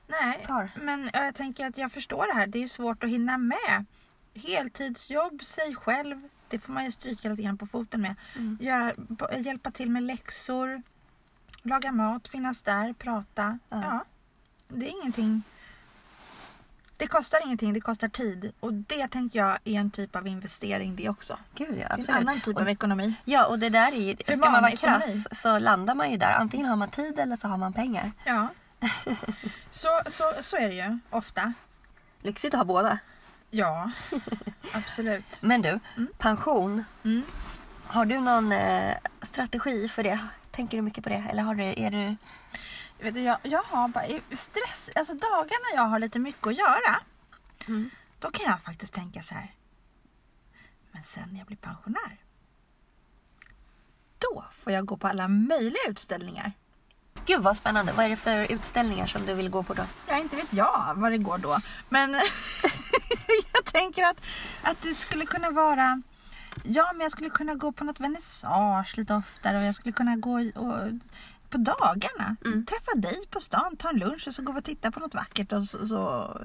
Nej, 0.08 0.44
tar. 0.48 0.72
men 0.76 1.10
jag 1.14 1.36
tänker 1.36 1.66
att 1.68 1.78
jag 1.78 1.92
förstår 1.92 2.28
det 2.28 2.34
här. 2.34 2.48
Det 2.48 2.64
är 2.64 2.68
svårt 2.68 3.04
att 3.04 3.10
hinna 3.10 3.38
med. 3.38 3.86
Heltidsjobb, 4.34 5.44
sig 5.44 5.76
själv. 5.76 6.22
Det 6.50 6.60
får 6.60 6.74
man 6.74 6.86
ju 6.86 6.92
stryka 6.92 7.30
lite 7.30 7.42
grann 7.42 7.58
på 7.58 7.68
foten 7.68 8.02
med. 8.02 8.16
Mm. 8.36 8.58
Göra, 8.62 8.94
hjälpa 9.38 9.72
till 9.72 9.90
med 9.90 10.04
läxor. 10.04 10.82
Laga 11.64 11.92
mat, 11.92 12.28
finnas 12.28 12.62
där, 12.62 12.94
prata. 12.94 13.60
Ja. 13.70 13.82
Ja. 13.84 14.06
Det 14.68 14.86
är 14.88 15.02
ingenting. 15.02 15.44
Det 16.98 17.08
kostar 17.08 17.40
ingenting, 17.46 17.74
det 17.74 17.82
kostar 17.82 18.08
tid. 18.08 18.52
Och 18.60 18.74
det 18.74 19.08
tänker 19.08 19.40
jag 19.40 19.58
är 19.64 19.80
en 19.80 19.92
typ 19.92 20.16
av 20.16 20.28
investering 20.28 20.96
det 20.96 21.10
också. 21.10 21.38
Gud 21.56 21.70
ja, 21.70 21.76
Det 21.76 21.82
är 21.82 21.86
en 21.86 22.00
absolut. 22.00 22.22
annan 22.22 22.42
typ 22.42 22.56
Och- 22.56 22.62
av 22.62 22.70
ekonomi. 22.70 23.14
Ja, 23.26 23.46
och 23.46 23.60
det 23.60 23.70
där 23.70 23.92
är 23.92 23.96
ju, 24.02 24.16
ska 24.16 24.36
man 24.38 24.52
vara 24.62 24.70
ekonomi. 24.72 25.24
krass 25.30 25.42
så 25.42 25.60
landar 25.60 25.96
man 25.96 26.12
ju 26.12 26.18
där. 26.18 26.32
Antingen 26.32 26.66
har 26.68 26.76
man 26.76 26.90
tid 26.90 27.20
eller 27.20 27.36
så 27.36 27.48
har 27.48 27.58
man 27.58 27.74
pengar. 27.74 28.12
Ja. 28.26 28.48
så, 29.72 30.02
så, 30.10 30.34
så 30.42 30.58
är 30.58 30.68
det 30.70 30.76
ju 30.76 31.00
ofta. 31.10 31.54
Lyxigt 32.22 32.54
att 32.54 32.58
ha 32.58 32.66
båda. 32.66 33.00
Ja, 33.52 33.92
absolut. 34.74 35.42
Men 35.42 35.62
du, 35.62 35.70
Mm. 35.98 36.08
pension. 36.18 36.84
Mm. 37.04 37.24
Har 37.88 38.06
du 38.06 38.20
någon 38.20 38.52
eh, 38.52 38.98
strategi 39.22 39.88
för 39.90 40.04
det? 40.04 40.20
Tänker 40.52 40.78
du 40.78 40.82
mycket 40.82 41.04
på 41.04 41.10
det? 41.10 41.26
Eller 41.30 41.44
har 41.44 41.56
du, 41.56 41.64
är 41.64 41.92
du... 41.92 42.16
Vet 43.00 43.14
du, 43.14 43.20
jag, 43.22 43.38
jag 43.44 43.64
har 43.64 43.88
bara 43.88 44.04
stress, 44.32 44.90
alltså 44.96 45.14
dagarna 45.14 45.66
jag 45.76 45.82
har 45.82 46.00
lite 46.00 46.20
mycket 46.20 46.48
att 46.48 46.58
göra. 46.58 47.00
Mm. 47.68 47.90
Då 48.20 48.32
kan 48.32 48.46
jag 48.46 48.62
faktiskt 48.62 48.94
tänka 48.94 49.22
så 49.22 49.34
här. 49.36 49.52
Men 50.92 51.04
sen 51.04 51.30
när 51.32 51.38
jag 51.38 51.48
blir 51.48 51.58
pensionär. 51.58 52.18
Då 54.18 54.46
får 54.54 54.74
jag 54.74 54.86
gå 54.86 54.98
på 54.98 55.08
alla 55.08 55.28
möjliga 55.28 55.82
utställningar. 55.90 56.52
Gud 57.26 57.42
vad 57.42 57.58
spännande. 57.58 57.94
Vad 57.94 58.06
är 58.06 58.10
det 58.10 58.16
för 58.16 58.52
utställningar 58.52 59.06
som 59.08 59.26
du 59.26 59.34
vill 59.34 59.50
gå 59.50 59.64
på 59.64 59.74
då? 59.74 59.84
Ja, 60.08 60.18
inte 60.18 60.36
vet 60.36 60.54
jag 60.54 60.94
vad 60.96 61.12
det 61.12 61.18
går 61.18 61.38
då. 61.38 61.58
Men 61.90 62.16
jag 63.54 63.66
tänker 63.66 64.04
att, 64.04 64.22
att 64.64 64.82
det 64.82 64.96
skulle 64.96 65.26
kunna 65.26 65.52
vara... 65.52 66.02
Ja, 66.64 66.92
men 66.94 67.02
jag 67.02 67.12
skulle 67.12 67.30
kunna 67.30 67.56
gå 67.56 67.72
på 67.72 67.84
något 67.84 68.00
vernissage 68.00 68.98
lite 68.98 69.14
oftare 69.14 69.58
och 69.58 69.64
jag 69.64 69.76
skulle 69.76 69.92
kunna 69.92 70.16
gå 70.16 70.40
och, 70.56 70.76
på 71.50 71.58
dagarna. 71.58 72.36
Mm. 72.46 72.66
Träffa 72.66 72.96
dig 72.96 73.28
på 73.30 73.40
stan, 73.40 73.76
ta 73.78 73.90
en 73.90 73.98
lunch 73.98 74.28
och 74.28 74.36
så 74.36 74.44
går 74.44 74.54
vi 74.54 74.60
och 74.60 74.64
titta 74.64 74.92
på 74.92 75.00
något 75.00 75.14
vackert 75.14 75.52
och 75.52 75.64
så... 75.64 75.88
så 75.88 76.38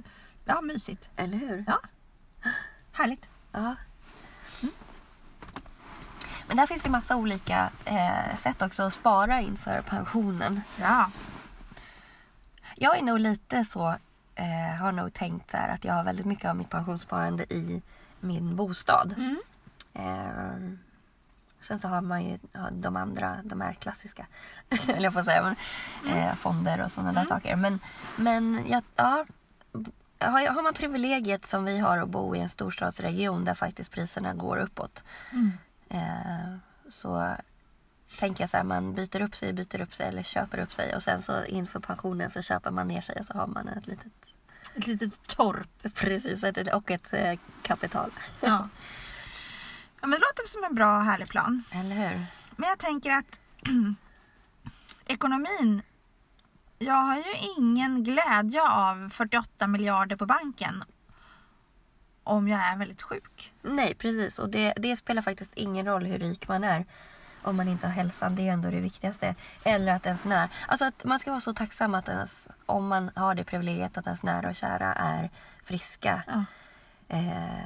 ja, 0.45 0.61
mysigt. 0.61 1.09
Eller 1.17 1.39
hur? 1.39 1.65
Ja. 1.67 1.81
Härligt. 2.93 3.29
Ja. 3.53 3.77
Men 6.49 6.57
där 6.57 6.67
finns 6.67 6.87
ju 6.87 6.91
massa 6.91 7.17
olika 7.17 7.71
eh, 7.85 8.37
sätt 8.37 8.63
också 8.63 8.83
att 8.83 8.93
spara 8.93 9.41
inför 9.41 9.83
pensionen. 9.83 10.61
Ja. 10.81 11.11
Jag 12.77 12.99
är 12.99 13.03
nog 13.03 13.21
lite 13.21 13.65
så, 13.65 13.97
eh, 14.37 14.77
har 14.81 14.93
nog 14.93 15.13
tänkt 15.13 15.51
så 15.51 15.57
här 15.57 15.75
att 15.75 15.85
jag 15.85 15.95
har 15.95 16.05
väldigt 16.05 16.27
mycket 16.27 16.51
av 16.51 16.57
mitt 16.57 16.71
pensionssparande 16.71 17.45
i 17.55 17.83
min 18.21 18.57
bostad. 18.57 19.15
Mm. 19.17 19.41
Eh, 19.95 20.79
sen 21.63 21.79
så 21.79 21.89
har 21.89 22.01
man 22.01 22.25
ju 22.25 22.39
ja, 22.53 22.71
de 22.73 22.97
andra, 22.97 23.41
de 23.45 23.61
här 23.61 23.73
klassiska, 23.73 24.27
eller 24.89 25.03
jag 25.03 25.13
får 25.13 25.23
säga, 25.23 25.43
men, 26.03 26.17
eh, 26.17 26.35
fonder 26.35 26.85
och 26.85 26.93
sådana 26.93 27.13
där 27.13 27.25
saker. 27.25 27.57
Men, 27.57 27.81
men 28.17 28.65
ja, 28.69 28.83
ja, 28.97 29.25
har, 30.19 30.47
har 30.47 30.63
man 30.63 30.75
privilegiet 30.75 31.47
som 31.47 31.65
vi 31.65 31.79
har 31.79 31.99
att 31.99 32.09
bo 32.09 32.37
i 32.37 32.39
en 32.39 32.49
storstadsregion 32.49 33.45
där 33.45 33.55
faktiskt 33.55 33.93
priserna 33.93 34.35
går 34.35 34.57
uppåt. 34.57 35.05
Mm. 35.33 35.53
Eh, 35.89 36.59
så 36.89 37.37
tänker 38.19 38.43
jag 38.43 38.51
så 38.51 38.57
här, 38.57 38.65
man 38.65 38.95
byter 38.95 39.21
upp 39.21 39.37
sig, 39.37 39.53
byter 39.53 39.81
upp 39.81 39.95
sig 39.95 40.09
eller 40.09 40.23
köper 40.23 40.59
upp 40.59 40.73
sig 40.73 40.95
och 40.95 41.03
sen 41.03 41.23
så 41.23 41.45
inför 41.45 41.81
pensionen 41.81 42.31
så 42.31 42.43
köper 42.43 42.71
man 42.71 42.89
ner 42.89 43.01
sig 43.01 43.17
och 43.19 43.27
så 43.27 43.33
har 43.33 43.47
man 43.47 43.69
ett 43.69 43.87
litet, 43.87 44.13
Ett 44.75 44.87
litet 44.87 45.27
torp. 45.27 45.83
precis, 45.95 46.43
och 46.73 46.91
ett 46.91 47.13
eh, 47.13 47.39
kapital. 47.63 48.11
Ja. 48.41 48.69
ja, 50.01 50.07
men 50.07 50.11
det 50.11 50.19
låter 50.19 50.49
som 50.49 50.65
en 50.65 50.75
bra 50.75 50.97
och 50.97 51.05
härlig 51.05 51.29
plan. 51.29 51.63
Eller 51.71 51.95
hur? 51.95 52.27
Men 52.57 52.69
jag 52.69 52.79
tänker 52.79 53.11
att 53.11 53.41
ekonomin. 55.07 55.83
Jag 56.79 56.95
har 56.95 57.17
ju 57.17 57.35
ingen 57.59 58.05
glädje 58.05 58.63
av 58.69 59.11
48 59.11 59.67
miljarder 59.67 60.17
på 60.17 60.27
banken. 60.27 60.85
Om 62.25 62.49
jag 62.49 62.61
är 62.61 62.77
väldigt 62.77 63.03
sjuk. 63.03 63.53
Nej, 63.63 63.95
precis. 63.95 64.39
Och 64.39 64.51
det, 64.51 64.73
det 64.77 64.97
spelar 64.97 65.23
faktiskt 65.23 65.55
ingen 65.55 65.87
roll 65.87 66.05
hur 66.07 66.19
rik 66.19 66.49
man 66.49 66.65
är. 66.65 66.87
Om 67.47 67.57
man 67.57 67.69
inte 67.69 67.87
har 67.87 67.95
hälsan, 67.95 68.37
det 68.37 68.49
är 68.49 68.53
ändå 68.53 68.71
det 68.71 68.81
viktigaste. 68.81 69.35
Eller 69.65 69.93
att 69.93 70.07
ens 70.07 70.25
när. 70.25 70.49
Alltså 70.69 70.85
att 70.85 71.05
man 71.05 71.19
ska 71.19 71.31
vara 71.31 71.41
så 71.41 71.55
tacksam 71.55 71.95
att 71.95 72.09
ens, 72.09 72.49
om 72.67 72.87
man 72.89 73.11
har 73.15 73.35
det 73.35 73.45
privilegiet 73.45 73.99
att 73.99 74.07
ens 74.07 74.23
nära 74.23 74.49
och 74.49 74.57
kära 74.57 74.95
är 74.95 75.31
friska. 75.65 76.23
Ja. 76.27 76.45
Eh, 77.09 77.65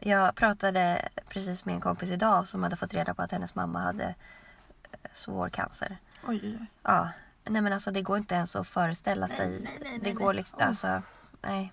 jag 0.00 0.34
pratade 0.34 1.08
precis 1.28 1.64
med 1.64 1.74
en 1.74 1.80
kompis 1.80 2.10
idag 2.10 2.48
som 2.48 2.62
hade 2.62 2.76
fått 2.76 2.94
reda 2.94 3.14
på 3.14 3.22
att 3.22 3.30
hennes 3.32 3.54
mamma 3.54 3.80
hade 3.80 4.04
eh, 4.04 4.98
svår 5.12 5.48
cancer. 5.48 5.96
Oj. 6.26 6.58
Ja, 6.82 7.08
nej 7.44 7.62
men 7.62 7.72
alltså 7.72 7.90
det 7.90 8.02
går 8.02 8.16
inte 8.18 8.34
ens 8.34 8.56
att 8.56 8.68
föreställa 8.68 9.26
Nej, 9.26 9.36
sig. 9.36 9.48
nej, 9.48 9.78
nej, 9.82 9.98
det 9.98 10.02
nej, 10.02 10.12
går 10.12 10.26
nej. 10.26 10.36
liksom, 10.36 10.58
Åh. 10.60 10.66
alltså, 10.66 11.02
nej. 11.42 11.72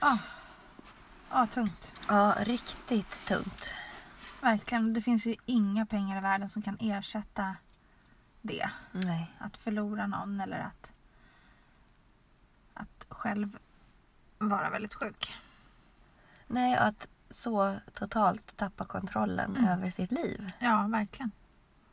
Ja, 0.00 0.18
ja 1.30 1.46
tungt. 1.46 1.92
Ja, 2.08 2.34
riktigt 2.40 3.26
tungt. 3.26 3.74
Verkligen. 4.42 4.94
Det 4.94 5.02
finns 5.02 5.26
ju 5.26 5.34
inga 5.46 5.86
pengar 5.86 6.16
i 6.18 6.20
världen 6.20 6.48
som 6.48 6.62
kan 6.62 6.76
ersätta 6.80 7.56
det. 8.42 8.70
Nej. 8.92 9.30
Att 9.38 9.56
förlora 9.56 10.06
någon 10.06 10.40
eller 10.40 10.58
att, 10.58 10.90
att 12.74 13.06
själv 13.08 13.58
vara 14.38 14.70
väldigt 14.70 14.94
sjuk. 14.94 15.34
Nej, 16.46 16.76
att 16.76 17.08
så 17.30 17.76
totalt 17.94 18.56
tappa 18.56 18.84
kontrollen 18.84 19.56
Mm. 19.56 19.68
över 19.68 19.90
sitt 19.90 20.12
liv. 20.12 20.50
Ja, 20.58 20.86
verkligen. 20.88 21.30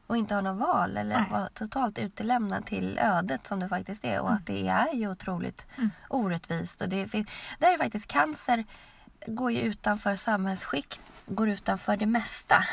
Och 0.08 0.18
inte 0.18 0.34
ha 0.36 0.42
något 0.42 0.60
val 0.68 0.98
eller 0.98 1.20
Nej. 1.20 1.30
vara 1.32 1.50
totalt 1.50 2.00
utelämnad 2.00 2.66
till 2.66 2.98
ödet 3.00 3.48
som 3.48 3.60
det 3.60 3.70
faktiskt 3.70 4.06
är. 4.06 4.20
Och 4.20 4.32
att 4.34 4.46
det 4.46 4.68
är 4.68 4.94
ju 4.94 5.10
otroligt 5.12 5.66
Mm. 5.78 5.90
orättvist. 6.10 6.82
Och 6.82 6.90
det 6.90 7.06
där 7.60 7.74
är 7.74 7.78
faktiskt 7.78 8.08
cancer 8.08 8.66
går 9.28 9.52
ju 9.52 9.60
utanför 9.62 10.16
samhällsskikt, 10.16 11.12
går 11.30 11.50
utanför 11.50 11.98
det 11.98 12.06
mesta. 12.06 12.66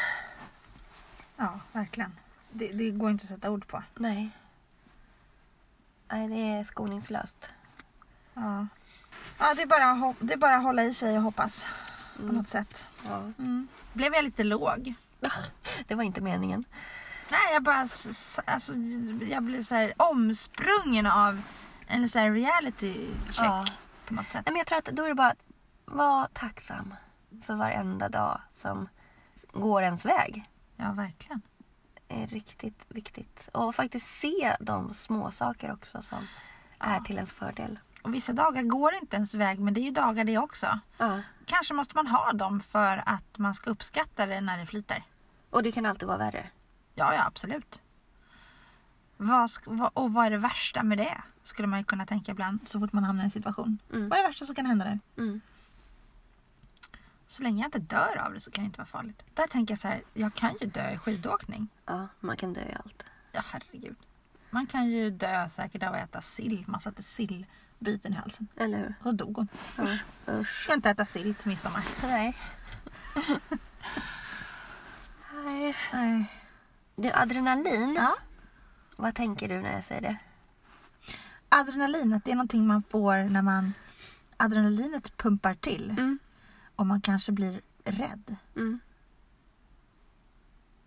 Ja, 1.37 1.61
verkligen. 1.73 2.13
Det, 2.51 2.73
det 2.73 2.91
går 2.91 3.11
inte 3.11 3.23
att 3.23 3.29
sätta 3.29 3.51
ord 3.51 3.67
på. 3.67 3.83
Nej. 3.95 4.31
Nej, 6.09 6.29
det 6.29 6.59
är 6.59 6.65
skoningslöst. 6.65 7.51
Ja, 8.35 8.67
ja 9.39 9.55
det, 9.55 9.63
är 9.63 9.67
bara, 9.67 10.15
det 10.21 10.33
är 10.33 10.39
bara 10.39 10.57
att 10.57 10.63
hålla 10.63 10.83
i 10.85 10.95
sig 10.95 11.17
och 11.17 11.23
hoppas 11.23 11.67
på 12.17 12.23
Mm. 12.23 12.35
något 12.35 12.49
sätt. 12.49 12.89
Ja. 13.05 13.17
Mm. 13.39 13.69
Blev 13.93 14.15
jag 14.15 14.25
lite 14.25 14.45
låg? 14.45 14.95
Det 15.87 15.95
var 15.95 16.03
inte 16.03 16.21
meningen. 16.21 16.65
Nej, 17.31 17.53
jag 17.53 17.63
bara... 17.63 17.77
Alltså, 17.79 18.73
jag 19.31 19.43
blev 19.43 19.63
så 19.63 19.75
här 19.75 19.93
omsprungen 19.97 21.07
av 21.07 21.43
en 21.87 22.09
så 22.09 22.19
reality 22.19 22.95
check 23.27 23.37
Ja. 23.39 23.67
på 24.07 24.15
något 24.15 24.29
sätt. 24.29 24.43
Nej, 24.47 24.53
men 24.53 24.57
jag 24.57 24.67
tror 24.67 24.79
att 24.79 24.85
då 24.85 25.05
är 25.05 25.09
det 25.09 25.15
bara 25.15 25.31
att 25.31 25.43
vara 25.85 26.29
tacksam 26.33 26.95
för 27.45 27.55
varenda 27.55 28.09
dag 28.09 28.41
som 28.53 28.89
går 29.53 29.83
ens 29.83 30.05
väg. 30.05 30.51
Ja, 30.77 30.93
verkligen. 30.93 31.43
är 32.09 32.27
riktigt 32.27 32.87
viktigt. 32.89 33.49
Och 33.53 33.75
faktiskt 33.75 34.07
se 34.21 34.57
de 34.61 34.95
små 34.95 35.31
saker 35.31 35.73
också 35.73 36.03
som 36.03 36.27
är 36.79 36.95
Ja. 36.97 37.05
till 37.05 37.15
ens 37.17 37.33
fördel. 37.33 37.79
Och 38.03 38.15
vissa 38.15 38.33
dagar 38.33 38.63
går 38.63 38.95
inte 38.95 39.17
ens 39.17 39.35
väg, 39.35 39.59
men 39.61 39.75
det 39.75 39.81
är 39.81 39.85
ju 39.85 39.91
dagar 39.91 40.25
det 40.25 40.39
också. 40.39 40.81
Ja. 40.99 41.21
Kanske 41.47 41.75
måste 41.75 41.97
man 41.97 42.07
ha 42.07 42.33
dem 42.33 42.61
för 42.61 43.03
att 43.07 43.39
man 43.39 43.55
ska 43.55 43.71
uppskatta 43.71 44.27
det 44.27 44.41
när 44.41 44.59
det 44.59 44.67
flyter. 44.67 45.03
Och 45.51 45.63
det 45.63 45.73
kan 45.73 45.87
alltid 45.87 46.09
vara 46.09 46.19
värre. 46.19 46.51
Ja, 46.95 47.15
ja, 47.15 47.27
absolut. 47.27 47.83
Vad, 49.17 49.51
och 49.95 50.13
vad 50.13 50.27
är 50.27 50.31
det 50.31 50.39
värsta 50.39 50.83
med 50.83 50.99
det? 50.99 51.23
Skulle 51.43 51.69
man 51.69 51.85
kunna 51.85 52.07
tänka 52.07 52.33
ibland 52.33 52.59
så 52.69 52.81
fort 52.81 52.93
man 52.93 53.05
hamnar 53.05 53.23
i 53.23 53.25
en 53.25 53.31
situation. 53.31 53.79
Mm. 53.93 54.09
Vad 54.09 54.19
är 54.19 54.23
det 54.23 54.29
värsta 54.29 54.47
som 54.47 54.55
kan 54.55 54.67
hända 54.67 54.85
där? 54.85 55.01
Mm. 55.19 55.41
Så 57.29 57.43
länge 57.43 57.63
jag 57.63 57.67
inte 57.69 57.79
dör 57.79 58.19
av 58.19 58.35
det 58.35 58.41
så 58.41 58.51
kan 58.51 58.65
det 58.65 58.67
inte 58.67 58.79
vara 58.79 58.87
farligt. 58.87 59.23
Där 59.35 59.47
tänker 59.47 59.73
jag 59.73 59.79
så 59.79 59.89
här, 59.89 60.03
jag 60.15 60.35
kan 60.35 60.57
ju 60.61 60.67
dö 60.67 60.91
i 60.91 60.99
skidåkning. 60.99 61.69
Ja, 61.87 62.09
man 62.21 62.37
kan 62.37 62.53
dö 62.53 62.61
i 62.61 62.75
allt. 62.85 63.05
Ja 63.33 63.43
herregud. 63.47 63.97
Man 64.51 64.67
kan 64.67 64.87
ju 64.87 65.11
dö 65.11 65.49
säkert 65.49 65.83
av 65.83 65.95
att 65.95 66.01
äta 66.01 66.23
sill. 66.23 66.65
Man 66.67 66.81
satte 66.81 67.03
sillbiten 67.03 68.13
i 68.13 68.17
halsen. 68.17 68.49
Eller 68.57 68.79
hur? 68.79 68.95
Och 68.99 69.03
så 69.03 69.13
dog 69.13 69.37
hon. 69.37 69.49
Ja. 69.77 69.85
Usch. 69.85 70.05
Usch. 70.29 70.63
Ska 70.65 70.75
inte 70.75 70.91
äta 70.91 71.07
sill 71.07 71.35
till 71.35 71.49
midsommar. 71.49 71.85
Nej. 72.03 72.37
Nej. 75.45 75.77
Nej. 75.93 76.33
Du, 76.97 77.13
adrenalin. 77.13 77.95
Ja. 77.95 78.17
Vad 78.97 79.15
tänker 79.15 79.49
du 79.49 79.61
när 79.61 79.73
jag 79.73 79.85
säger 79.85 80.01
det? 80.01 80.17
Adrenalin, 81.49 82.13
att 82.13 82.25
det 82.25 82.31
är 82.31 82.35
någonting 82.35 82.67
man 82.67 82.83
får 82.83 83.17
när 83.17 83.43
man... 83.43 83.73
Adrenalinet 84.37 85.17
pumpar 85.17 85.55
till 85.55 85.91
Mm. 85.91 86.19
Och 86.77 86.87
man 86.87 87.01
kanske 87.01 87.33
blir 87.33 87.61
rädd. 87.85 88.37
Mm. 88.57 88.81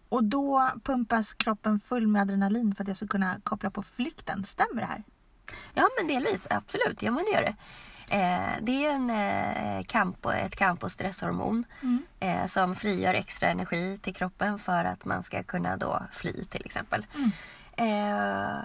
Och 0.10 0.24
då 0.24 0.70
pumpas 0.84 1.34
kroppen 1.34 1.80
full 1.80 2.08
med 2.08 2.22
adrenalin 2.22 2.76
för 2.76 2.84
att 2.84 2.88
jag 2.88 2.98
ska 2.98 3.08
kunna 3.08 3.40
koppla 3.44 3.70
på 3.70 3.84
flykten. 3.84 4.44
Stämmer 4.44 4.82
det 4.82 4.88
här? 4.88 5.04
Ja, 5.74 5.90
men 5.98 6.08
delvis. 6.08 6.48
Absolut. 6.50 7.02
Ja, 7.02 7.12
men 7.12 7.26
det 7.26 7.32
gör 7.32 7.42
det. 7.42 7.56
Eh, 8.16 8.50
det 8.62 8.86
är 8.86 8.92
en, 8.92 9.10
eh, 9.10 9.84
kamp 9.88 10.26
och, 10.26 10.34
ett 10.34 10.56
kamp 10.56 10.84
och 10.84 10.92
stresshormon 10.92 11.64
Mm. 11.82 12.04
eh, 12.20 12.48
som 12.48 12.76
frigör 12.76 13.14
extra 13.14 13.50
energi 13.50 13.98
till 14.02 14.16
kroppen 14.16 14.60
för 14.60 14.86
att 14.86 15.06
man 15.06 15.24
ska 15.24 15.44
kunna 15.44 15.78
då 15.78 16.04
fly 16.12 16.44
till 16.44 16.66
exempel. 16.66 17.06
Mm. 17.16 17.32
Eh, 17.80 18.60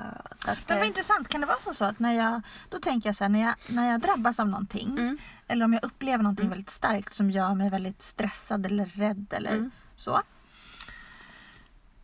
så 0.45 0.51
att, 0.51 0.69
Men 0.69 0.77
vad 0.79 0.83
eh, 0.83 0.87
intressant, 0.89 1.29
kan 1.29 1.41
det 1.41 1.47
vara 1.47 1.59
som 1.59 1.75
så 1.75 1.85
att 1.85 1.99
när 1.99 2.13
jag, 2.13 2.41
då 2.69 2.79
tänker 2.79 3.09
jag 3.09 3.17
så 3.17 3.25
här, 3.25 3.29
när 3.29 3.41
jag, 3.41 3.55
när 3.69 3.91
jag 3.91 4.01
drabbas 4.01 4.41
av 4.41 4.49
någonting 4.49 4.89
Mm. 4.99 5.19
eller 5.49 5.65
om 5.65 5.73
jag 5.73 5.85
upplever 5.85 6.23
någonting 6.25 6.49
väldigt 6.49 6.71
starkt 6.71 7.15
som 7.15 7.31
gör 7.31 7.55
mig 7.55 7.71
väldigt 7.71 8.03
stressad 8.03 8.67
eller 8.67 8.87
rädd 8.87 9.27
eller 9.37 9.53
Mm. 9.53 9.71
så. 9.97 10.21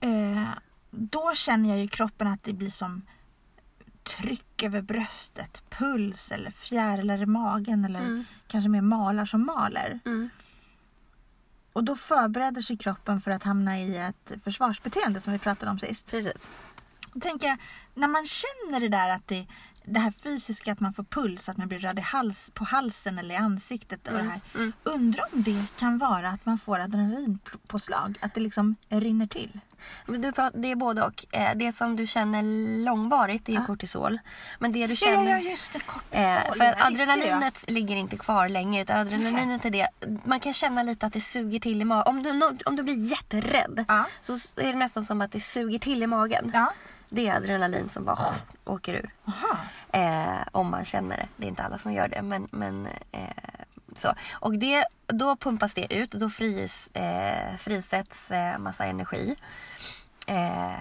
Eh, 0.01 0.49
då 0.91 1.33
känner 1.35 1.69
jag 1.69 1.85
i 1.85 1.89
kroppen 1.89 2.27
att 2.27 2.43
det 2.43 2.53
blir 2.53 2.71
som 2.71 3.03
tryck 4.03 4.63
över 4.63 4.83
bröstet, 4.83 5.63
puls 5.71 6.31
eller 6.33 6.51
fjärilar 6.51 7.23
i 7.23 7.27
magen 7.27 7.85
eller 7.85 8.01
Mm. 8.01 8.25
kanske 8.47 8.69
mer 8.69 8.81
malar 8.83 9.25
som 9.25 9.47
maler. 9.47 10.01
mm, 10.05 10.31
Och 11.73 11.85
då 11.85 11.97
förbereder 11.97 12.63
sig 12.63 12.77
kroppen 12.77 13.21
för 13.21 13.31
att 13.31 13.43
hamna 13.45 13.79
i 13.81 13.97
ett 13.97 14.33
försvarsbeteende 14.45 15.21
som 15.21 15.33
vi 15.33 15.39
pratade 15.39 15.71
om 15.71 15.79
sist. 15.79 16.11
precis. 16.11 16.49
Då 17.13 17.21
tänker 17.21 17.47
jag, 17.49 17.57
när 17.95 18.09
man 18.09 18.27
känner 18.27 18.81
det 18.81 18.89
där 18.89 19.09
att 19.11 19.29
det, 19.29 19.47
det 19.85 20.01
här 20.01 20.11
fysiska, 20.11 20.73
att 20.73 20.81
man 20.81 20.93
får 20.93 21.05
puls, 21.05 21.49
att 21.49 21.57
man 21.57 21.69
blir 21.69 21.79
röd 21.79 21.99
i 21.99 22.03
hals, 22.03 22.51
på 22.55 22.65
halsen 22.65 23.19
eller 23.19 23.35
i 23.35 23.39
ansiktet 23.39 24.09
och 24.09 24.15
det 24.15 24.23
här. 24.23 24.41
Mm. 24.55 24.73
Undrar 24.85 25.25
om 25.33 25.43
det 25.43 25.67
kan 25.79 25.99
vara 25.99 26.29
att 26.29 26.47
man 26.47 26.59
får 26.59 26.81
adrenalinpåslag, 26.81 28.19
att 28.21 28.35
det 28.35 28.41
liksom 28.41 28.77
rinner 28.89 29.27
till. 29.27 29.61
Du 30.07 30.19
det 30.55 30.69
är 30.71 30.75
både 30.75 31.03
och. 31.03 31.27
Eh, 31.33 31.57
det 31.57 31.73
som 31.73 31.97
du 31.97 32.07
känner 32.07 32.43
långvarigt 32.85 33.49
är 33.49 33.53
Ja. 33.53 33.65
kortisol. 33.67 34.19
Men 34.59 34.73
det 34.73 34.87
du 34.87 34.93
Ja, 34.93 34.97
känner... 34.97 35.31
ja, 35.31 35.39
ja 35.39 35.51
just 35.51 35.73
det, 35.73 35.79
kortisol. 35.79 36.21
Eh, 36.21 36.35
för 36.37 36.51
visste 36.51 36.85
adrenalinet 36.85 37.71
ligger 37.71 37.97
inte 37.97 38.17
kvar 38.17 38.49
länge. 38.49 38.83
Utan 38.83 38.97
adrenalinet 39.01 39.65
är 39.65 39.71
det, 39.71 39.89
man 40.25 40.41
kan 40.41 40.53
känna 40.53 40.83
lite 40.83 41.07
att 41.07 41.13
det 41.13 41.21
suger 41.21 41.61
till 41.61 41.81
i 41.83 41.85
magen. 41.85 42.07
Om 42.07 42.23
du, 42.23 42.59
om 42.65 42.77
du 42.77 42.83
blir 42.83 43.11
jätterädd 43.11 43.85
Ja. 43.89 44.07
så 44.21 44.33
är 44.33 44.73
det 44.73 44.79
nästan 44.79 45.07
som 45.07 45.21
att 45.21 45.33
det 45.33 45.41
suger 45.41 45.79
till 45.79 46.03
i 46.03 46.07
magen. 46.07 46.51
Ja. 46.55 46.73
Det 47.11 47.29
är 47.29 47.37
adrenalin 47.37 47.89
som 47.89 48.05
bara 48.05 48.19
åker 48.65 48.95
ur. 48.95 49.11
Eh, 49.93 50.41
om 50.53 50.71
man 50.71 50.85
känner 50.85 51.17
det. 51.17 51.29
Det 51.37 51.45
är 51.45 51.49
inte 51.49 51.63
alla 51.63 51.79
som 51.79 51.93
gör 51.93 52.09
det. 52.09 52.23
Men, 52.23 52.49
men, 52.51 52.87
eh, 53.13 53.21
så. 53.97 54.15
Och 54.33 54.59
det, 54.59 54.85
då 55.07 55.37
pumpas 55.37 55.75
det 55.75 55.95
ut. 55.95 56.11
Då 56.11 56.31
frigörs, 56.31 56.89
eh, 56.97 57.57
frisätts 57.57 58.31
eh, 58.31 58.59
massa 58.59 58.85
energi. 58.85 59.37
Eh, 60.27 60.75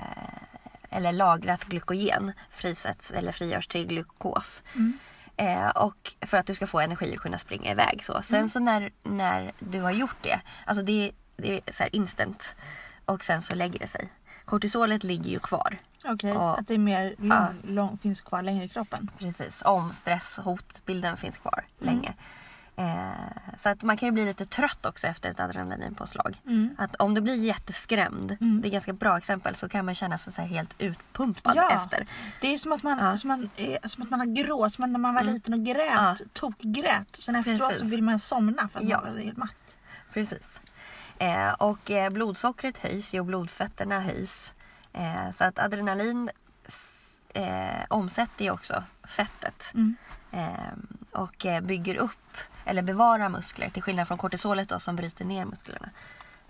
eller 0.89 1.11
lagrat 1.11 1.63
glykogen 1.65 2.31
frisätts 2.51 3.11
eller 3.11 3.31
frigörs 3.31 3.67
till 3.67 3.87
glukos. 3.87 4.63
Mm. 4.75 4.99
Eh, 5.37 5.69
och 5.69 6.13
för 6.21 6.37
att 6.37 6.45
du 6.45 6.55
ska 6.55 6.67
få 6.67 6.79
energi 6.79 7.17
och 7.17 7.21
kunna 7.21 7.37
springa 7.37 7.71
iväg. 7.71 8.03
Så. 8.03 8.21
Sen 8.23 8.37
Mm. 8.37 8.49
så 8.49 8.59
när, 8.59 8.91
när 9.03 9.51
du 9.59 9.81
har 9.81 9.91
gjort 9.91 10.17
det, 10.21 10.41
alltså 10.65 10.83
det, 10.83 11.11
det 11.37 11.53
är 11.67 11.73
så 11.73 11.83
här 11.83 11.95
instant. 11.95 12.55
Och 13.05 13.23
sen 13.23 13.41
så 13.41 13.55
lägger 13.55 13.79
det 13.79 13.87
sig. 13.87 14.09
Kortisolet 14.45 15.03
ligger 15.03 15.29
ju 15.29 15.39
kvar. 15.39 15.77
Okej, 16.05 16.29
Ja. 16.33 16.55
att 16.55 16.67
det 16.67 16.73
är 16.73 16.77
mer 16.77 17.15
lång, 17.17 17.29
Ja. 17.29 17.47
lång, 17.63 17.97
finns 17.97 18.21
kvar 18.21 18.41
längre 18.41 18.63
i 18.65 18.69
kroppen. 18.69 19.11
Precis, 19.17 19.61
om 19.65 19.91
stress, 19.91 20.37
hotbilden 20.37 21.17
finns 21.17 21.37
kvar 21.37 21.65
länge. 21.79 22.13
Eh, 22.75 23.11
så 23.57 23.69
att 23.69 23.83
man 23.83 23.97
kan 23.97 24.07
ju 24.07 24.11
bli 24.11 24.25
lite 24.25 24.45
trött 24.45 24.85
också 24.85 25.07
efter 25.07 25.29
ett 25.29 25.39
adrenalinpåslag. 25.39 26.41
Mm. 26.45 26.75
Att 26.77 26.95
om 26.95 27.13
du 27.13 27.21
blir 27.21 27.35
jätteskrämd, 27.35 28.37
Mm. 28.41 28.61
det 28.61 28.65
är 28.65 28.69
ett 28.69 28.73
ganska 28.73 28.93
bra 28.93 29.17
exempel, 29.17 29.55
så 29.55 29.69
kan 29.69 29.85
man 29.85 29.95
känna 29.95 30.17
sig 30.17 30.33
så 30.33 30.41
helt 30.41 30.73
utpumpad 30.77 31.53
Ja. 31.55 31.71
efter. 31.71 32.07
Det 32.41 32.53
är 32.53 32.57
som 32.57 32.71
att 32.71 32.83
man, 32.83 32.97
Ja. 32.99 33.17
som 33.17 33.27
man, 33.27 33.49
är, 33.57 33.87
som 33.87 34.03
att 34.03 34.09
man 34.09 34.19
har 34.19 34.43
gråt, 34.43 34.73
som 34.73 34.91
när 34.91 34.99
man 34.99 35.13
var 35.13 35.21
Mm. 35.21 35.33
liten 35.33 35.53
och 35.53 35.65
grät, 35.65 35.91
Ja. 35.95 36.15
tokgrät. 36.33 37.15
Sen 37.15 37.35
efteråt 37.35 37.59
så 37.61 37.69
Precis. 37.69 37.91
vill 37.91 38.03
man 38.03 38.19
somna 38.19 38.69
för 38.69 38.79
att 38.79 38.85
Ja. 38.89 39.01
man 39.01 39.17
är 39.17 39.23
helt 39.23 39.37
matt. 39.37 39.77
Precis. 40.13 40.61
Eh, 41.17 41.53
och 41.53 41.91
eh, 41.91 42.09
blodsockret 42.09 42.77
höjs 42.77 43.13
ju 43.13 43.19
och 43.19 43.25
blodfetterna 43.25 44.01
höjs. 44.01 44.53
Eh, 44.99 45.31
så 45.31 45.43
att 45.43 45.59
adrenalin 45.59 46.29
eh, 47.33 47.83
omsätter 47.89 48.45
ju 48.45 48.51
också 48.51 48.83
fettet. 49.07 49.71
Mm. 49.73 49.95
Eh, 50.31 50.73
och 51.13 51.45
eh, 51.45 51.61
bygger 51.61 51.95
upp 51.95 52.37
eller 52.65 52.81
bevarar 52.81 53.29
muskler 53.29 53.69
till 53.69 53.83
skillnad 53.83 54.07
från 54.07 54.17
kortisolet 54.17 54.69
då, 54.69 54.79
som 54.79 54.95
bryter 54.95 55.25
ner 55.25 55.45
musklerna. 55.45 55.89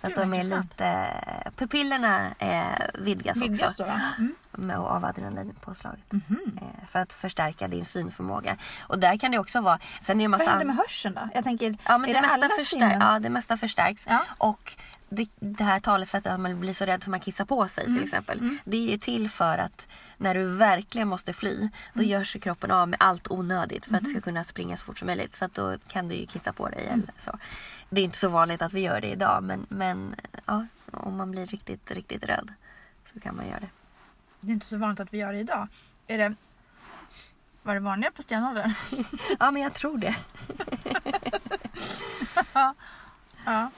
Så 0.02 0.08
att 0.08 0.16
de 0.16 0.34
är 0.34 0.38
intressant. 0.38 0.72
lite... 0.72 1.08
Pupillerna 1.56 2.32
eh, 2.40 2.64
vidgas, 2.94 3.38
Vidgas 3.38 3.70
också 3.70 3.84
då? 3.84 3.90
Mm. 4.18 4.36
med, 4.52 4.78
av 4.78 5.06
adrenalinpåslaget. 5.06 6.12
Mhm. 6.12 6.60
Eh, 6.62 6.88
för 6.88 7.00
att 7.00 7.14
förstärka 7.14 7.68
din 7.68 7.86
synförmåga. 7.86 8.58
Och 8.82 9.00
där 9.00 9.18
kan 9.18 9.32
det 9.32 9.40
också 9.40 9.62
vara... 9.62 9.80
Sen 10.02 10.16
är 10.18 10.20
det 10.20 10.26
en 10.26 10.32
Vad 10.32 10.40
massa 10.40 10.52
händer 10.52 10.66
med 10.66 10.76
hörseln 10.76 11.16
då? 11.16 11.30
Jag 11.34 11.44
tänker, 11.44 11.78
Ja, 11.86 11.98
men 11.98 12.10
är 12.10 12.14
det, 12.14 12.22
det, 12.22 12.28
alla 12.28 12.50
sinnen? 12.66 13.00
ja, 13.00 13.20
det 13.20 13.30
mesta 13.30 13.58
förstärks. 13.58 14.06
Ja. 14.10 14.26
Och 14.38 14.74
det, 15.10 15.28
det 15.40 15.64
här 15.64 15.80
talesättet 15.80 16.32
att 16.34 16.40
man 16.40 16.60
blir 16.60 16.74
så 16.74 16.86
rädd 16.86 17.04
så 17.04 17.10
man 17.10 17.20
kissar 17.20 17.46
på 17.46 17.68
sig 17.68 17.84
Mm. 17.84 17.96
till 17.96 18.04
exempel. 18.04 18.58
Det 18.66 18.78
är 18.78 18.92
ju 18.92 18.98
till 18.98 19.30
för 19.30 19.58
att 19.58 19.88
när 20.18 20.34
du 20.36 20.46
verkligen 20.58 21.08
måste 21.08 21.34
fly 21.34 21.70
då 21.94 22.00
Mm. 22.00 22.12
gör 22.12 22.24
sig 22.24 22.42
kroppen 22.42 22.72
av 22.72 22.88
med 22.90 22.98
allt 23.02 23.32
onödigt 23.32 23.86
för 23.86 23.96
att 23.96 24.04
du 24.04 24.10
ska 24.10 24.22
kunna 24.22 24.44
springa 24.44 24.78
så 24.78 24.86
fort 24.86 25.00
som 25.00 25.06
möjligt. 25.06 25.36
Så 25.36 25.46
att 25.46 25.54
då 25.54 25.78
kan 25.88 26.08
du 26.08 26.16
ju 26.16 26.26
kissa 26.26 26.54
på 26.54 26.70
dig 26.70 26.86
Mm. 26.88 26.94
eller 27.00 27.14
så. 27.22 27.38
Det 27.90 28.02
är 28.02 28.06
inte 28.06 28.18
så 28.18 28.30
vanligt 28.30 28.62
att 28.62 28.74
vi 28.74 28.80
gör 28.82 29.02
det 29.02 29.08
idag 29.08 29.44
men, 29.44 29.66
men 29.70 30.16
ja, 30.46 30.66
om 30.92 31.18
man 31.18 31.32
blir 31.32 31.46
riktigt, 31.46 31.92
riktigt 31.92 32.24
rädd 32.24 32.54
så 33.14 33.20
kan 33.20 33.36
man 33.36 33.48
göra 33.48 33.60
det. 33.60 33.70
Det 34.40 34.52
är 34.52 34.54
inte 34.54 34.66
så 34.66 34.78
vanligt 34.78 35.00
att 35.00 35.14
vi 35.14 35.18
gör 35.18 35.34
det 35.34 35.40
idag. 35.40 35.68
Är 36.08 36.18
det, 36.18 36.36
var 37.64 37.74
det 37.74 37.80
vanligare 37.80 38.14
på 38.14 38.22
stenåldern? 38.24 38.74
Ja 39.40 39.52
men 39.52 39.62
jag 39.62 39.74
tror 39.74 39.98
det. 39.98 40.16
ja. 42.54 42.74
Ja, 43.46 43.72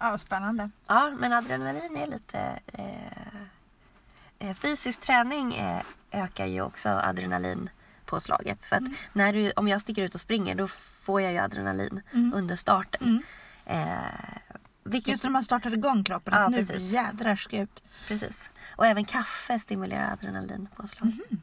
vad 0.00 0.20
spännande. 0.20 0.70
Ja, 0.86 1.10
men 1.18 1.32
adrenalin 1.32 1.96
är 1.96 2.06
lite... 2.06 2.58
Eh, 2.66 4.48
eh, 4.48 4.54
fysisk 4.54 5.00
träning 5.00 5.54
eh, 5.54 5.82
ökar 6.10 6.46
ju 6.46 6.62
också 6.62 6.88
adrenalinpåslaget. 6.88 8.62
Så 8.62 8.74
att 8.74 8.80
Mm. 8.80 8.94
när 9.12 9.32
du, 9.32 9.50
om 9.56 9.68
jag 9.68 9.80
sticker 9.80 10.02
ut 10.02 10.14
och 10.14 10.20
springer 10.20 10.54
då 10.54 10.68
får 10.68 11.20
jag 11.20 11.32
ju 11.32 11.38
adrenalin 11.38 12.02
Mm. 12.12 12.32
under 12.34 12.56
starten. 12.56 13.22
Mm. 13.66 13.88
Eh, 13.88 14.38
vilket, 14.84 15.12
Just 15.12 15.22
när 15.22 15.30
man 15.30 15.44
startar 15.44 15.72
igång 15.74 16.04
kroppen, 16.04 16.34
Ja, 16.36 16.48
nu 16.48 16.56
precis. 16.56 16.82
jädrar 16.92 17.36
ska 17.36 17.58
ut. 17.58 17.82
Precis. 18.08 18.50
Och 18.76 18.86
även 18.86 19.04
kaffe 19.04 19.58
stimulerar 19.58 20.12
adrenalinpåslag. 20.12 21.06
Mhm. 21.08 21.40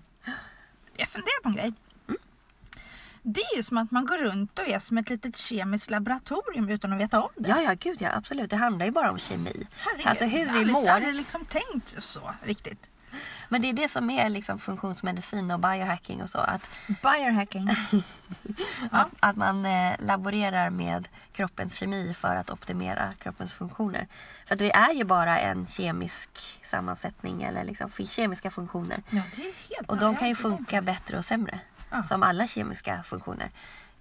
Jag 0.97 1.07
funderar 1.09 1.41
på 1.43 1.49
en 1.49 1.55
grej. 1.55 1.73
Det 3.29 3.41
är 3.41 3.57
ju 3.57 3.63
som 3.63 3.77
att 3.77 3.91
man 3.91 4.05
går 4.05 4.17
runt 4.17 4.59
och 4.59 4.67
är 4.67 4.79
som 4.79 4.97
ett 4.97 5.09
litet 5.09 5.37
kemiskt 5.37 5.89
laboratorium 5.89 6.69
utan 6.69 6.93
att 6.93 6.99
veta 6.99 7.21
om 7.21 7.29
det. 7.35 7.49
Ja, 7.49 7.61
ja, 7.61 7.73
gud 7.79 8.01
ja, 8.01 8.09
absolut. 8.13 8.49
Det 8.49 8.55
handlar 8.55 8.85
ju 8.85 8.91
bara 8.91 9.11
om 9.11 9.17
kemi. 9.17 9.67
Herregud, 9.77 10.07
Alltså 10.07 10.25
hur 10.25 10.39
jag 10.39 10.47
har 10.47 10.59
vi 10.59 10.71
mår. 10.71 10.89
aldrig 10.89 11.13
liksom 11.13 11.45
tänkt 11.45 12.03
så 12.03 12.31
riktigt. 12.43 12.89
Men 13.49 13.61
det 13.61 13.69
är 13.69 13.73
det 13.73 13.87
som 13.89 14.09
är 14.09 14.29
liksom 14.29 14.59
funktionsmedicin 14.59 15.51
och 15.51 15.59
biohacking 15.59 16.21
och 16.23 16.29
så. 16.29 16.37
Att 16.37 16.69
Biohacking. 16.87 17.69
Att, 18.91 19.07
att 19.19 19.35
man 19.35 19.65
eh, 19.65 19.93
laborerar 19.99 20.69
med 20.69 21.07
kroppens 21.31 21.75
kemi 21.75 22.13
för 22.13 22.35
att 22.35 22.49
optimera 22.49 23.13
kroppens 23.13 23.53
funktioner. 23.53 24.07
För 24.47 24.55
att 24.55 24.61
vi 24.61 24.69
är 24.69 24.93
ju 24.93 25.03
bara 25.03 25.39
en 25.39 25.67
kemisk 25.67 26.29
sammansättning 26.63 27.43
eller 27.43 27.63
liksom 27.63 27.91
kemiska 28.07 28.51
funktioner. 28.51 29.03
Ja, 29.09 29.21
det 29.35 29.41
är 29.41 29.53
helt 29.75 29.89
Och 29.89 29.97
de 29.97 30.05
jag 30.05 30.19
kan 30.19 30.27
ju 30.27 30.35
har 30.35 30.41
funka 30.41 30.81
bättre 30.81 31.17
och 31.17 31.25
sämre. 31.25 31.59
Ja. 31.89 32.03
Som 32.03 32.23
alla 32.23 32.47
kemiska 32.47 33.03
funktioner. 33.03 33.51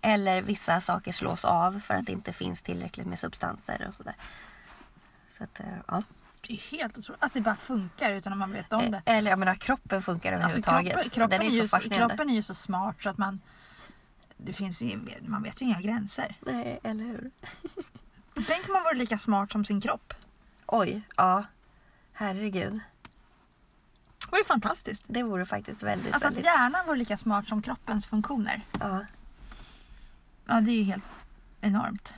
Eller 0.01 0.43
vissa 0.43 0.81
saker 0.81 1.13
slås 1.13 1.45
av 1.45 1.81
för 1.81 1.95
att 1.95 2.07
det 2.07 2.13
inte 2.13 2.33
finns 2.33 2.63
tillräckligt 2.63 3.07
med 3.07 3.19
substanser 3.19 3.87
och 3.89 3.95
sådär. 3.95 4.15
Så 5.31 5.45
att, 5.45 5.61
eh, 5.61 5.67
ja. 5.89 6.03
Det 6.47 6.53
är 6.53 6.57
helt 6.79 6.99
otroligt. 6.99 7.23
Att 7.25 7.35
det 7.35 7.41
bara 7.41 7.57
funkar 7.57 8.13
utan 8.13 8.33
att 8.33 8.39
man 8.39 8.53
vet 8.53 8.73
om 8.73 8.91
det. 8.91 9.03
Eller 9.05 9.31
jag 9.31 9.39
menar 9.39 9.55
kroppen 9.55 10.03
funkar 10.03 10.33
Alltså, 10.33 10.45
överhuvudtaget. 10.45 10.93
kroppen, 10.93 11.11
kroppen, 11.11 11.31
Den 11.39 11.47
är 11.49 11.53
är 11.53 11.63
ju, 11.63 11.69
så 11.69 11.79
kroppen 11.79 12.31
är 12.31 12.35
ju 12.35 12.43
så 12.43 12.55
smart 12.55 13.03
så 13.03 13.11
att 13.11 13.19
man... 13.19 13.41
Det 14.37 14.53
finns 14.53 14.83
ju, 14.83 15.01
man 15.27 15.43
vet 15.43 15.63
ju 15.63 15.67
inga 15.67 15.81
gränser. 15.81 16.35
Nej, 16.41 16.81
eller 16.83 17.05
hur? 17.05 17.31
Tänk 18.47 18.67
om 18.69 18.73
man 18.73 18.83
vore 18.83 18.95
lika 18.99 19.19
smart 19.19 19.53
som 19.53 19.65
sin 19.65 19.81
kropp. 19.81 20.15
Oj, 20.67 21.03
ja. 21.17 21.45
Herregud. 22.13 22.81
Det 24.31 24.37
vore 24.37 24.45
fantastiskt. 24.45 25.05
Det 25.07 25.23
vore 25.23 25.47
faktiskt 25.47 25.83
väldigt, 25.83 26.13
Alltså 26.13 26.29
att 26.29 26.33
väldigt... 26.35 26.45
hjärnan 26.45 26.87
vore 26.87 26.99
lika 26.99 27.17
smart 27.17 27.49
som 27.49 27.63
kroppens 27.63 28.09
funktioner. 28.09 28.61
Ja. 28.81 29.05
Ja, 30.47 30.61
det 30.61 30.71
är 30.71 30.77
ju 30.77 30.85
helt 30.85 31.05
enormt. 31.61 32.15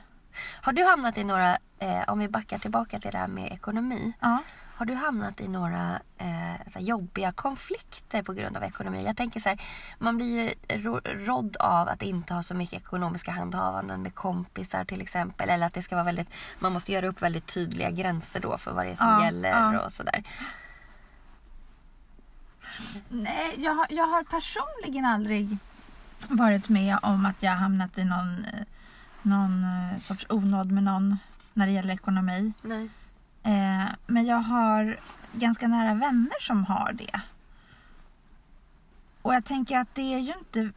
Har 0.61 0.73
du 0.73 0.83
hamnat 0.85 1.17
i 1.17 1.23
några, 1.23 1.57
eh, 1.79 2.01
om 2.07 2.19
vi 2.19 2.27
backar 2.27 2.57
tillbaka 2.57 2.99
till 2.99 3.11
det 3.11 3.17
här 3.17 3.27
med 3.27 3.51
ekonomi. 3.53 4.13
Ja. 4.19 4.37
Har 4.75 4.85
du 4.85 4.93
hamnat 4.93 5.41
i 5.41 5.47
några 5.47 5.99
eh, 6.17 6.81
jobbiga 6.81 7.31
konflikter 7.31 8.23
på 8.23 8.33
grund 8.33 8.57
av 8.57 8.63
ekonomi? 8.63 9.03
Jag 9.05 9.17
tänker 9.17 9.39
så 9.39 9.49
här, 9.49 9.61
man 9.97 10.17
blir 10.17 10.27
ju 10.27 10.53
rådd 11.25 11.57
av 11.57 11.87
att 11.89 12.01
inte 12.01 12.33
ha 12.33 12.43
så 12.43 12.53
mycket 12.55 12.81
ekonomiska 12.81 13.31
handhavanden 13.31 14.01
med 14.01 14.15
kompisar 14.15 14.85
till 14.85 15.01
exempel. 15.01 15.49
Eller 15.49 15.67
att 15.67 15.73
det 15.73 15.81
ska 15.81 15.95
vara 15.95 16.05
väldigt, 16.05 16.29
man 16.59 16.73
måste 16.73 16.91
göra 16.91 17.07
upp 17.07 17.21
väldigt 17.21 17.47
tydliga 17.47 17.91
gränser 17.91 18.39
då 18.39 18.57
för 18.57 18.71
vad 18.71 18.85
det 18.85 18.91
är 18.91 18.95
som 18.95 19.07
Ja, 19.07 19.25
gäller 19.25 19.49
ja. 19.49 19.79
och 19.79 19.91
sådär. 19.91 20.23
Nej, 23.09 23.55
jag, 23.57 23.75
har- 23.75 23.87
jag 23.89 24.05
har 24.07 24.23
personligen 24.23 25.05
aldrig 25.05 25.57
varit 26.29 26.69
med 26.69 26.97
om 27.01 27.25
att 27.25 27.43
jag 27.43 27.51
hamnat 27.51 27.97
i 27.97 28.03
någon, 28.03 28.45
eh, 28.45 28.65
någon 29.21 29.63
eh, 29.63 29.99
sorts 29.99 30.25
onåd 30.29 30.71
med 30.71 30.83
någon 30.83 31.17
när 31.53 31.65
det 31.65 31.71
gäller 31.71 31.93
ekonomi. 31.93 32.53
Nej. 32.61 32.89
Eh, 33.43 33.89
men 34.07 34.25
jag 34.25 34.37
har 34.37 34.99
ganska 35.33 35.67
nära 35.67 35.93
vänner 35.93 36.41
som 36.41 36.65
har 36.65 36.93
det. 36.93 37.21
Och 39.21 39.33
jag 39.35 39.45
tänker 39.45 39.77
att 39.77 39.95
det 39.95 40.13
är 40.13 40.19
ju 40.19 40.33
inte... 40.39 40.71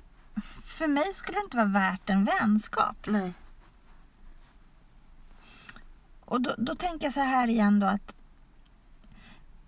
För 0.64 0.86
mig 0.88 1.14
skulle 1.14 1.38
det 1.38 1.44
inte 1.44 1.56
vara 1.56 1.66
värt 1.66 2.10
en 2.10 2.24
vänskap. 2.24 2.96
Nej. 3.06 3.32
Och 6.24 6.40
då, 6.40 6.54
då 6.58 6.74
tänker 6.76 7.06
jag 7.06 7.12
så 7.14 7.20
här 7.20 7.48
igen 7.48 7.80
då 7.80 7.86
att, 7.86 8.16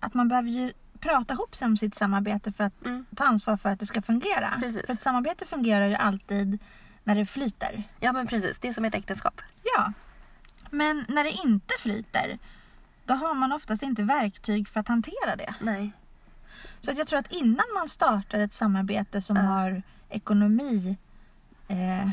att 0.00 0.14
man 0.14 0.28
behöver 0.28 0.48
ju 0.50 0.72
prata 1.04 1.34
ihop 1.34 1.54
sig 1.56 1.66
om 1.66 1.76
sitt 1.76 1.94
samarbete 1.94 2.52
för 2.52 2.64
att 2.64 2.86
Mm. 2.86 3.06
ta 3.16 3.24
ansvar 3.24 3.56
för 3.56 3.68
att 3.68 3.80
det 3.80 3.86
ska 3.86 4.02
fungera. 4.02 4.56
Precis. 4.60 4.86
För 4.86 4.92
ett 4.92 5.00
samarbete 5.00 5.46
fungerar 5.46 5.86
ju 5.86 5.94
alltid 5.94 6.58
när 7.04 7.14
det 7.14 7.26
flyter. 7.26 7.82
Ja 8.00 8.12
men 8.12 8.26
precis, 8.26 8.58
det 8.58 8.68
är 8.68 8.72
som 8.72 8.84
ett 8.84 8.94
äktenskap. 8.94 9.40
Ja. 9.76 9.92
Men 10.70 11.04
när 11.08 11.24
det 11.24 11.30
inte 11.30 11.74
flyter, 11.80 12.38
då 13.06 13.14
har 13.14 13.34
man 13.34 13.52
oftast 13.52 13.82
inte 13.82 14.02
verktyg 14.02 14.68
för 14.68 14.80
att 14.80 14.88
hantera 14.88 15.36
det. 15.38 15.54
Nej. 15.60 15.92
Så 16.80 16.90
att 16.90 16.98
jag 16.98 17.06
tror 17.06 17.18
att 17.18 17.32
innan 17.32 17.66
man 17.74 17.88
startar 17.88 18.38
ett 18.38 18.52
samarbete 18.52 19.20
som 19.22 19.36
Ja. 19.36 19.42
har 19.42 19.82
ekonomi 20.08 20.96
eh, 21.68 22.08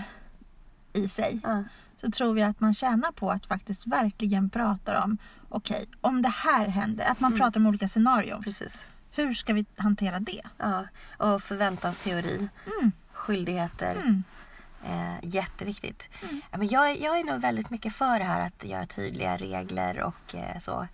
i 0.93 1.07
sig 1.07 1.39
Ja. 1.43 1.63
så 2.01 2.11
tror 2.11 2.39
jag 2.39 2.49
att 2.49 2.59
man 2.59 2.73
tjänar 2.73 3.11
på 3.11 3.31
att 3.31 3.45
faktiskt 3.45 3.87
verkligen 3.87 4.49
prata 4.49 5.03
om 5.03 5.17
okej, 5.51 5.85
om 6.01 6.21
det 6.21 6.29
här 6.29 6.67
händer, 6.67 7.05
att 7.05 7.19
man 7.19 7.31
Mm. 7.31 7.39
pratar 7.39 7.59
om 7.59 7.67
olika 7.67 7.87
scenarion. 7.87 8.43
Precis. 8.43 8.87
Hur 9.11 9.33
ska 9.33 9.53
vi 9.53 9.65
hantera 9.77 10.19
det? 10.19 10.41
Ja. 10.57 10.85
Och 11.17 11.43
förväntansteori, 11.43 12.47
Mm. 12.79 12.91
skyldigheter. 13.11 13.95
Mm. 13.95 14.23
Eh, 14.85 15.15
jätteviktigt. 15.23 16.09
Mm. 16.23 16.41
Men 16.51 16.67
jag, 16.67 16.99
jag 16.99 17.19
är 17.19 17.23
nog 17.23 17.41
väldigt 17.41 17.69
mycket 17.69 17.93
för 17.95 18.19
det 18.19 18.25
här 18.25 18.41
att 18.47 18.65
göra 18.65 18.85
tydliga 18.85 19.37
regler 19.37 19.99
och 20.01 20.35
eh, 20.35 20.57
så. 20.59 20.87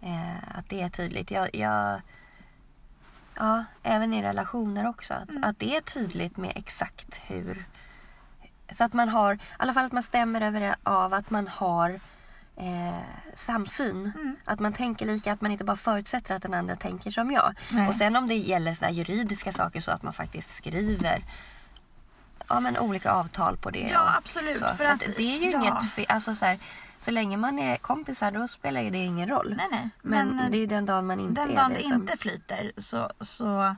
Eh, 0.00 0.58
att 0.58 0.68
det 0.68 0.82
är 0.82 0.88
tydligt. 0.88 1.30
Jag, 1.30 1.54
jag, 1.54 2.00
ja, 3.38 3.64
även 3.82 4.14
i 4.14 4.22
relationer 4.22 4.88
också. 4.88 5.14
Att, 5.14 5.30
Mm. 5.30 5.44
att 5.44 5.58
det 5.58 5.76
är 5.76 5.80
tydligt 5.80 6.36
med 6.36 6.52
exakt 6.54 7.20
hur. 7.26 7.64
Så 8.70 8.84
att 8.84 8.92
man 8.92 9.08
har, 9.08 9.34
i 9.34 9.38
alla 9.56 9.74
fall 9.74 9.84
att 9.84 9.92
man 9.92 10.02
stämmer 10.02 10.40
över 10.40 10.60
det 10.60 10.76
av 10.82 11.14
att 11.14 11.30
man 11.30 11.48
har 11.48 12.00
eh, 12.56 12.98
samsyn. 13.34 14.12
Mm. 14.16 14.36
Att 14.44 14.60
man 14.60 14.72
tänker 14.72 15.06
lika, 15.06 15.32
att 15.32 15.40
man 15.40 15.50
inte 15.52 15.64
bara 15.64 15.76
förutsätter 15.76 16.34
att 16.34 16.42
den 16.42 16.54
andra 16.54 16.76
tänker 16.76 17.10
som 17.10 17.30
jag. 17.30 17.54
Nej. 17.70 17.88
Och 17.88 17.94
sen 17.94 18.16
om 18.16 18.28
det 18.28 18.34
gäller 18.34 18.74
såna 18.74 18.90
juridiska 18.90 19.52
saker 19.52 19.80
så 19.80 19.90
att 19.90 20.02
man 20.02 20.12
faktiskt 20.12 20.54
skriver 20.54 21.24
ja, 22.48 22.60
men 22.60 22.78
olika 22.78 23.10
avtal 23.12 23.56
på 23.56 23.70
det. 23.70 23.90
Ja, 23.92 24.16
absolut, 24.18 24.58
Så. 24.58 24.66
för 24.66 24.74
För 24.74 24.84
att 24.84 24.92
att- 24.92 25.16
det 25.16 25.22
är 25.36 25.38
ju 25.38 25.50
ja. 25.50 25.60
inget 25.60 25.74
fe- 25.74 26.06
alltså 26.08 26.34
så, 26.34 26.44
här, 26.44 26.58
så 26.98 27.10
länge 27.10 27.36
man 27.36 27.58
är 27.58 27.76
kompisar 27.76 28.30
då 28.30 28.48
spelar 28.48 28.80
ju 28.80 28.90
det 28.90 28.98
ingen 28.98 29.28
roll. 29.28 29.54
Nej, 29.56 29.66
nej. 29.70 29.88
Men, 30.02 30.28
Men, 30.36 30.50
det 30.50 30.56
är 30.56 30.60
ju 30.60 30.66
den 30.66 30.86
dagen 30.86 31.06
man 31.06 31.20
inte 31.20 31.40
den 31.40 31.50
är 31.50 31.56
dagen 31.56 31.68
det. 31.68 31.74
det 31.74 31.82
som- 31.82 31.92
inte 31.92 32.16
flyter 32.16 32.72
så, 32.76 33.10
så 33.20 33.76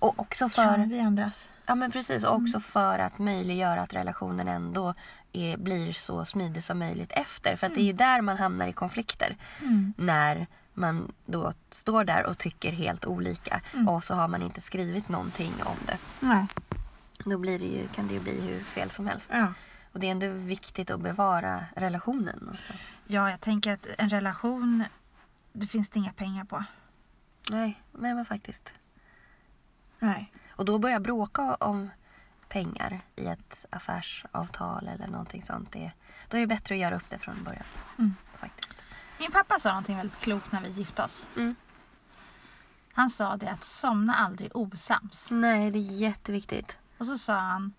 Och 0.00 0.20
också 0.20 0.48
för, 0.48 0.64
kan 0.64 0.88
vi 0.88 0.98
ändras. 0.98 1.50
ja, 1.66 1.74
men 1.74 1.90
precis, 1.90 2.24
och 2.24 2.34
också 2.34 2.60
för 2.60 2.98
att 2.98 3.18
möjliggöra 3.18 3.80
att 3.82 3.94
relationen 3.94 4.48
ändå 4.48 4.94
är, 5.32 5.56
blir 5.56 5.92
så 5.92 6.24
smidig 6.24 6.64
som 6.64 6.78
möjligt 6.78 7.12
efter. 7.12 7.56
För 7.56 7.66
att 7.66 7.74
det 7.74 7.80
är 7.80 7.84
ju 7.84 7.92
där 7.92 8.20
man 8.20 8.36
hamnar 8.36 8.66
i 8.66 8.72
konflikter. 8.72 9.36
Mm. 9.62 9.94
När 9.96 10.46
man 10.74 11.12
då 11.26 11.52
står 11.70 12.04
där 12.04 12.26
och 12.26 12.38
tycker 12.38 12.72
helt 12.72 13.04
olika 13.06 13.60
Mm. 13.74 13.88
och 13.88 14.04
så 14.04 14.14
har 14.14 14.28
man 14.28 14.42
inte 14.42 14.60
skrivit 14.60 15.08
någonting 15.08 15.52
om 15.64 15.76
det. 15.86 15.98
Nej. 16.20 16.46
Då 17.24 17.38
blir 17.38 17.58
det 17.58 17.64
ju, 17.66 17.88
kan 17.88 18.08
det 18.08 18.14
ju 18.14 18.20
bli 18.20 18.40
hur 18.40 18.60
fel 18.60 18.90
som 18.90 19.06
helst. 19.06 19.30
Ja. 19.34 19.52
Och 19.92 20.00
det 20.00 20.06
är 20.06 20.10
ändå 20.10 20.28
viktigt 20.28 20.90
att 20.90 21.00
bevara 21.00 21.64
relationen 21.76 22.38
någonstans. 22.38 22.90
ja, 23.06 23.30
jag 23.30 23.40
tänker 23.40 23.72
att 23.72 23.86
en 23.98 24.10
relation, 24.10 24.84
det 25.52 25.66
finns 25.66 25.90
det 25.90 25.98
inga 25.98 26.12
pengar 26.12 26.44
på. 26.44 26.64
Nej, 27.50 27.82
men, 27.92 28.16
men 28.16 28.24
faktiskt. 28.24 28.72
Nej. 29.98 30.32
Och 30.50 30.64
då 30.64 30.78
börja 30.78 31.00
bråka 31.00 31.54
om 31.54 31.90
pengar 32.48 33.00
i 33.16 33.26
ett 33.26 33.66
affärsavtal 33.70 34.88
eller 34.88 35.06
någonting 35.06 35.42
sånt. 35.42 35.72
Det, 35.72 35.92
då 36.28 36.36
är 36.36 36.40
det 36.40 36.46
bättre 36.46 36.74
att 36.74 36.80
göra 36.80 36.96
upp 36.96 37.10
det 37.10 37.18
från 37.18 37.44
början. 37.44 37.64
Mm. 37.98 38.14
Faktiskt. 38.38 38.74
Min 39.20 39.30
pappa 39.32 39.58
sa 39.58 39.68
någonting 39.68 39.96
väldigt 39.96 40.18
klokt 40.20 40.52
när 40.52 40.60
vi 40.60 40.68
gifte 40.68 41.02
oss. 41.02 41.28
Mm. 41.36 41.54
Han 42.92 43.10
sa 43.10 43.36
det 43.36 43.50
att 43.50 43.64
somna 43.64 44.14
aldrig 44.14 44.56
osams. 44.56 45.30
Nej, 45.30 45.70
det 45.70 45.78
är 45.78 46.00
jätteviktigt. 46.00 46.78
Och 46.98 47.06
så 47.06 47.18
sa 47.18 47.38
han... 47.38 47.72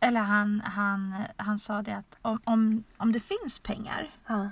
Eller 0.00 0.20
han, 0.20 0.60
han, 0.60 1.22
han 1.36 1.58
sa 1.58 1.82
det 1.82 1.96
att 1.96 2.18
om, 2.22 2.40
om, 2.44 2.84
om 2.96 3.12
det 3.12 3.20
finns 3.20 3.60
pengar, 3.60 4.14
Ja, 4.26 4.50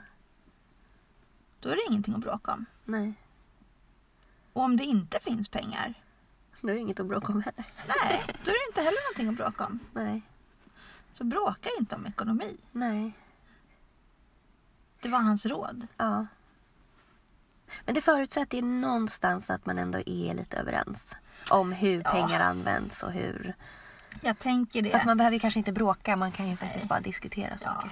då 1.61 1.69
är 1.69 1.75
det 1.77 1.83
ingenting 1.89 2.15
att 2.15 2.21
bråka 2.21 2.53
om. 2.53 2.67
nej. 2.85 3.15
Och 4.53 4.63
om 4.63 4.77
det 4.77 4.85
inte 4.85 5.19
finns 5.21 5.49
pengar, 5.49 5.95
Då 6.63 6.69
är 6.69 6.75
det 6.75 6.81
inget 6.81 7.01
att 7.01 7.07
bråka 7.07 7.33
om 7.33 7.43
heller. 7.43 7.65
nej, 7.89 8.23
då 8.27 8.51
är 8.51 8.55
det 8.65 8.69
inte 8.71 8.81
heller 8.83 8.99
någonting 9.09 9.29
att 9.29 9.37
bråka 9.47 9.67
om. 9.67 9.79
Nej, 9.93 10.23
Så 11.13 11.25
bråka 11.25 11.69
inte 11.81 11.97
om 11.97 12.07
ekonomi. 12.07 12.57
nej. 12.73 13.13
Det 15.01 15.09
var 15.09 15.19
hans 15.19 15.47
råd. 15.47 15.87
Ja. 15.97 16.27
Men 17.85 17.95
det 17.95 18.01
förutsätter 18.01 18.57
ju 18.59 18.63
någonstans 18.65 19.51
att 19.51 19.67
man 19.67 19.79
ändå 19.79 19.99
är 19.99 20.35
lite 20.35 20.57
överens. 20.57 21.17
Om 21.51 21.73
hur 21.73 22.03
Ja. 22.05 22.11
pengar 22.11 22.41
används 22.41 23.03
och 23.03 23.13
hur... 23.13 23.55
Jag 24.21 24.39
tänker 24.39 24.83
det. 24.83 24.91
Fast 24.91 25.07
man 25.07 25.17
behöver 25.19 25.39
kanske 25.39 25.59
inte 25.61 25.73
bråka, 25.73 26.17
man 26.17 26.33
kan 26.33 26.49
ju 26.51 26.57
faktiskt 26.57 26.85
Nej. 26.85 26.89
bara 26.89 27.01
diskutera 27.01 27.59
saker. 27.59 27.91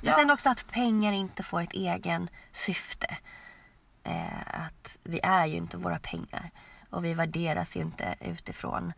Men 0.00 0.10
Ja. 0.10 0.12
sen 0.12 0.30
också 0.30 0.50
att 0.50 0.66
pengar 0.70 1.12
inte 1.12 1.42
får 1.42 1.62
ett 1.62 1.72
egen 1.72 2.28
syfte. 2.52 3.16
Eh, 4.02 4.64
att 4.66 4.98
vi 5.02 5.20
är 5.22 5.46
ju 5.46 5.56
inte 5.56 5.76
våra 5.76 5.98
pengar. 5.98 6.50
Och 6.96 7.04
vi 7.04 7.14
värderas 7.14 7.76
ju 7.76 7.80
inte 7.80 8.14
utifrån 8.20 8.92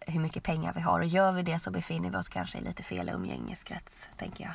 hur 0.00 0.20
mycket 0.20 0.42
pengar 0.42 0.72
vi 0.72 0.80
har. 0.80 1.00
Och 1.00 1.06
gör 1.06 1.32
vi 1.32 1.42
det 1.42 1.58
så 1.58 1.70
befinner 1.70 2.10
vi 2.10 2.16
oss 2.16 2.28
kanske 2.28 2.58
i 2.58 2.60
lite 2.60 2.82
fel 2.82 3.08
umgängeskrets, 3.08 4.08
tänker 4.16 4.44
jag. 4.44 4.54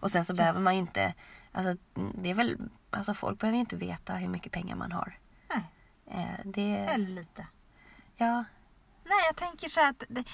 Och 0.00 0.10
sen 0.10 0.24
så 0.24 0.34
behöver 0.34 0.60
man 0.60 0.74
ju 0.74 0.80
inte... 0.80 1.14
Alltså, 1.52 1.76
det 2.14 2.30
är 2.30 2.34
väl, 2.34 2.56
alltså 2.90 3.14
folk 3.14 3.38
behöver 3.40 3.56
ju 3.56 3.60
inte 3.60 3.76
veta 3.76 4.14
hur 4.14 4.28
mycket 4.28 4.52
pengar 4.52 4.76
man 4.76 4.92
har. 4.92 5.18
Nej, 5.54 5.62
Eh, 6.10 6.40
det, 6.44 6.76
eller 6.76 7.08
lite. 7.08 7.46
ja, 8.16 8.44
Nej, 9.04 9.18
jag 9.26 9.36
tänker 9.36 9.68
så 9.68 9.86
att 9.88 10.04
det, 10.08 10.24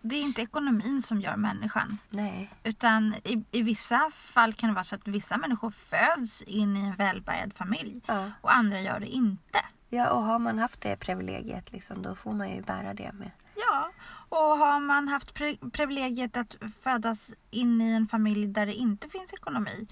det 0.00 0.16
är 0.16 0.22
inte 0.22 0.42
ekonomin 0.42 1.02
som 1.02 1.20
gör 1.20 1.36
människan. 1.36 1.98
nej. 2.10 2.50
Utan 2.64 3.14
i, 3.24 3.44
i 3.50 3.62
vissa 3.62 4.10
fall 4.14 4.54
kan 4.54 4.68
det 4.68 4.74
vara 4.74 4.84
så 4.84 4.96
att 4.96 5.08
vissa 5.08 5.36
människor 5.36 5.70
föds 5.70 6.42
in 6.42 6.76
i 6.76 6.80
en 6.80 6.94
välbärgad 6.96 7.54
familj 7.54 8.00
Ja. 8.06 8.30
och 8.40 8.54
andra 8.54 8.80
gör 8.80 9.00
det 9.00 9.06
inte. 9.06 9.60
Ja, 9.90 10.10
och 10.10 10.22
har 10.22 10.38
man 10.38 10.58
haft 10.58 10.80
det 10.80 10.96
privilegiet 10.96 11.72
liksom, 11.72 12.02
då 12.02 12.14
får 12.14 12.32
man 12.32 12.50
ju 12.50 12.62
bära 12.62 12.94
det 12.94 13.12
med. 13.12 13.30
Ja, 13.56 13.90
och 14.28 14.38
har 14.58 14.80
man 14.80 15.08
haft 15.08 15.34
pri- 15.34 15.70
privilegiet 15.70 16.36
att 16.36 16.56
födas 16.80 17.34
in 17.50 17.80
i 17.80 17.90
en 17.92 18.08
familj 18.08 18.46
där 18.46 18.66
det 18.66 18.74
inte 18.74 19.08
finns 19.08 19.32
ekonomi, 19.32 19.88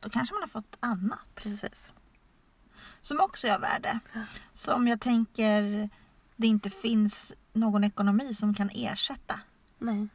då 0.00 0.10
kanske 0.10 0.34
man 0.34 0.42
har 0.42 0.48
fått 0.48 0.76
annat 0.80 1.26
Precis. 1.34 1.92
som 3.00 3.20
också 3.20 3.48
är 3.48 3.58
värde. 3.58 3.98
Ja. 4.12 4.20
Som 4.52 4.88
jag 4.88 5.00
tänker 5.00 5.90
det 6.36 6.46
inte 6.46 6.70
finns 6.70 7.34
någon 7.52 7.84
ekonomi 7.84 8.34
som 8.34 8.54
kan 8.54 8.70
ersätta. 8.74 9.40
Nej, 9.78 10.08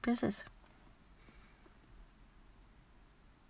precis. 0.00 0.46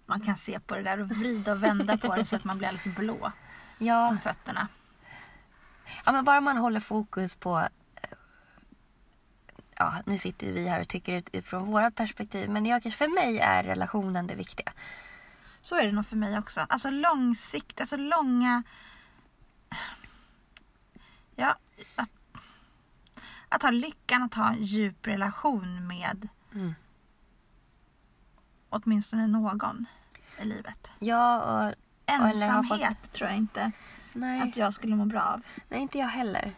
Man 0.07 0.19
man 0.19 0.27
kan 0.27 0.37
se 0.37 0.61
på 0.61 0.75
det 0.77 0.83
där 0.83 1.01
och 1.01 1.09
vrida 1.09 1.53
och 1.53 1.63
vända 1.63 1.99
på 1.99 2.15
det 2.17 2.25
så 2.25 2.37
att 2.37 2.45
man 2.45 2.59
blir 2.59 2.69
alldeles 2.69 2.97
blå 2.97 3.33
Ja, 3.79 4.09
om 4.09 4.19
fötterna. 4.21 4.69
Ja, 6.05 6.13
men 6.13 6.25
bara 6.25 6.41
man 6.41 6.57
håller 6.57 6.81
fokus 6.81 7.37
på... 7.37 7.59
eh, 7.59 7.69
Ja, 9.81 9.95
nu 10.07 10.19
sitter 10.19 10.47
ju 10.47 10.53
vi 10.53 10.69
här 10.69 10.81
och 10.81 10.89
tycker 10.89 11.13
utifrån 11.13 11.65
vårt 11.67 11.95
perspektiv. 11.95 12.51
Men 12.51 12.67
jag, 12.67 12.83
för 12.95 13.09
mig 13.15 13.39
är 13.39 13.63
relationen 13.65 14.27
det 14.27 14.35
viktiga. 14.35 14.73
Så 15.63 15.77
är 15.79 15.87
det 15.87 15.93
nog 15.93 16.07
för 16.07 16.17
mig 16.17 16.39
också. 16.39 16.67
Alltså 16.69 16.91
långsikt, 16.91 17.81
alltså 17.81 17.97
långa... 17.97 18.63
Ja, 21.37 21.57
att, 21.97 22.11
att 23.49 23.63
ha 23.63 23.71
lyckan 23.71 24.23
att 24.23 24.35
ha 24.35 24.49
en 24.49 24.65
djup 24.65 25.07
relation 25.07 25.87
med 25.87 26.29
Mm. 26.55 26.75
åtminstone 28.69 29.27
någon 29.27 29.87
i 30.41 30.45
livet. 30.45 30.93
Ja, 30.99 31.43
och... 31.43 31.75
eller 32.07 32.49
har 32.51 32.63
fått- 32.63 32.73
Ensamhet 32.81 33.13
tror 33.13 33.29
jag 33.31 33.39
inte 33.39 33.73
Nej. 34.13 34.41
att 34.41 34.57
jag 34.57 34.75
skulle 34.75 34.97
må 34.97 35.05
bra 35.05 35.23
av. 35.23 35.43
Nej, 35.69 35.81
inte 35.81 35.99
jag 35.99 36.09
heller. 36.09 36.55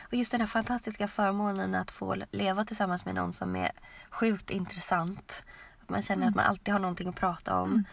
Och 0.00 0.14
just 0.14 0.32
den 0.32 0.40
här 0.40 0.48
fantastiska 0.48 1.08
förmånen 1.08 1.74
att 1.74 1.90
få 1.90 2.16
leva 2.30 2.64
tillsammans 2.64 3.04
med 3.04 3.14
någon 3.14 3.32
som 3.32 3.56
är 3.56 3.70
sjukt 4.10 4.50
intressant. 4.50 5.44
Att 5.82 5.88
man 5.88 6.02
känner 6.02 6.28
att 6.28 6.34
man 6.34 6.44
alltid 6.44 6.74
har 6.74 6.80
någonting 6.80 7.08
att 7.08 7.16
prata 7.16 7.60
om. 7.60 7.84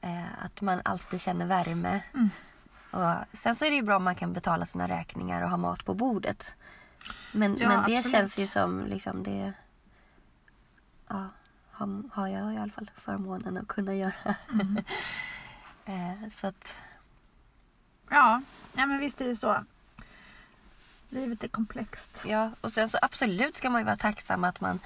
Eh, 0.00 0.44
att 0.44 0.60
man 0.60 0.80
alltid 0.84 1.20
känner 1.20 1.46
värme. 1.46 2.02
Mm. 2.14 2.30
Och 2.90 3.38
sen 3.38 3.56
så 3.56 3.64
är 3.64 3.70
det 3.70 3.76
ju 3.76 3.82
bra 3.82 3.96
om 3.96 4.04
man 4.04 4.14
kan 4.14 4.32
betala 4.32 4.66
sina 4.66 4.88
räkningar 4.88 5.42
och 5.42 5.50
ha 5.50 5.56
mat 5.56 5.84
på 5.84 5.94
bordet. 5.94 6.54
Men, 7.32 7.56
Ja, 7.56 7.68
men 7.68 7.90
det 7.90 7.96
absolut. 7.96 8.12
känns 8.12 8.38
ju 8.38 8.46
som 8.46 8.86
liksom 8.86 9.22
det... 9.22 9.52
Ja, 11.08 11.28
har, 11.70 12.02
har 12.12 12.28
jag 12.28 12.54
i 12.54 12.58
alla 12.58 12.72
fall 12.72 12.90
förmånen 12.96 13.56
att 13.56 13.68
kunna 13.68 13.94
göra. 13.94 14.34
Mm. 14.52 14.76
eh, 15.84 16.28
så 16.30 16.46
att... 16.46 16.80
Ja, 18.12 18.42
ja 18.72 18.86
men 18.86 18.98
visst 18.98 19.20
är 19.20 19.28
det 19.28 19.36
så. 19.36 19.56
Livet 21.08 21.44
är 21.44 21.48
komplext. 21.48 22.22
Ja, 22.26 22.50
och 22.60 22.72
sen 22.72 22.88
så 22.88 22.98
absolut 23.02 23.56
ska 23.56 23.70
man 23.70 23.80
ju 23.80 23.84
vara 23.84 23.96
tacksam 23.96 24.44
att 24.44 24.60
man, 24.60 24.80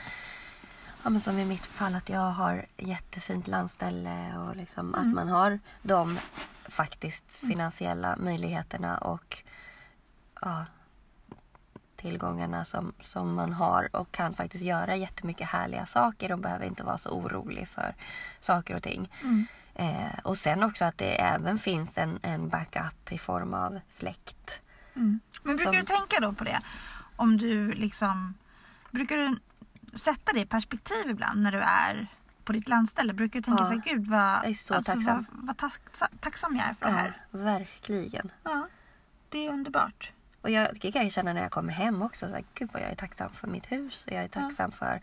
ja 1.03 1.11
men 1.11 1.21
som 1.21 1.39
i 1.39 1.45
mitt 1.45 1.67
fall, 1.67 1.95
att 1.95 2.09
jag 2.09 2.31
har 2.31 2.67
jättefint 2.77 3.49
landställe 3.49 4.39
och 4.39 4.57
liksom 4.57 4.95
att 4.95 5.07
man 5.07 5.29
har 5.29 5.59
de 5.83 6.19
faktiskt 6.69 7.37
finansiella 7.37 8.17
möjligheterna 8.17 8.99
och 8.99 9.43
ja, 10.41 10.65
tillgångarna 11.97 12.65
som, 12.65 12.93
som 13.01 13.35
man 13.35 13.53
har 13.53 13.97
och 13.97 14.13
kan 14.13 14.35
faktiskt 14.35 14.65
göra 14.65 14.97
jättemycket 14.97 15.49
härliga 15.49 15.87
saker 15.87 16.33
och 16.33 16.39
behöver 16.39 16.67
inte 16.67 16.85
vara 16.85 16.99
så 16.99 17.11
orolig 17.11 17.69
för 17.69 17.95
saker 18.41 18.77
och 18.77 18.83
ting. 18.83 19.13
Mm. 19.23 19.47
Eh, 19.79 20.19
och 20.25 20.39
sen 20.39 20.63
också 20.63 20.85
att 20.85 20.99
det 20.99 21.21
även 21.23 21.59
finns 21.59 21.99
en, 21.99 22.19
en 22.23 22.49
backup 22.49 23.13
i 23.13 23.19
form 23.19 23.55
av 23.55 23.81
släkt. 23.89 24.61
Mm. 24.95 25.21
Men 25.43 25.57
brukar 25.57 25.73
Som- 25.73 25.81
du 25.81 25.87
tänka 25.87 26.21
då 26.21 26.33
på 26.33 26.45
det? 26.45 26.61
Om 27.17 27.37
du 27.37 27.73
liksom... 27.73 28.35
Brukar 28.91 29.17
du 29.17 29.37
sätta 29.99 30.33
det 30.33 30.41
i 30.41 30.47
perspektiv 30.47 31.11
ibland 31.11 31.43
när 31.43 31.53
du 31.53 31.59
är 31.61 32.07
på 32.45 32.53
ditt 32.53 32.69
landställe? 32.69 33.13
Brukar 33.13 33.41
du 33.41 33.43
tänka 33.45 33.63
Ja. 33.63 33.67
så 33.69 33.75
här, 33.75 33.83
gud 33.87 34.07
vad, 34.07 34.21
Jag 34.21 34.47
är 34.51 34.55
så 34.55 34.75
tacksam. 34.75 35.05
vad, 35.05 35.25
vad 35.31 35.57
tack, 35.57 35.81
tacksam 36.21 36.57
jag 36.57 36.67
är 36.69 36.75
för 36.75 36.87
det 36.87 36.93
här? 36.93 37.21
Ja, 37.31 37.39
verkligen. 37.39 38.31
Ja, 38.43 38.69
det 39.29 39.47
är 39.47 39.51
underbart. 39.53 40.13
Och 40.41 40.51
jag, 40.51 40.69
det 40.81 40.93
kan 40.93 41.03
jag 41.03 41.13
känna 41.13 41.33
när 41.33 41.43
jag 41.43 41.51
kommer 41.51 41.73
hem 41.73 42.03
också. 42.03 42.29
Så 42.29 42.35
här, 42.35 42.45
Gud 42.55 42.71
vad 42.73 42.83
jag 42.83 42.91
är 42.91 42.95
tacksam 42.95 43.33
för 43.33 43.47
mitt 43.49 43.73
hus. 43.73 44.05
Och 44.07 44.13
jag 44.13 44.25
är 44.25 44.29
tacksam 44.29 44.73
för 44.73 45.01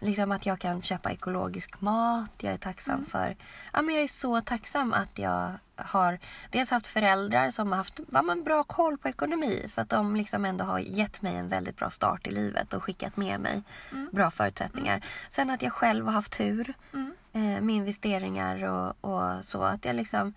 liksom, 0.00 0.32
att 0.32 0.46
jag 0.46 0.58
kan 0.58 0.82
köpa 0.82 1.10
ekologisk 1.12 1.80
mat. 1.80 2.30
Jag 2.38 2.52
är 2.52 2.58
tacksam 2.58 2.94
Mm. 2.94 3.06
för... 3.06 3.36
Ja, 3.72 3.82
men 3.82 3.94
jag 3.94 4.04
är 4.04 4.08
så 4.08 4.40
tacksam 4.40 4.92
att 4.92 5.18
jag 5.18 5.52
har 5.76 6.18
dels 6.50 6.70
haft 6.70 6.86
föräldrar 6.86 7.50
som 7.50 7.68
har 7.70 7.76
haft 7.76 8.00
ja, 8.12 8.22
men 8.22 8.44
bra 8.44 8.62
koll 8.62 8.98
på 8.98 9.08
ekonomi. 9.08 9.64
Så 9.68 9.80
att 9.80 9.88
de 9.88 10.16
liksom 10.16 10.44
ändå 10.44 10.64
har 10.64 10.78
gett 10.78 11.22
mig 11.22 11.36
en 11.36 11.48
väldigt 11.48 11.76
bra 11.76 11.90
start 11.90 12.26
i 12.26 12.30
livet 12.30 12.74
och 12.74 12.82
skickat 12.84 13.16
med 13.16 13.40
mig 13.40 13.62
Mm. 13.92 14.08
bra 14.12 14.30
förutsättningar. 14.30 15.04
Sen 15.28 15.50
att 15.50 15.62
jag 15.62 15.72
själv 15.72 16.04
har 16.06 16.12
haft 16.12 16.32
tur 16.32 16.74
Mm. 16.94 17.12
eh, 17.32 17.60
med 17.62 17.76
investeringar 17.76 18.64
och, 18.64 18.94
och 19.00 19.44
så. 19.44 19.62
Att 19.62 19.84
jag 19.84 19.96
liksom... 19.96 20.34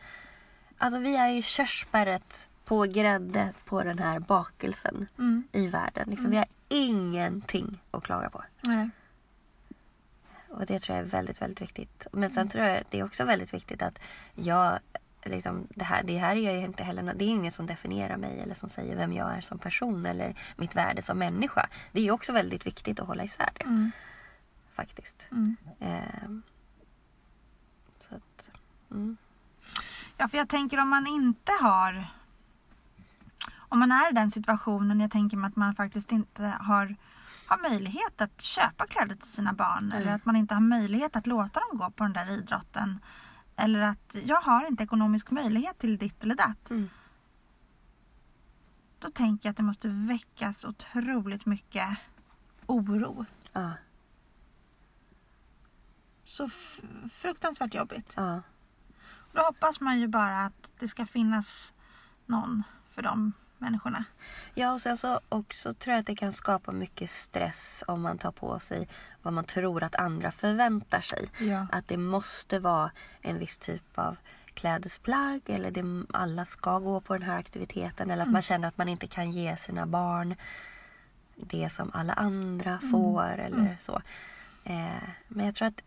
Alltså 0.77 0.99
vi 0.99 1.15
är 1.15 1.27
ju 1.27 1.41
körsbäret 1.41 2.47
på 2.65 2.81
grädde 2.83 3.53
på 3.65 3.83
den 3.83 3.99
här 3.99 4.19
bakelsen 4.19 5.07
Mm. 5.17 5.43
i 5.51 5.67
världen. 5.67 6.09
Liksom, 6.09 6.29
Vi 6.31 6.37
har 6.37 6.45
ingenting 6.69 7.79
att 7.91 8.03
klaga 8.03 8.29
på. 8.29 8.43
Nej. 8.61 8.89
Och 10.51 10.65
det 10.65 10.79
tror 10.79 10.97
jag 10.97 11.05
är 11.05 11.09
väldigt, 11.09 11.41
väldigt 11.41 11.61
viktigt. 11.61 12.07
Men 12.11 12.29
sen 12.29 12.49
tror 12.49 12.65
jag 12.65 12.83
det 12.89 12.99
är 12.99 13.03
också 13.03 13.25
väldigt 13.25 13.53
viktigt 13.53 13.81
att 13.81 13.99
jag 14.35 14.79
Liksom, 15.25 15.67
det, 15.69 15.85
här, 15.85 16.03
det 16.03 16.17
här 16.17 16.35
är 16.35 16.51
ju 16.51 16.65
inte 16.65 16.83
heller 16.83 17.13
det 17.13 17.25
är 17.25 17.29
ingen 17.29 17.51
som 17.51 17.65
definierar 17.65 18.17
mig 18.17 18.39
eller 18.39 18.53
som 18.53 18.69
säger 18.69 18.95
vem 18.95 19.13
jag 19.13 19.37
är 19.37 19.41
som 19.41 19.59
person 19.59 20.05
eller 20.05 20.35
mitt 20.55 20.75
värde 20.75 21.01
som 21.01 21.19
människa. 21.19 21.69
Det 21.91 21.99
är 21.99 22.03
ju 22.03 22.11
också 22.11 22.33
väldigt 22.33 22.65
viktigt 22.65 22.99
att 22.99 23.07
hålla 23.07 23.23
isär 23.23 23.49
det. 23.53 23.63
Mm. 23.63 23.91
Faktiskt. 24.73 25.27
Mm. 25.31 25.55
Ehm, 25.79 26.43
så 27.99 28.15
att, 28.15 28.51
mm. 28.91 29.17
Ja, 30.17 30.27
för 30.27 30.37
jag 30.37 30.49
tänker 30.49 30.79
om 30.79 30.89
man 30.89 31.07
inte 31.07 31.51
har... 31.61 32.05
Om 33.53 33.79
man 33.79 33.91
är 33.91 34.11
i 34.11 34.13
den 34.13 34.31
situationen, 34.31 34.99
jag 34.99 35.11
tänker 35.11 35.37
mig 35.37 35.47
att 35.47 35.55
man 35.55 35.75
faktiskt 35.75 36.11
inte 36.11 36.43
har, 36.43 36.95
har 37.51 37.69
möjlighet 37.69 38.21
att 38.21 38.41
köpa 38.41 38.87
kläder 38.87 39.15
till 39.15 39.27
sina 39.31 39.53
barn. 39.53 39.91
Eller 39.91 40.11
att 40.11 40.25
man 40.25 40.35
inte 40.35 40.53
har 40.53 40.61
möjlighet 40.61 41.15
att 41.15 41.27
låta 41.27 41.59
dem 41.59 41.77
gå 41.77 41.91
på 41.91 42.03
den 42.03 42.13
där 42.13 42.29
idrotten. 42.29 42.99
Eller 43.55 43.81
att 43.81 44.15
jag 44.25 44.41
har 44.41 44.67
inte 44.67 44.83
ekonomisk 44.83 45.31
möjlighet 45.31 45.79
till 45.79 45.97
ditt 45.97 46.23
eller 46.23 46.35
datt. 46.35 46.69
Mm. 46.69 46.89
Då 48.99 49.09
tänker 49.09 49.47
jag 49.47 49.51
att 49.51 49.57
det 49.57 49.63
måste 49.63 49.87
väckas 49.89 50.65
otroligt 50.65 51.45
mycket 51.45 51.97
oro. 52.65 53.25
Ja, 53.53 53.71
Så 56.23 56.49
fruktansvärt 57.11 57.73
jobbigt. 57.73 58.13
ja. 58.17 58.41
Då 59.31 59.41
hoppas 59.41 59.81
man 59.81 59.99
ju 59.99 60.07
bara 60.07 60.41
att 60.45 60.71
det 60.79 60.87
ska 60.87 61.05
finnas 61.05 61.73
någon 62.25 62.63
för 62.91 63.01
de 63.01 63.33
människorna. 63.61 64.03
Ja, 64.53 64.73
och 64.73 64.81
sen 64.81 64.97
så 64.97 65.19
också 65.29 65.73
tror 65.73 65.93
jag 65.93 65.99
att 65.99 66.05
det 66.05 66.15
kan 66.15 66.31
skapa 66.31 66.71
mycket 66.71 67.09
stress 67.09 67.83
om 67.87 68.01
man 68.01 68.17
tar 68.17 68.31
på 68.31 68.59
sig 68.59 68.87
vad 69.21 69.33
man 69.33 69.43
tror 69.43 69.83
att 69.83 69.95
andra 69.95 70.31
förväntar 70.31 71.01
sig. 71.01 71.29
Ja. 71.39 71.67
Att 71.71 71.87
det 71.87 71.97
måste 71.97 72.59
vara 72.59 72.91
en 73.21 73.39
viss 73.39 73.57
typ 73.57 73.97
av 73.97 74.17
klädesplagg 74.53 75.41
eller 75.45 75.71
det, 75.71 76.05
alla 76.13 76.45
ska 76.45 76.79
gå 76.79 77.01
på 77.01 77.13
den 77.13 77.23
här 77.23 77.37
aktiviteten 77.37 78.11
eller 78.11 78.23
att 78.23 78.31
man 78.31 78.41
känner 78.41 78.67
att 78.67 78.77
man 78.77 78.89
inte 78.89 79.07
kan 79.07 79.31
ge 79.31 79.57
sina 79.57 79.85
barn 79.85 80.35
det 81.35 81.69
som 81.69 81.91
alla 81.93 82.13
andra 82.13 82.79
får 82.91 83.37
eller 83.37 83.77
så. 83.79 84.01
Eh, 84.63 85.09
men 85.27 85.45
jag 85.45 85.55
tror 85.55 85.67
att 85.67 85.81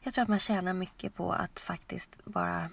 jag 0.00 0.14
tror 0.14 0.22
att 0.22 0.28
man 0.28 0.38
tjänar 0.38 0.72
mycket 0.72 1.14
på 1.14 1.32
att 1.32 1.60
faktiskt 1.60 2.24
bara... 2.24 2.70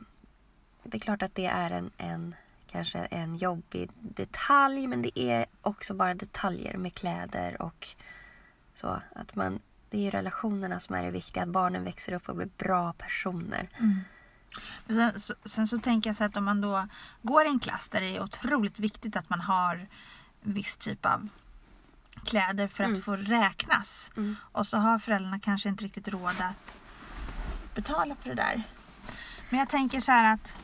Det 0.84 0.98
är 0.98 1.00
klart 1.00 1.22
att 1.22 1.36
det 1.36 1.46
är 1.46 1.72
en, 1.72 1.92
en 1.98 2.36
kanske 2.74 3.00
en 3.00 3.36
jobbig 3.36 3.90
detalj 3.96 4.88
men 4.88 5.02
det 5.02 5.20
är 5.20 5.46
också 5.62 5.94
bara 5.94 6.14
detaljer 6.14 6.78
med 6.78 6.94
kläder 6.94 7.62
och 7.62 7.88
så. 8.76 9.02
Att 9.16 9.36
man, 9.36 9.60
det 9.90 9.98
är 9.98 10.02
ju 10.02 10.10
relationerna 10.10 10.80
som 10.80 10.96
är 10.96 11.04
det 11.04 11.12
viktiga. 11.12 11.44
Att 11.44 11.50
barnen 11.50 11.84
växer 11.84 12.14
upp 12.14 12.30
och 12.30 12.36
blir 12.36 12.50
bra 12.58 12.94
personer. 12.94 13.70
Men 14.86 14.96
Sen, 15.12 15.20
så, 15.22 15.34
sen 15.46 15.68
så 15.68 15.80
tänker 15.80 16.10
jag 16.10 16.18
så 16.18 16.24
att 16.24 16.38
om 16.38 16.44
man 16.46 16.62
då 16.62 16.88
går 17.22 17.46
i 17.46 17.50
en 17.50 17.60
klass 17.60 17.90
där 17.90 18.02
det 18.02 18.16
är 18.18 18.24
otroligt 18.24 18.80
viktigt 18.80 19.16
att 19.16 19.30
man 19.30 19.42
har 19.42 19.88
viss 20.42 20.78
typ 20.78 21.06
av 21.06 21.28
kläder 22.26 22.68
för 22.68 22.84
att 22.84 22.88
Mm. 22.90 23.02
få 23.02 23.16
räknas. 23.16 24.12
Mm. 24.18 24.36
Och 24.52 24.68
så 24.68 24.78
har 24.78 25.00
föräldrarna 25.00 25.40
kanske 25.40 25.70
inte 25.70 25.84
riktigt 25.84 26.08
råd 26.08 26.36
att 26.42 26.76
betala 27.76 28.16
för 28.16 28.30
det 28.30 28.36
där. 28.36 28.64
Men 29.50 29.60
jag 29.60 29.70
tänker 29.70 30.02
så 30.02 30.12
här 30.12 30.34
att 30.34 30.58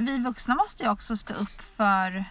vi 0.00 0.18
vuxna 0.18 0.54
måste 0.54 0.82
ju 0.82 0.88
också 0.90 1.16
stå 1.16 1.34
upp 1.34 1.62
för 1.62 2.24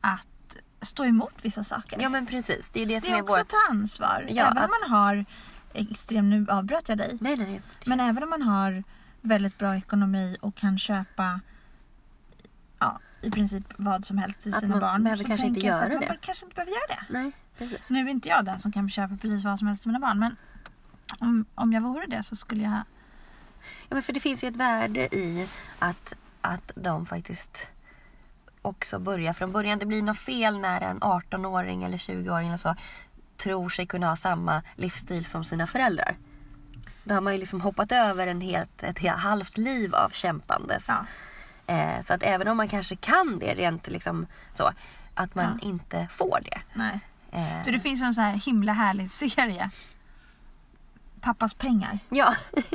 att 0.00 0.56
stå 0.82 1.04
emot 1.04 1.34
vissa 1.42 1.64
saker. 1.64 2.00
Ja 2.00 2.08
men 2.08 2.26
precis. 2.26 2.70
Det 2.72 2.82
är 2.82 2.86
det 2.86 2.94
det 2.94 3.00
som 3.00 3.14
är 3.14 3.18
är 3.18 3.22
också 3.22 3.32
vårt... 3.32 3.40
att 3.40 3.48
ta 3.48 3.56
ansvar. 3.70 4.26
Ja, 4.28 4.44
även 4.44 4.58
att- 4.58 4.64
om 4.64 4.70
man 4.82 4.90
har 4.98 5.24
extrem, 5.72 6.30
nu 6.30 6.46
avbröt 6.48 6.88
jag 6.88 6.98
dig. 6.98 7.16
Nej, 7.20 7.36
nej, 7.36 7.46
nej. 7.46 7.62
Men 7.86 8.00
även 8.00 8.22
om 8.22 8.30
man 8.30 8.42
har 8.42 8.84
väldigt 9.20 9.58
bra 9.58 9.76
ekonomi 9.76 10.36
och 10.40 10.54
kan 10.54 10.78
köpa 10.78 11.40
ja, 12.78 13.00
i 13.22 13.30
princip 13.30 13.64
vad 13.76 14.04
som 14.06 14.18
helst 14.18 14.40
till 14.40 14.54
Att 14.54 14.60
sina 14.60 14.74
man 14.74 14.80
barn. 14.80 15.04
behöver 15.04 15.22
så 15.22 15.28
kanske 15.28 15.46
inte 15.46 15.60
så 15.60 15.66
att 15.66 15.72
göra 15.74 15.88
man 15.88 16.00
det. 16.00 16.16
kanske 16.20 16.44
inte 16.46 16.54
behöver 16.54 16.72
göra 16.72 16.86
det. 16.88 17.18
Nej, 17.18 17.32
precis. 17.58 17.90
Nu 17.90 18.00
är 18.00 18.08
inte 18.08 18.28
jag 18.28 18.44
den 18.44 18.60
som 18.60 18.72
kan 18.72 18.90
köpa 18.90 19.16
precis 19.16 19.44
vad 19.44 19.58
som 19.58 19.68
helst 19.68 19.82
till 19.82 19.92
mina 19.92 20.00
barn. 20.06 20.18
Men 20.18 20.36
om, 21.18 21.44
om 21.54 21.72
jag 21.72 21.80
vore 21.80 22.06
det 22.06 22.22
så 22.22 22.36
skulle 22.36 22.62
jag... 22.62 22.80
Ja, 23.88 23.94
men 23.94 24.02
för 24.02 24.12
det 24.12 24.20
finns 24.20 24.44
ju 24.44 24.48
ett 24.48 24.56
värde 24.56 25.00
i 25.16 25.48
att, 25.78 26.12
att 26.40 26.72
de 26.74 27.06
faktiskt 27.06 27.70
också 28.62 28.98
börjar 28.98 29.32
från 29.32 29.52
början. 29.52 29.78
Det 29.78 29.86
blir 29.86 30.02
något 30.02 30.18
fel 30.18 30.58
när 30.60 30.80
en 30.80 31.00
18-åring 31.00 31.84
eller 31.84 31.98
20-åring 31.98 32.48
eller 32.48 32.58
så 32.58 32.74
tror 33.36 33.68
sig 33.68 33.86
kunna 33.86 34.08
ha 34.08 34.16
samma 34.16 34.62
livsstil 34.74 35.24
som 35.24 35.44
sina 35.44 35.66
föräldrar. 35.66 36.16
Då 37.04 37.14
har 37.14 37.20
man 37.20 37.32
ju 37.32 37.38
liksom 37.38 37.60
hoppat 37.60 37.92
över 37.92 38.26
en 38.26 38.40
helt, 38.40 38.82
ett 38.82 38.98
helt 38.98 39.18
halvt 39.20 39.58
liv 39.58 39.94
av 39.94 40.08
kämpandes. 40.08 40.88
Ja. 40.88 41.06
Eh, 41.74 42.00
så 42.02 42.14
att 42.14 42.22
även 42.22 42.48
om 42.48 42.56
man 42.56 42.68
kanske 42.68 42.96
kan 42.96 43.38
det 43.38 43.54
rent 43.54 43.88
liksom 43.88 44.26
så. 44.54 44.70
Att 45.14 45.34
man 45.34 45.58
Ja. 45.62 45.68
inte 45.68 46.08
får 46.10 46.40
det. 46.44 46.60
Nej. 46.74 47.00
Eh, 47.32 47.64
Du, 47.64 47.70
det 47.70 47.80
finns 47.80 48.02
en 48.02 48.14
sån 48.14 48.24
här 48.24 48.32
himla 48.36 48.72
härlig 48.72 49.10
serie. 49.10 49.70
Pappas 51.20 51.54
pengar. 51.54 51.98
Ja. 52.08 52.34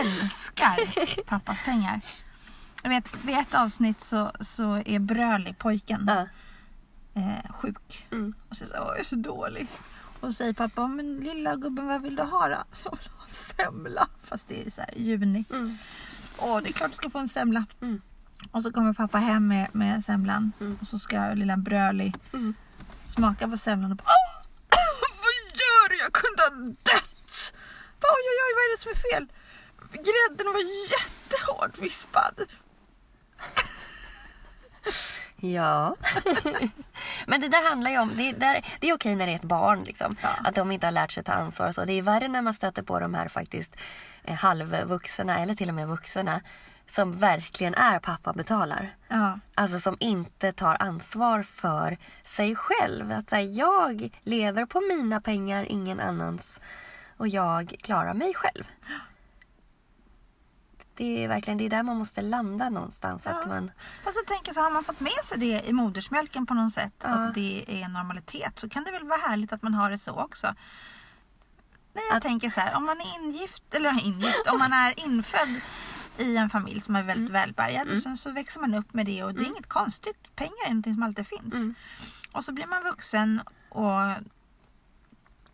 Älskar 0.00 1.22
pappas 1.24 1.58
pengar. 1.64 2.00
Jag 2.82 2.90
vet, 2.90 3.24
vid 3.24 3.38
ett 3.38 3.54
avsnitt 3.54 4.00
så, 4.00 4.32
så 4.40 4.82
är 4.86 4.98
Bröli, 4.98 5.54
pojken, 5.58 6.04
ja. 6.06 6.26
eh, 7.20 7.52
sjuk. 7.52 8.06
Mm. 8.12 8.34
Och 8.48 8.56
så 8.56 8.66
säger 8.66 8.80
jag 8.80 9.00
är 9.00 9.04
så 9.04 9.16
dålig. 9.16 9.66
Och 10.20 10.26
så 10.28 10.32
säger 10.32 10.52
pappa, 10.52 10.86
men 10.86 11.16
lilla 11.16 11.56
gubben 11.56 11.86
vad 11.86 12.02
vill 12.02 12.16
du 12.16 12.22
ha 12.22 12.48
då? 12.48 12.54
Jag 12.84 12.90
vill 12.98 13.10
ha 13.16 13.24
en 13.28 13.34
semla. 13.34 14.08
Fast 14.24 14.48
det 14.48 14.66
är 14.66 14.70
så 14.70 14.80
här 14.80 14.94
juni. 14.96 15.44
Mm. 15.50 15.78
Åh, 16.38 16.60
det 16.62 16.68
är 16.68 16.72
klart 16.72 16.90
du 16.90 16.96
ska 16.96 17.10
få 17.10 17.18
en 17.18 17.28
semla. 17.28 17.64
Mm. 17.82 18.00
Och 18.50 18.62
så 18.62 18.72
kommer 18.72 18.92
pappa 18.92 19.18
hem 19.18 19.48
med, 19.48 19.68
med 19.72 20.04
semlan. 20.04 20.52
Mm. 20.60 20.78
Och 20.80 20.88
så 20.88 20.98
ska 20.98 21.28
lilla 21.34 21.56
Bröli 21.56 22.12
Mm. 22.32 22.54
smaka 23.06 23.48
på 23.48 23.56
semlan 23.56 23.90
och 23.90 23.96
bara 23.96 24.04
Åh! 24.04 24.42
Vad 25.22 25.58
gör 25.60 25.88
du? 25.88 25.96
Jag 25.98 26.12
kunde 26.12 26.42
ha 26.42 26.50
dött! 26.66 27.52
Oj, 28.00 28.22
oj, 28.30 28.38
oj, 28.46 28.52
vad 28.56 28.64
är 28.64 28.76
det 28.76 28.82
som 28.82 28.90
är 28.92 29.12
fel? 29.12 29.28
Grädden 29.92 30.52
var 30.52 30.62
jättehårt 30.90 31.78
vispad. 31.78 32.40
Ja. 35.36 35.96
Men 37.26 37.40
det 37.40 37.48
där 37.48 37.68
handlar 37.68 37.90
ju 37.90 37.98
om, 37.98 38.12
det, 38.16 38.32
där, 38.32 38.66
det 38.80 38.88
är 38.88 38.94
okej 38.94 39.14
när 39.16 39.26
det 39.26 39.32
är 39.32 39.36
ett 39.36 39.42
barn 39.42 39.84
liksom. 39.84 40.16
Ja. 40.22 40.28
Att 40.44 40.54
de 40.54 40.72
inte 40.72 40.86
har 40.86 40.92
lärt 40.92 41.12
sig 41.12 41.24
ta 41.24 41.32
ansvar 41.32 41.68
och 41.68 41.74
så. 41.74 41.84
Det 41.84 41.92
är 41.92 42.02
värre 42.02 42.28
när 42.28 42.42
man 42.42 42.54
stöter 42.54 42.82
på 42.82 43.00
de 43.00 43.14
här 43.14 43.28
faktiskt 43.28 43.76
eh, 44.24 44.34
halvvuxna 44.34 45.38
eller 45.38 45.54
till 45.54 45.68
och 45.68 45.74
med 45.74 45.88
vuxna. 45.88 46.40
Som 46.90 47.18
verkligen 47.18 47.74
är 47.74 47.98
pappa 47.98 48.32
betalar. 48.32 48.96
Ja, 49.08 49.38
Alltså 49.54 49.80
som 49.80 49.96
inte 50.00 50.52
tar 50.52 50.82
ansvar 50.82 51.42
för 51.42 51.98
sig 52.24 52.56
själv. 52.56 53.12
Att 53.12 53.30
säga, 53.30 53.42
jag 53.42 54.10
lever 54.22 54.66
på 54.66 54.80
mina 54.80 55.20
pengar, 55.20 55.64
ingen 55.64 56.00
annans. 56.00 56.60
Och 57.16 57.28
jag 57.28 57.76
klarar 57.82 58.14
mig 58.14 58.34
själv. 58.34 58.64
Det 60.96 61.24
är 61.24 61.28
verkligen 61.28 61.58
det 61.58 61.64
är 61.66 61.70
där 61.70 61.82
man 61.82 61.96
måste 61.96 62.22
landa 62.22 62.68
någonstans. 62.70 63.26
Att 63.26 63.38
Ja. 63.42 63.48
man, 63.48 63.70
fast 64.04 64.16
jag 64.16 64.26
tänker 64.26 64.52
så 64.52 64.60
har 64.60 64.70
man 64.70 64.84
fått 64.84 65.00
med 65.00 65.12
sig 65.24 65.38
det 65.38 65.62
i 65.68 65.72
modersmjölken 65.72 66.46
på 66.46 66.54
något 66.54 66.72
sätt. 66.72 66.92
Ja. 67.02 67.08
Att 67.08 67.34
det 67.34 67.64
är 67.68 67.84
en 67.84 67.92
normalitet. 67.92 68.58
Så 68.60 68.68
kan 68.68 68.84
det 68.84 68.90
väl 68.90 69.04
vara 69.06 69.18
härligt 69.18 69.52
att 69.52 69.62
man 69.62 69.74
har 69.74 69.90
det 69.90 69.98
så 69.98 70.12
också. 70.20 70.46
Nej, 71.92 72.04
jag 72.08 72.16
Att- 72.16 72.22
tänker 72.22 72.50
så 72.50 72.60
här, 72.60 72.74
om 72.76 72.86
man 72.86 73.00
är 73.00 73.14
ingift, 73.24 73.74
eller 73.74 73.90
ingift, 74.04 74.46
om 74.52 74.58
man 74.58 74.72
är 74.72 75.00
infödd 75.06 75.60
i 76.18 76.36
en 76.36 76.50
familj 76.50 76.80
som 76.80 76.96
är 76.96 77.02
väldigt 77.02 77.30
välbärgad 77.32 77.88
och 77.90 77.98
sen 77.98 78.16
så 78.16 78.30
växer 78.32 78.60
man 78.60 78.74
upp 78.74 78.94
med 78.94 79.06
det 79.06 79.24
och 79.24 79.34
det 79.34 79.40
är 79.40 79.46
inget 79.46 79.68
konstigt. 79.68 80.16
Pengar 80.36 80.64
är 80.64 80.68
någonting 80.68 80.94
som 80.94 81.02
alltid 81.02 81.26
finns. 81.26 81.54
Mm. 81.54 81.74
Och 82.32 82.44
så 82.44 82.52
blir 82.52 82.66
man 82.66 82.82
vuxen 82.82 83.40
och 83.68 83.92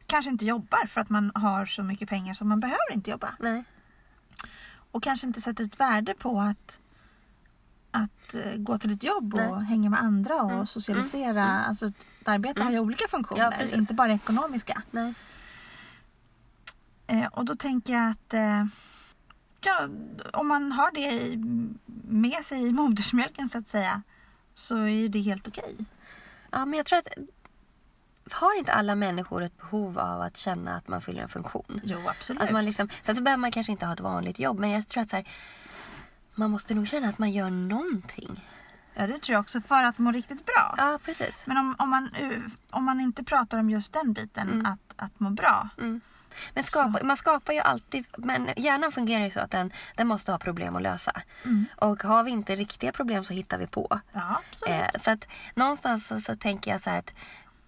kanske 0.06 0.30
inte 0.30 0.44
jobbar 0.44 0.86
för 0.86 1.00
att 1.00 1.08
man 1.10 1.32
har 1.34 1.66
så 1.66 1.82
mycket 1.82 2.08
pengar 2.08 2.34
så 2.34 2.44
man 2.44 2.60
behöver 2.60 2.92
inte 2.92 3.10
jobba. 3.10 3.34
nej. 3.40 3.64
Och 4.92 5.02
kanske 5.02 5.26
inte 5.26 5.40
sätter 5.40 5.64
ett 5.64 5.80
värde 5.80 6.14
på 6.14 6.40
att, 6.40 6.78
att 7.90 8.34
eh, 8.34 8.56
gå 8.56 8.78
till 8.78 8.92
ett 8.92 9.02
jobb 9.04 9.34
och 9.34 9.40
Nej. 9.56 9.64
hänga 9.64 9.90
med 9.90 10.00
andra 10.02 10.42
och 10.42 10.50
Mm. 10.52 10.66
socialisera. 10.66 11.44
Alltså 11.44 11.86
ett 11.86 12.28
arbete 12.28 12.60
Mm. 12.60 12.66
har 12.66 12.72
ju 12.72 12.78
olika 12.78 13.08
funktioner, 13.08 13.66
Ja, 13.70 13.76
inte 13.76 13.94
bara 13.94 14.12
ekonomiska. 14.12 14.82
nej. 14.90 15.14
Eh, 17.06 17.26
och 17.26 17.44
då 17.44 17.56
tänker 17.56 17.92
jag 17.92 18.10
att 18.10 18.34
eh, 18.34 18.64
ja, 19.60 19.88
om 20.32 20.48
man 20.48 20.72
har 20.72 20.90
det 20.94 21.00
i, 21.22 21.36
med 22.08 22.44
sig 22.44 22.66
i 22.66 22.72
modersmjölken 22.72 23.48
så 23.48 23.58
att 23.58 23.68
säga 23.68 24.02
så 24.54 24.76
är 24.76 24.86
ju 24.88 25.08
det 25.08 25.20
helt 25.20 25.48
okej. 25.48 25.76
Ja, 26.50 26.64
men 26.66 26.76
jag 26.76 26.86
tror 26.86 26.98
att 26.98 27.08
har 28.30 28.58
inte 28.58 28.72
alla 28.72 28.94
människor 28.94 29.42
ett 29.42 29.56
behov 29.58 29.98
av 29.98 30.20
att 30.20 30.36
känna 30.36 30.76
att 30.76 30.88
man 30.88 31.02
fyller 31.02 31.22
en 31.22 31.28
funktion? 31.28 31.80
Jo, 31.84 31.98
absolut. 32.08 32.42
Att 32.42 32.50
man 32.50 32.64
liksom, 32.64 32.88
sen 33.02 33.14
så 33.16 33.22
behöver 33.22 33.40
man 33.40 33.52
kanske 33.52 33.72
inte 33.72 33.86
ha 33.86 33.92
ett 33.92 34.00
vanligt 34.00 34.38
jobb 34.38 34.58
men 34.58 34.70
jag 34.70 34.88
tror 34.88 35.02
att 35.02 35.10
så 35.10 35.16
här, 35.16 35.28
man 36.34 36.50
måste 36.50 36.74
nog 36.74 36.88
känna 36.88 37.08
att 37.08 37.18
man 37.18 37.30
gör 37.30 37.50
någonting. 37.50 38.48
Ja, 38.94 39.06
det 39.06 39.18
tror 39.18 39.32
jag 39.34 39.40
också 39.40 39.60
för 39.60 39.84
att 39.84 39.98
må 39.98 40.12
riktigt 40.12 40.46
bra. 40.46 40.74
Ja, 40.78 40.98
precis. 41.04 41.46
Men 41.46 41.56
om, 41.56 41.74
om, 41.78 41.90
man, 41.90 42.10
eh, 42.20 42.30
om 42.70 42.84
man 42.84 43.00
inte 43.00 43.24
pratar 43.24 43.58
om 43.58 43.70
just 43.70 43.92
den 43.92 44.12
biten, 44.12 44.48
Mm. 44.50 44.66
att, 44.66 44.94
att 44.96 45.20
må 45.20 45.30
bra. 45.30 45.68
Mm. 45.78 46.00
Men 46.54 46.64
skapa, 46.64 47.04
man 47.04 47.16
skapar 47.16 47.52
ju 47.52 47.58
alltid, 47.58 48.04
men 48.18 48.50
hjärnan 48.56 48.92
fungerar 48.92 49.24
ju 49.24 49.30
så 49.30 49.40
att 49.40 49.50
den, 49.50 49.72
den 49.96 50.08
måste 50.08 50.32
ha 50.32 50.38
problem 50.38 50.76
att 50.76 50.82
lösa. 50.82 51.22
Mm. 51.44 51.64
Och 51.76 52.02
har 52.02 52.24
vi 52.24 52.30
inte 52.30 52.56
riktiga 52.56 52.92
problem 52.92 53.24
så 53.24 53.34
hittar 53.34 53.58
vi 53.58 53.66
på. 53.66 54.00
Ja, 54.12 54.40
absolut. 54.50 54.80
Eh, 54.94 55.00
så 55.00 55.10
att 55.10 55.28
någonstans 55.54 56.06
så, 56.06 56.20
så 56.20 56.34
tänker 56.36 56.70
jag 56.70 56.80
så 56.80 56.90
här 56.90 56.98
att 56.98 57.12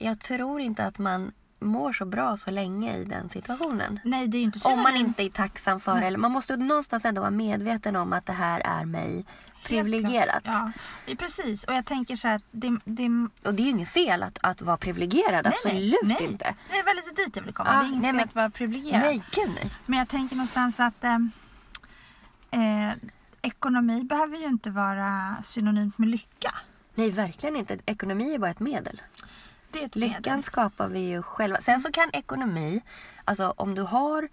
jag 0.04 0.20
tror 0.20 0.60
inte 0.60 0.84
att 0.86 0.98
man 0.98 1.32
mår 1.60 1.92
så 1.92 2.04
bra 2.04 2.36
så 2.36 2.50
länge 2.50 2.96
i 2.96 3.04
den 3.04 3.28
situationen. 3.28 4.00
Nej, 4.04 4.28
det 4.28 4.38
är 4.38 4.42
inte 4.42 4.58
så 4.58 4.72
Om 4.72 4.82
man 4.82 4.96
inte 4.96 5.22
är 5.22 5.30
tacksam 5.30 5.80
för 5.80 6.00
det. 6.00 6.16
Man 6.16 6.32
måste 6.32 6.56
någonstans 6.56 7.04
ändå 7.04 7.20
vara 7.20 7.30
medveten 7.30 7.96
om 7.96 8.12
att 8.12 8.26
det 8.26 8.32
här 8.32 8.60
är 8.60 8.84
mig 8.84 9.24
privilegierat. 9.64 10.42
Ja, 10.46 10.72
precis. 11.18 11.64
Och 11.64 11.74
jag 11.74 11.86
tänker 11.86 12.16
så 12.16 12.28
här 12.28 12.34
att 12.34 12.42
det, 12.50 12.78
det, 12.84 13.08
Och 13.42 13.54
det 13.54 13.62
är 13.62 13.64
ju 13.64 13.70
inget 13.70 13.88
fel 13.88 14.22
att, 14.22 14.38
att 14.42 14.62
vara 14.62 14.76
privilegierad. 14.76 15.46
absolut 15.46 16.00
nej, 16.02 16.16
nej. 16.20 16.30
inte. 16.30 16.54
Det 16.70 16.76
är 16.78 16.84
väl 16.84 16.96
lite 16.96 17.22
dit 17.24 17.36
jag 17.36 17.42
vill 17.42 17.54
komma. 17.54 17.70
Ja, 17.74 17.80
det 17.80 17.86
är 17.86 17.88
inget 17.88 18.02
nej, 18.02 18.08
fel 18.10 18.16
men- 18.16 18.24
att 18.28 18.34
vara 18.34 18.50
privilegierad. 18.50 19.00
Nej, 19.00 19.22
gud 19.30 19.50
nej. 19.54 19.70
Men 19.86 19.98
jag 19.98 20.08
tänker 20.08 20.36
någonstans 20.36 20.80
att 20.80 21.04
eh, 21.04 21.14
eh, 22.50 22.92
ekonomi 23.42 24.04
behöver 24.04 24.36
ju 24.38 24.46
inte 24.46 24.70
vara 24.70 25.36
synonymt 25.42 25.98
med 25.98 26.08
lycka. 26.08 26.54
Nej, 26.94 27.10
verkligen 27.10 27.56
inte. 27.56 27.78
Ekonomi 27.86 28.34
är 28.34 28.38
bara 28.38 28.50
ett 28.50 28.60
medel. 28.60 29.02
Lyckan 29.92 30.42
skapar 30.42 30.88
vi 30.88 31.00
ju 31.00 31.22
själva. 31.22 31.60
Sen 31.60 31.80
så 31.80 31.92
kan 31.92 32.10
ekonomi, 32.12 32.80
alltså 33.24 33.54
om 33.56 33.74
du 33.74 33.82
har 33.82 34.28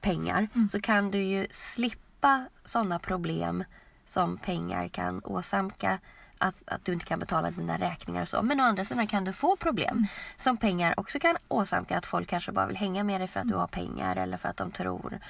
pengar 0.00 0.48
Mm. 0.54 0.68
så 0.68 0.80
kan 0.80 1.10
du 1.10 1.18
ju 1.18 1.46
slippa 1.50 2.46
sådana 2.64 2.98
problem 2.98 3.64
som 4.04 4.36
pengar 4.38 4.88
kan 4.88 5.20
åsamka. 5.24 5.98
Att, 6.38 6.62
att 6.66 6.84
du 6.84 6.92
inte 6.92 7.04
kan 7.04 7.18
betala 7.18 7.50
dina 7.50 7.78
räkningar 7.78 8.22
och 8.22 8.28
så. 8.28 8.42
Men 8.42 8.60
å 8.60 8.64
andra 8.64 8.84
sidan 8.84 9.06
kan 9.06 9.24
du 9.24 9.32
få 9.32 9.56
problem 9.56 9.96
Mm. 9.96 10.06
som 10.36 10.56
pengar 10.56 10.94
också 11.00 11.18
kan 11.18 11.36
åsamka. 11.48 11.98
Att 11.98 12.06
folk 12.06 12.28
kanske 12.28 12.52
bara 12.52 12.66
vill 12.66 12.76
hänga 12.76 13.04
med 13.04 13.20
dig 13.20 13.28
för 13.28 13.40
att 13.40 13.44
Mm. 13.44 13.52
du 13.52 13.58
har 13.58 13.66
pengar 13.66 14.16
eller 14.16 14.36
för 14.36 14.48
att 14.48 14.56
de 14.56 14.70
tror 14.70 15.20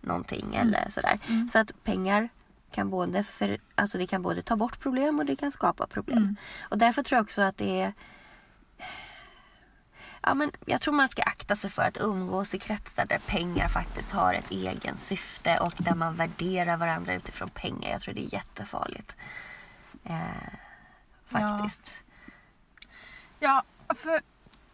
någonting 0.00 0.54
eller 0.54 0.88
sådär. 0.90 1.18
Mm. 1.28 1.48
Så 1.48 1.58
att 1.58 1.84
pengar 1.84 2.28
kan 2.70 2.90
både, 2.90 3.24
för, 3.24 3.58
alltså 3.74 3.98
det 3.98 4.06
kan 4.06 4.22
både 4.22 4.42
ta 4.42 4.56
bort 4.56 4.80
problem 4.80 5.18
och 5.18 5.24
det 5.26 5.36
kan 5.36 5.50
skapa 5.50 5.86
problem. 5.86 6.18
Mm. 6.18 6.36
Och 6.60 6.78
därför 6.78 7.02
tror 7.02 7.16
jag 7.16 7.24
också 7.24 7.42
att 7.42 7.56
det 7.56 7.80
är 7.80 7.92
Ja, 10.28 10.34
men 10.34 10.50
jag 10.66 10.80
tror 10.80 10.94
man 10.94 11.08
ska 11.08 11.22
akta 11.22 11.56
sig 11.56 11.70
för 11.70 11.82
att 11.82 11.96
umgås 12.00 12.54
i 12.54 12.58
kretsar 12.58 13.04
där 13.06 13.18
pengar 13.18 13.68
faktiskt 13.68 14.12
har 14.12 14.34
ett 14.34 14.50
egen 14.50 14.96
syfte 14.98 15.58
och 15.58 15.72
där 15.76 15.94
man 15.94 16.14
värderar 16.14 16.76
varandra 16.76 17.14
utifrån 17.14 17.48
pengar. 17.48 17.90
Jag 17.90 18.00
tror 18.00 18.14
det 18.14 18.20
är 18.24 18.34
jättefarligt. 18.34 19.16
Eh, 20.04 20.18
faktiskt. 21.26 22.02
Ja, 23.40 23.62
för 23.88 24.20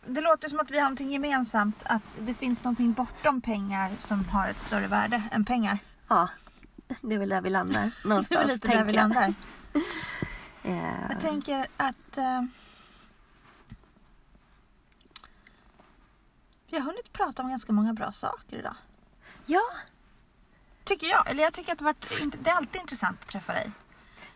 det 0.07 0.21
låter 0.21 0.49
som 0.49 0.61
att 0.61 0.71
vi 0.71 0.77
har 0.79 0.83
någonting 0.85 1.11
gemensamt. 1.11 1.83
Att 1.87 2.03
det 2.19 2.35
finns 2.35 2.65
någonting 2.65 2.93
bortom 2.93 3.41
pengar 3.41 3.91
som 3.99 4.25
har 4.29 4.49
ett 4.49 4.61
större 4.61 4.87
värde 4.87 5.23
än 5.33 5.45
pengar. 5.45 5.79
Ja. 6.09 6.29
det 7.01 7.15
är 7.15 7.19
väl 7.19 7.29
där 7.29 7.41
vi 7.41 7.51
landar 7.51 7.83
Det 8.03 8.05
är 8.05 8.09
någonstans. 8.09 8.41
väl 8.41 8.49
lite 8.49 8.69
där 8.69 8.85
vi 8.85 8.93
landar. 8.93 9.35
Eh, 10.67 11.11
Jag 11.11 11.21
tänker 11.21 11.67
att 11.77 12.19
eh, 12.19 12.43
vi 16.75 16.81
har 16.81 16.87
hunnit 16.87 17.13
prata 17.13 17.43
om 17.43 17.49
ganska 17.49 17.73
många 17.73 17.93
bra 17.93 18.13
saker 18.13 18.59
idag. 18.59 18.75
ja. 19.47 19.63
Tycker 20.85 21.07
jag. 21.07 21.31
Eller 21.31 21.43
jag 21.43 21.53
tycker 21.53 21.73
att 21.73 21.79
det, 21.79 21.85
varit, 21.85 22.07
det 22.45 22.51
är 22.51 22.55
alltid 22.55 22.81
intressant 22.81 23.19
att 23.23 23.29
träffa 23.29 23.53
dig. 23.53 23.71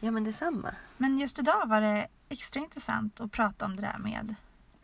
ja, 0.00 0.10
men 0.10 0.24
detsamma. 0.24 0.74
Men 0.96 1.18
just 1.18 1.38
idag 1.38 1.68
var 1.68 1.80
det 1.80 2.08
extra 2.28 2.60
intressant 2.60 3.20
att 3.20 3.32
prata 3.32 3.64
om 3.64 3.76
det 3.76 3.82
där 3.82 3.98
med 3.98 4.34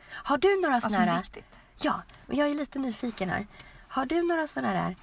Har 0.09 0.39
du 0.39 0.61
några 0.61 0.81
sådana 0.81 1.03
är 1.03 1.07
här... 1.07 1.19
viktigt. 1.23 1.59
Ja, 1.81 2.03
men 2.27 2.37
jag 2.37 2.49
är 2.49 2.55
lite 2.55 2.79
nyfiken 2.79 3.31
här. 3.31 3.47
Har 3.89 4.07
du 4.07 4.23
några 4.23 4.47
sådana 4.47 4.73
där... 4.73 4.97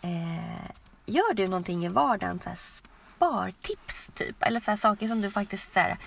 Eh, 0.00 0.70
gör 1.06 1.34
du 1.34 1.46
någonting 1.46 1.84
i 1.84 1.88
vardagen, 1.88 2.40
så 2.40 2.48
här 2.48 2.56
spartips 2.56 4.10
typ? 4.14 4.42
Eller 4.42 4.60
så 4.60 4.70
här 4.70 4.78
saker 4.78 5.08
som 5.08 5.22
du 5.22 5.30
faktiskt 5.30 5.72
så 5.72 5.80
här, 5.80 5.98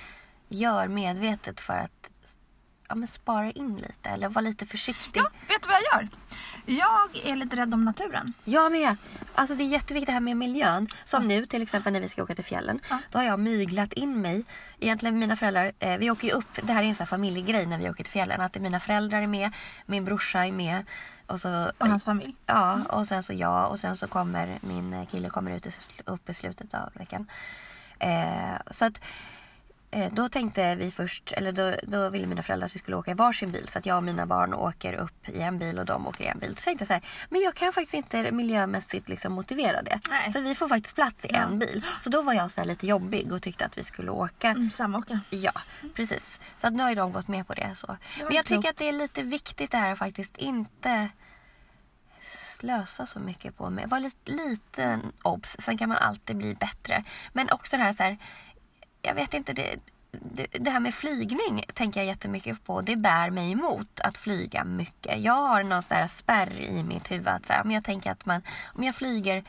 gör 0.47 0.88
medvetet 0.88 1.62
för 1.62 1.78
att 1.78 2.01
ja, 2.92 2.96
men 2.96 3.08
spara 3.08 3.52
in 3.52 3.76
lite 3.76 4.10
eller 4.10 4.30
vara 4.30 4.42
lite 4.42 4.66
försiktig? 4.66 5.20
Ja, 5.20 5.28
vet 5.48 5.64
du 5.64 5.70
vad 5.70 5.78
jag 5.92 6.02
gör? 6.02 6.10
Jag 6.66 7.32
är 7.32 7.36
lite 7.36 7.56
rädd 7.56 7.74
om 7.74 7.86
naturen. 7.86 8.34
Jag 8.44 8.72
med. 8.72 8.96
Alltså 9.36 9.56
det 9.56 9.64
är 9.64 9.68
jätteviktigt 9.68 10.08
det 10.08 10.14
här 10.14 10.20
med 10.20 10.38
miljön. 10.38 10.88
Som 11.04 11.28
nu 11.28 11.46
till 11.46 11.62
exempel 11.62 11.94
när 11.94 12.02
vi 12.02 12.10
ska 12.10 12.24
åka 12.24 12.36
till 12.36 12.44
fjällen. 12.44 12.80
Ja. 12.89 12.98
Då 13.12 13.20
har 13.20 13.26
jag 13.26 13.39
myglat 13.39 13.94
in 13.94 14.22
mig. 14.22 14.44
Egentligen 14.80 15.20
mina 15.20 15.36
föräldrar, 15.36 15.72
eh, 15.80 15.98
vi 15.98 16.12
åker 16.12 16.28
ju 16.28 16.34
upp, 16.34 16.60
det 16.64 16.74
här 16.74 16.84
är 16.84 16.88
en 16.88 16.96
sån 16.96 17.08
familjegrej 17.08 17.66
när 17.66 17.78
vi 17.78 17.89
åker 17.89 18.04
till 18.04 18.14
fjällen. 18.14 18.42
Att 18.42 18.56
mina 18.56 18.80
föräldrar 18.80 19.22
är 19.22 19.28
med, 19.28 19.52
min 19.86 20.06
brorsa 20.06 20.46
är 20.46 20.52
med. 20.52 20.86
och 21.28 21.39
så 21.39 21.72
Och 21.78 21.88
hans 21.88 22.04
familj. 22.04 22.36
Ja, 22.46 22.80
och 22.89 23.08
sen 23.08 23.24
så 23.24 23.34
jag 23.34 23.72
och 23.72 23.80
sen 23.80 23.96
så 23.98 24.08
kommer 24.08 24.60
min 24.62 25.06
kille 25.06 25.30
kommer 25.30 25.52
ut 25.52 25.68
upp 26.06 26.30
i 26.30 26.34
slutet 26.34 26.74
av 26.74 26.89
veckan. 26.94 27.28
Eh, 28.00 28.56
så 28.72 28.86
att 28.86 29.02
då 30.12 30.30
tänkte 30.30 30.76
vi 30.76 30.92
först, 30.92 31.32
eller 31.32 31.52
då, 31.52 31.76
då 31.84 32.10
ville 32.10 32.28
mina 32.28 32.44
föräldrar 32.44 32.66
att 32.66 32.76
vi 32.76 32.80
skulle 32.80 32.98
åka 32.98 33.12
i 33.12 33.14
varsin 33.14 33.52
bil. 33.52 33.68
Så 33.68 33.80
att 33.80 33.86
jag 33.86 33.98
och 33.98 34.04
mina 34.04 34.26
barn 34.26 34.54
åker 34.54 34.94
upp 34.94 35.30
i 35.30 35.42
en 35.42 35.60
bil 35.60 35.80
och 35.80 35.86
de 35.86 36.08
åker 36.08 36.24
i 36.24 36.28
en 36.28 36.39
bil. 36.39 36.56
Så 36.58 36.62
tänkte 36.64 36.82
jag 36.84 36.88
så 36.88 36.94
här, 36.94 37.04
men 37.30 37.42
jag 37.42 37.56
kan 37.56 37.74
faktiskt 37.74 37.94
inte 37.94 38.32
miljömässigt 38.32 39.10
liksom 39.10 39.34
motivera 39.34 39.82
det. 39.82 40.00
Nej. 40.10 40.34
För 40.34 40.42
vi 40.42 40.56
får 40.56 40.68
faktiskt 40.68 40.96
plats 40.96 41.26
i 41.26 41.28
Ja. 41.32 41.39
en 41.39 41.60
bil. 41.60 41.86
Så 42.02 42.10
då 42.10 42.22
var 42.22 42.34
jag 42.34 42.52
så 42.52 42.64
lite 42.64 42.88
jobbig 42.88 43.32
och 43.34 43.42
tyckte 43.42 43.66
att 43.66 43.78
vi 43.78 43.84
skulle 43.84 44.12
åka 44.12 44.50
Mm, 44.50 44.72
samåka. 44.72 45.20
Ja, 45.30 45.52
precis. 45.96 46.42
Så 46.58 46.68
att 46.68 46.74
nu 46.74 46.84
har 46.84 46.89
ju 46.89 46.96
de 46.96 47.12
gått 47.12 47.28
med 47.28 47.48
på 47.48 47.54
det. 47.54 47.72
Så. 47.76 47.88
var 47.88 47.98
Men 48.26 48.36
jag 48.36 48.46
tycker 48.46 48.70
att 48.70 48.78
det 48.78 48.88
är 48.88 48.92
lite 48.94 49.22
viktigt 49.24 49.72
det 49.72 49.78
här 49.78 49.92
att 49.92 50.00
faktiskt 50.00 50.38
inte 50.38 51.10
slösa 52.24 53.06
så 53.06 53.20
mycket 53.20 53.58
på 53.58 53.70
mig. 53.70 53.86
Var 53.88 54.00
lite 54.00 54.32
liten 54.32 55.12
obs. 55.24 55.56
Sen 55.60 55.78
kan 55.78 55.89
man 55.89 55.98
alltid 55.98 56.36
bli 56.36 56.56
bättre. 56.56 57.04
Men 57.34 57.50
också 57.52 57.78
det 57.78 57.84
här 57.84 57.94
så 57.94 58.04
här. 58.04 58.18
Jag 59.02 59.16
vet 59.16 59.34
inte. 59.34 59.54
Det, 59.54 59.80
det, 60.52 60.70
här 60.70 60.80
med 60.80 60.93
flygning 60.93 61.66
tänker 61.74 61.99
jag 61.99 62.08
jättemycket 62.08 62.64
på. 62.66 62.82
Det 62.82 62.95
bär 62.95 63.30
mig 63.30 63.52
emot 63.52 63.99
att 63.99 64.18
flyga 64.18 64.64
mycket. 64.64 65.20
Jag 65.22 65.34
har 65.34 65.64
någon 65.64 65.82
sån 65.82 65.97
här 65.97 66.08
spärr 66.08 66.60
i 66.62 66.84
mitt 66.84 67.12
huvud. 67.12 67.28
Att 67.28 67.45
så 67.45 67.54
här, 67.54 67.62
om 67.64 67.72
jag 67.72 67.84
tänker 67.84 68.12
att 68.12 68.26
man, 68.26 68.41
om 68.76 68.84
jag 68.84 68.95
flyger 68.95 69.43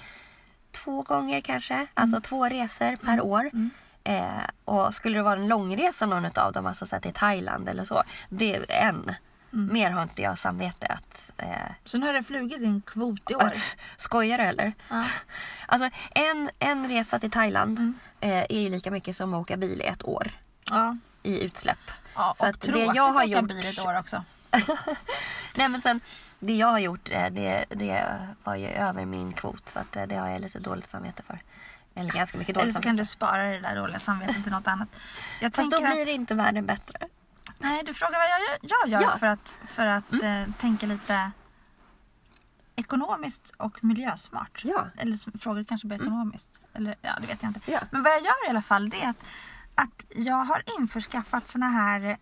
två 0.71 1.03
gånger 1.03 1.41
kanske, 1.41 1.87
alltså 1.95 2.21
två 2.21 2.49
resor 2.49 2.97
per 2.97 3.21
år. 3.21 3.51
Eh, 4.05 4.27
och 4.65 4.95
skulle 4.95 5.19
det 5.19 5.23
vara 5.23 5.41
en 5.41 5.49
långresa 5.49 6.07
någon 6.07 6.25
av 6.39 6.53
dem, 6.53 6.67
alltså 6.67 6.87
så 6.87 6.97
här 6.97 7.01
till 7.01 7.13
Thailand 7.13 7.69
eller 7.69 7.85
så. 7.85 8.03
Det 8.29 8.55
är 8.57 8.67
en. 8.71 9.15
Mer 9.55 9.91
har 9.91 10.03
inte 10.03 10.23
jag 10.23 10.39
samvete 10.39 10.87
att... 10.87 11.33
Eh, 11.37 11.73
Så 11.85 11.99
nu 11.99 12.07
har 12.07 12.13
det 12.13 12.23
flugit 12.23 12.59
din 12.59 12.83
kvot 12.83 13.31
i 13.31 13.35
år. 13.35 13.51
skojar 13.97 14.39
du 14.39 14.45
eller? 14.45 14.73
Ja. 14.89 15.05
Alltså 15.67 15.91
en, 16.11 16.51
en 16.59 16.89
resa 16.89 17.19
till 17.19 17.31
Thailand 17.31 17.79
Mm. 17.79 17.99
Eh, 18.23 18.31
är 18.49 18.61
ju 18.61 18.69
lika 18.69 18.91
mycket 18.91 19.17
som 19.17 19.35
att 19.35 19.41
åka 19.41 19.57
bil 19.57 19.81
i 19.81 19.85
ett 19.85 20.05
år 20.09 20.31
Ja. 20.65 20.97
i 21.23 21.41
utsläpp. 21.45 21.91
ja 22.15 22.35
Så 22.37 22.43
och 22.43 22.49
att 22.49 22.61
det 22.61 22.67
tråkigt 22.67 22.95
jag 22.95 23.03
har 23.03 23.09
att 23.23 23.29
åka 23.29 23.39
gjort- 23.41 23.49
bil 23.49 23.67
ett 23.79 23.87
år 23.87 23.99
också. 23.99 24.25
Nej 25.57 25.69
men 25.69 25.81
sen, 25.81 26.01
det 26.39 26.57
jag 26.57 26.67
har 26.67 26.79
gjort 26.79 27.09
eh, 27.11 27.27
det, 27.31 27.65
det 27.69 28.05
var 28.45 28.55
ju 28.57 28.69
över 28.69 29.05
min 29.05 29.33
kvot 29.33 29.69
så 29.69 29.79
att 29.79 29.97
eh, 29.97 30.03
det 30.07 30.17
har 30.17 30.29
jag 30.29 30.41
lite 30.41 30.59
dåligt 30.59 30.89
samvete 30.89 31.23
för. 31.23 31.39
Eller 31.95 32.11
ganska 32.13 32.39
mycket 32.39 32.57
Eller 32.57 32.63
dåligt 32.65 32.75
så 32.75 32.83
samvete. 32.83 32.89
kan 32.89 32.97
du 32.97 33.07
spara 33.07 33.43
det 33.43 33.61
där 33.61 33.77
dåliga 33.77 33.99
samvetet 33.99 34.43
till 34.43 34.53
något 34.53 34.69
annat. 34.69 34.89
Jag 35.41 35.55
Fast 35.55 35.71
då 35.71 35.77
tänker 35.77 35.93
att- 36.01 36.05
blir 36.05 36.15
inte 36.15 36.35
världen 36.35 36.67
bättre. 36.67 36.99
Nej, 37.59 37.83
du 37.87 37.95
frågar 37.95 38.19
vad 38.19 38.29
jag 38.31 38.41
gör, 38.41 38.59
jag 38.63 38.89
gör 38.89 39.01
Ja. 39.03 39.07
Mm. 39.09 39.19
för 39.19 39.27
att, 39.27 39.57
för 39.69 39.87
att 39.87 40.13
eh, 40.13 40.55
tänka 40.61 40.87
lite 40.87 41.31
ekonomiskt 42.77 43.53
och 43.57 43.85
miljösmart. 43.85 44.61
Ja. 44.65 44.81
Mm. 44.81 44.91
Eller 44.97 45.39
frågar 45.39 45.65
kanske 45.65 45.87
bara 45.87 45.95
ekonomiskt. 45.95 46.51
Eller 46.73 46.97
ja, 47.03 47.17
det 47.21 47.27
vet 47.27 47.43
jag 47.43 47.51
inte. 47.51 47.61
Ja. 47.73 47.81
Men 47.91 48.03
vad 48.03 48.13
jag 48.13 48.21
gör 48.23 48.47
i 48.47 48.51
alla 48.51 48.63
fall 48.63 48.89
det 48.91 49.03
är 49.03 49.09
att, 49.11 49.25
att 49.75 50.05
jag 50.17 50.45
har 50.45 50.63
införskaffat 50.79 51.49
såna 51.49 51.69
här 51.69 52.17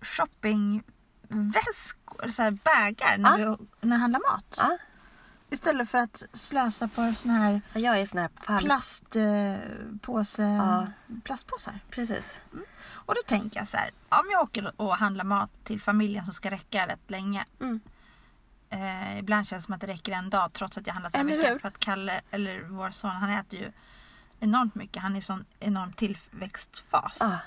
shoppingväskor, 0.00 2.30
så 2.30 2.42
här 2.42 2.50
bagar 2.50 3.18
när, 3.18 3.38
Ja. 3.38 3.56
vi, 3.80 3.88
när 3.88 3.96
jag 3.96 4.00
handlar 4.00 4.20
mat. 4.32 4.54
Ja, 4.58 4.78
Istället 5.50 5.90
för 5.90 5.98
att 5.98 6.22
slösa 6.32 6.88
på 6.88 7.12
såna 7.16 7.34
här 7.34 7.60
jag 7.74 8.00
är 8.00 8.06
sån 8.06 8.18
här 8.20 8.58
plastpåse, 8.58 10.42
Ja. 10.42 10.86
plastpåsar. 11.24 11.80
Precis. 11.90 12.40
Och 12.90 13.14
då 13.14 13.20
tänker 13.26 13.60
jag 13.60 13.68
så 13.68 13.76
här, 13.76 13.90
om 14.08 14.24
jag 14.32 14.42
åker 14.42 14.72
och 14.80 14.96
handlar 14.96 15.24
mat 15.24 15.50
till 15.64 15.80
familjen 15.80 16.24
som 16.24 16.34
ska 16.34 16.50
räcka 16.50 16.86
rätt 16.86 17.10
länge. 17.10 17.44
Mm. 17.60 17.80
Eh, 18.70 19.18
ibland 19.18 19.46
känns 19.46 19.64
det 19.64 19.66
som 19.66 19.74
att 19.74 19.80
det 19.80 19.86
räcker 19.86 20.12
en 20.12 20.30
dag 20.30 20.52
trots 20.52 20.78
att 20.78 20.86
jag 20.86 20.94
handlar 20.94 21.10
så 21.10 21.18
Eller 21.18 21.36
mycket. 21.36 21.60
För 21.60 21.68
att 21.68 21.78
Kalle, 21.78 22.20
eller 22.30 22.60
vår 22.62 22.90
son, 22.90 23.10
han 23.10 23.30
äter 23.30 23.60
ju 23.60 23.72
enormt 24.40 24.74
mycket. 24.74 25.02
Han 25.02 25.14
är 25.14 25.18
i 25.18 25.22
sån 25.22 25.44
enorm 25.60 25.92
tillväxtfas. 25.92 27.16
Ja. 27.20 27.38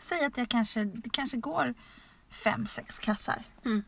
Säg 0.00 0.24
att 0.24 0.38
jag 0.38 0.48
kanske, 0.48 0.84
det 0.84 1.10
kanske 1.10 1.36
går 1.36 1.74
fem, 2.30 2.66
sex 2.66 2.98
kassar. 2.98 3.44
Mm. 3.64 3.84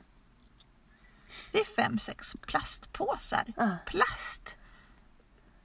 Det 1.52 1.60
är 1.60 1.64
fem, 1.64 1.98
sex 1.98 2.36
plastpåsar. 2.46 3.44
Ja. 3.56 3.76
Plast. 3.86 4.56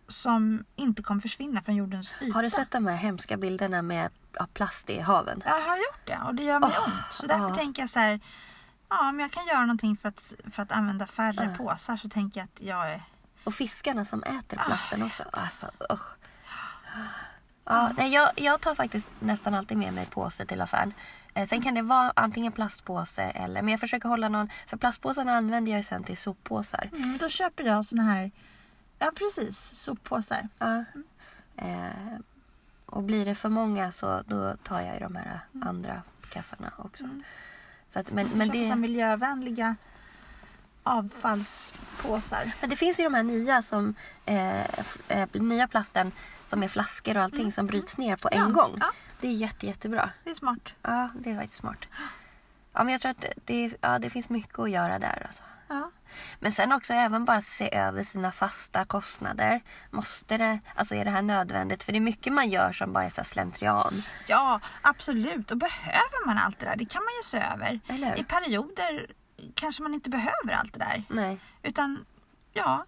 Som 0.08 0.66
inte 0.76 1.04
kommer 1.04 1.22
försvinna 1.22 1.62
från 1.62 1.76
jordens 1.76 2.16
yta. 2.22 2.34
Har 2.34 2.44
du 2.44 2.50
sett 2.50 2.72
de 2.72 2.88
här 2.88 2.96
hemska 2.96 3.38
bilderna 3.38 3.82
med 3.82 4.12
plast 4.54 4.90
i 4.90 5.00
haven? 5.00 5.44
Jag 5.46 5.62
har 5.62 5.78
gjort 5.78 6.06
det 6.06 6.20
och 6.28 6.36
det 6.36 6.44
gör 6.44 6.60
mig 6.60 6.70
Åh, 6.78 6.86
ont. 6.86 7.14
Så 7.14 7.28
därför 7.28 7.50
ja. 7.50 7.56
tänker 7.56 7.82
jag 7.82 7.90
så 7.90 8.00
här. 8.00 8.20
Ja, 9.00 9.10
om 9.10 9.20
jag 9.20 9.32
kan 9.32 9.46
göra 9.46 9.60
någonting 9.62 9.98
för 9.98 10.10
att, 10.10 10.34
för 10.52 10.64
att 10.64 10.72
använda 10.72 11.08
färre 11.08 11.56
Ja. 11.58 11.66
påsar 11.66 11.98
så 11.98 12.10
tänker 12.10 12.40
jag 12.40 12.46
att 12.46 12.62
jag 12.62 12.92
är... 12.92 13.02
Och 13.44 13.54
fiskarna 13.54 14.06
som 14.06 14.24
äter 14.24 14.60
Ah, 14.60 14.64
plasten 14.66 15.00
jag 15.00 15.08
också. 15.08 15.24
Alltså, 15.32 15.72
usch. 15.94 16.16
Ja, 17.66 17.92
nej, 17.98 18.14
jag, 18.14 18.30
jag 18.36 18.62
tar 18.62 18.76
faktiskt 18.76 19.12
nästan 19.20 19.54
alltid 19.54 19.78
med 19.78 19.94
mig 19.94 20.06
påse 20.06 20.46
till 20.46 20.62
affären. 20.62 20.94
Eh, 21.34 21.48
sen 21.48 21.62
kan 21.62 21.74
det 21.74 21.82
vara 21.82 22.14
antingen 22.16 22.52
plastpåse 22.52 23.24
eller... 23.24 23.62
Men 23.62 23.72
jag 23.72 23.80
försöker 23.80 24.10
hålla 24.10 24.30
någon... 24.30 24.50
För 24.68 24.78
plastpåsarna 24.78 25.36
använder 25.38 25.72
jag 25.72 25.80
ju 25.80 25.84
sen 25.84 26.04
till 26.04 26.18
soppåsar. 26.18 26.90
Mm, 26.94 27.18
då 27.18 27.30
köper 27.30 27.64
jag 27.64 27.86
såna 27.86 28.04
här, 28.04 28.32
ja 29.00 29.12
precis, 29.16 29.58
soppåsar. 29.60 30.50
Ja. 30.58 30.84
Eh, 31.58 32.18
och 32.86 33.04
blir 33.04 33.26
det 33.26 33.36
för 33.36 33.50
många 33.50 33.92
så 33.92 34.22
då 34.28 34.56
tar 34.64 34.82
jag 34.82 34.94
ju 34.94 35.00
de 35.00 35.16
här 35.16 35.40
andra 35.62 36.02
kassarna 36.30 36.72
också. 36.78 37.04
Mm. 37.04 37.24
Så 37.94 38.00
att, 38.00 38.12
men, 38.12 38.28
men, 38.36 38.50
det... 38.50 38.76
miljövänliga 38.76 39.76
avfallspåsar. 40.84 42.52
men 42.62 42.70
det 42.70 42.76
finns 42.76 43.00
ju 43.00 43.04
de 43.04 43.14
här 43.14 43.24
nya 43.24 43.62
som... 43.62 43.96
Eh, 44.26 44.64
eh, 45.08 45.28
nya 45.34 45.68
plasten 45.68 46.12
som 46.46 46.64
är 46.64 46.68
flaskor 46.68 47.18
och 47.18 47.24
allting 47.24 47.52
som 47.52 47.68
bryts 47.68 47.98
ner 47.98 48.16
på 48.16 48.30
en 48.32 48.40
Ja, 48.40 48.48
gång. 48.48 48.78
ja. 48.80 48.92
Det 49.20 49.28
är 49.28 49.32
jätte, 49.32 49.68
jättebra. 49.68 50.10
Det 50.24 50.30
är 50.30 50.36
smart. 50.36 50.74
Ja, 50.82 51.10
det 51.20 51.30
är 51.30 51.36
faktiskt 51.36 51.60
smart. 51.60 51.86
Ja, 52.74 52.84
men 52.84 52.92
jag 52.92 53.02
tror 53.02 53.12
att 53.12 53.26
det, 53.46 53.74
ja, 53.82 54.00
det 54.00 54.10
finns 54.10 54.30
mycket 54.30 54.60
att 54.60 54.72
göra 54.72 55.00
där. 55.00 55.24
Alltså. 55.26 55.44
Ja. 55.68 55.92
Men 56.40 56.52
sen 56.52 56.72
också 56.72 56.94
även 56.94 57.26
bara 57.26 57.42
se 57.42 57.76
över 57.76 58.04
sina 58.04 58.32
fasta 58.32 58.86
kostnader. 58.86 59.62
Måste 59.92 60.38
det, 60.38 60.60
alltså 60.76 60.96
är 60.96 61.06
det 61.06 61.12
här 61.12 61.22
nödvändigt? 61.22 61.84
För 61.84 61.92
det 61.92 61.98
är 61.98 62.02
mycket 62.02 62.34
man 62.34 62.50
gör 62.50 62.72
som 62.72 62.94
bara 62.94 63.04
är 63.04 63.10
så 63.10 63.24
slentrian. 63.24 64.04
ja, 64.28 64.60
absolut. 64.82 65.52
Och 65.52 65.58
behöver 65.58 66.26
man 66.26 66.38
allt 66.38 66.60
det 66.60 66.66
där? 66.66 66.76
Det 66.76 66.86
kan 66.86 67.02
man 67.04 67.14
ju 67.14 67.24
se 67.24 67.38
över. 67.54 67.80
Eller? 67.88 68.20
I 68.20 68.24
perioder 68.24 69.08
kanske 69.56 69.84
man 69.84 69.94
inte 69.94 70.10
behöver 70.10 70.52
allt 70.54 70.74
det 70.74 70.80
där. 70.80 71.04
Nej. 71.10 71.40
Utan, 71.64 72.06
ja. 72.54 72.86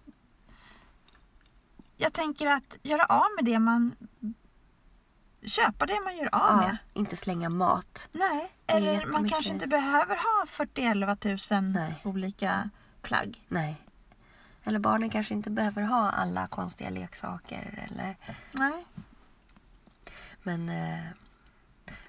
Jag 1.96 2.12
tänker 2.12 2.46
att 2.46 2.78
göra 2.82 3.04
av 3.04 3.26
med 3.36 3.44
det 3.44 3.58
man... 3.58 3.96
Köpa 5.46 5.86
det 5.86 6.00
man 6.04 6.16
gör 6.16 6.28
av 6.32 6.40
Ja, 6.50 6.56
med. 6.56 6.76
inte 6.94 7.16
slänga 7.16 7.48
mat. 7.48 8.08
Nej, 8.12 8.52
eller 8.66 9.06
man 9.06 9.28
kanske 9.28 9.52
inte 9.52 9.66
behöver 9.66 10.16
ha 10.16 10.46
40 10.46 11.54
000 11.54 11.62
Nej. 11.62 12.00
olika 12.04 12.70
plagg. 13.06 13.42
Nej. 13.48 13.76
Eller 14.64 14.78
barnen 14.78 15.10
kanske 15.10 15.34
inte 15.34 15.50
behöver 15.50 15.82
ha 15.82 16.10
alla 16.10 16.46
konstiga 16.46 16.90
leksaker. 16.90 17.86
Eller, 17.90 18.16
Nej. 18.52 18.86
men... 20.42 20.68
Eh, 20.68 21.04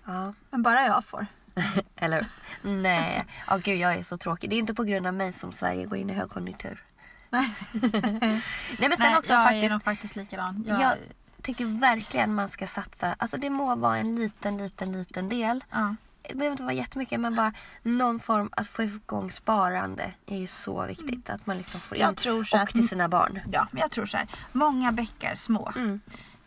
ja. 0.06 0.34
Men 0.50 0.64
bara 0.64 0.86
jag 0.86 1.06
får. 1.06 1.26
Eller 1.96 2.28
nej. 2.62 3.26
Ja, 3.48 3.58
gud, 3.58 3.78
jag 3.78 3.94
är 3.96 4.04
så 4.04 4.18
tråkig. 4.18 4.50
Det 4.50 4.56
är 4.56 4.60
inte 4.60 4.74
på 4.74 4.84
grund 4.84 5.08
av 5.08 5.14
mig 5.14 5.34
som 5.34 5.52
Sverige 5.52 5.86
går 5.86 5.98
in 5.98 6.10
i 6.10 6.14
högkonjunktur. 6.14 6.84
Nej. 7.30 7.56
Nej, 7.74 8.42
men 8.80 8.98
sen 8.98 9.00
Nej, 9.00 9.18
också 9.18 9.34
jag 9.34 9.42
är 9.42 9.46
faktiskt. 9.46 9.72
nog 9.72 9.84
faktiskt 9.84 10.16
likadan. 10.16 10.64
Jag, 10.68 10.82
Jag 10.82 10.98
tycker 11.42 11.80
verkligen 11.80 12.36
man 12.36 12.50
ska 12.50 12.68
satsa. 12.68 13.16
Alltså 13.20 13.38
det 13.38 13.50
må 13.50 13.76
vara 13.76 13.98
en 13.98 14.16
liten, 14.16 14.58
liten, 14.58 14.92
liten 14.92 15.30
del. 15.30 15.64
ja. 15.72 15.96
Det 16.30 16.36
behöver 16.36 16.52
inte 16.52 16.64
vara 16.64 16.74
jättemycket 16.74 17.20
men 17.20 17.36
bara 17.36 17.54
någon 17.84 18.20
form 18.20 18.50
att 18.52 18.68
få 18.68 18.84
igång 18.84 19.32
sparande 19.32 20.14
är 20.26 20.38
ju 20.38 20.48
så 20.48 20.86
viktigt. 20.86 21.30
Att 21.30 21.46
man 21.46 21.58
liksom 21.58 21.80
får 21.82 21.98
in. 21.98 22.02
Jag 22.04 22.16
tror 22.18 22.44
så 22.44 22.56
och 22.58 22.62
att- 22.64 22.70
till 22.70 22.88
sina 22.88 23.08
barn. 23.10 23.40
ja, 23.52 23.68
men 23.72 23.82
jag 23.82 23.92
tror 23.92 24.06
så 24.06 24.18
här. 24.18 24.28
Många 24.52 24.92
bäckar 24.92 25.36
små. 25.36 25.72
Mm. 25.76 26.00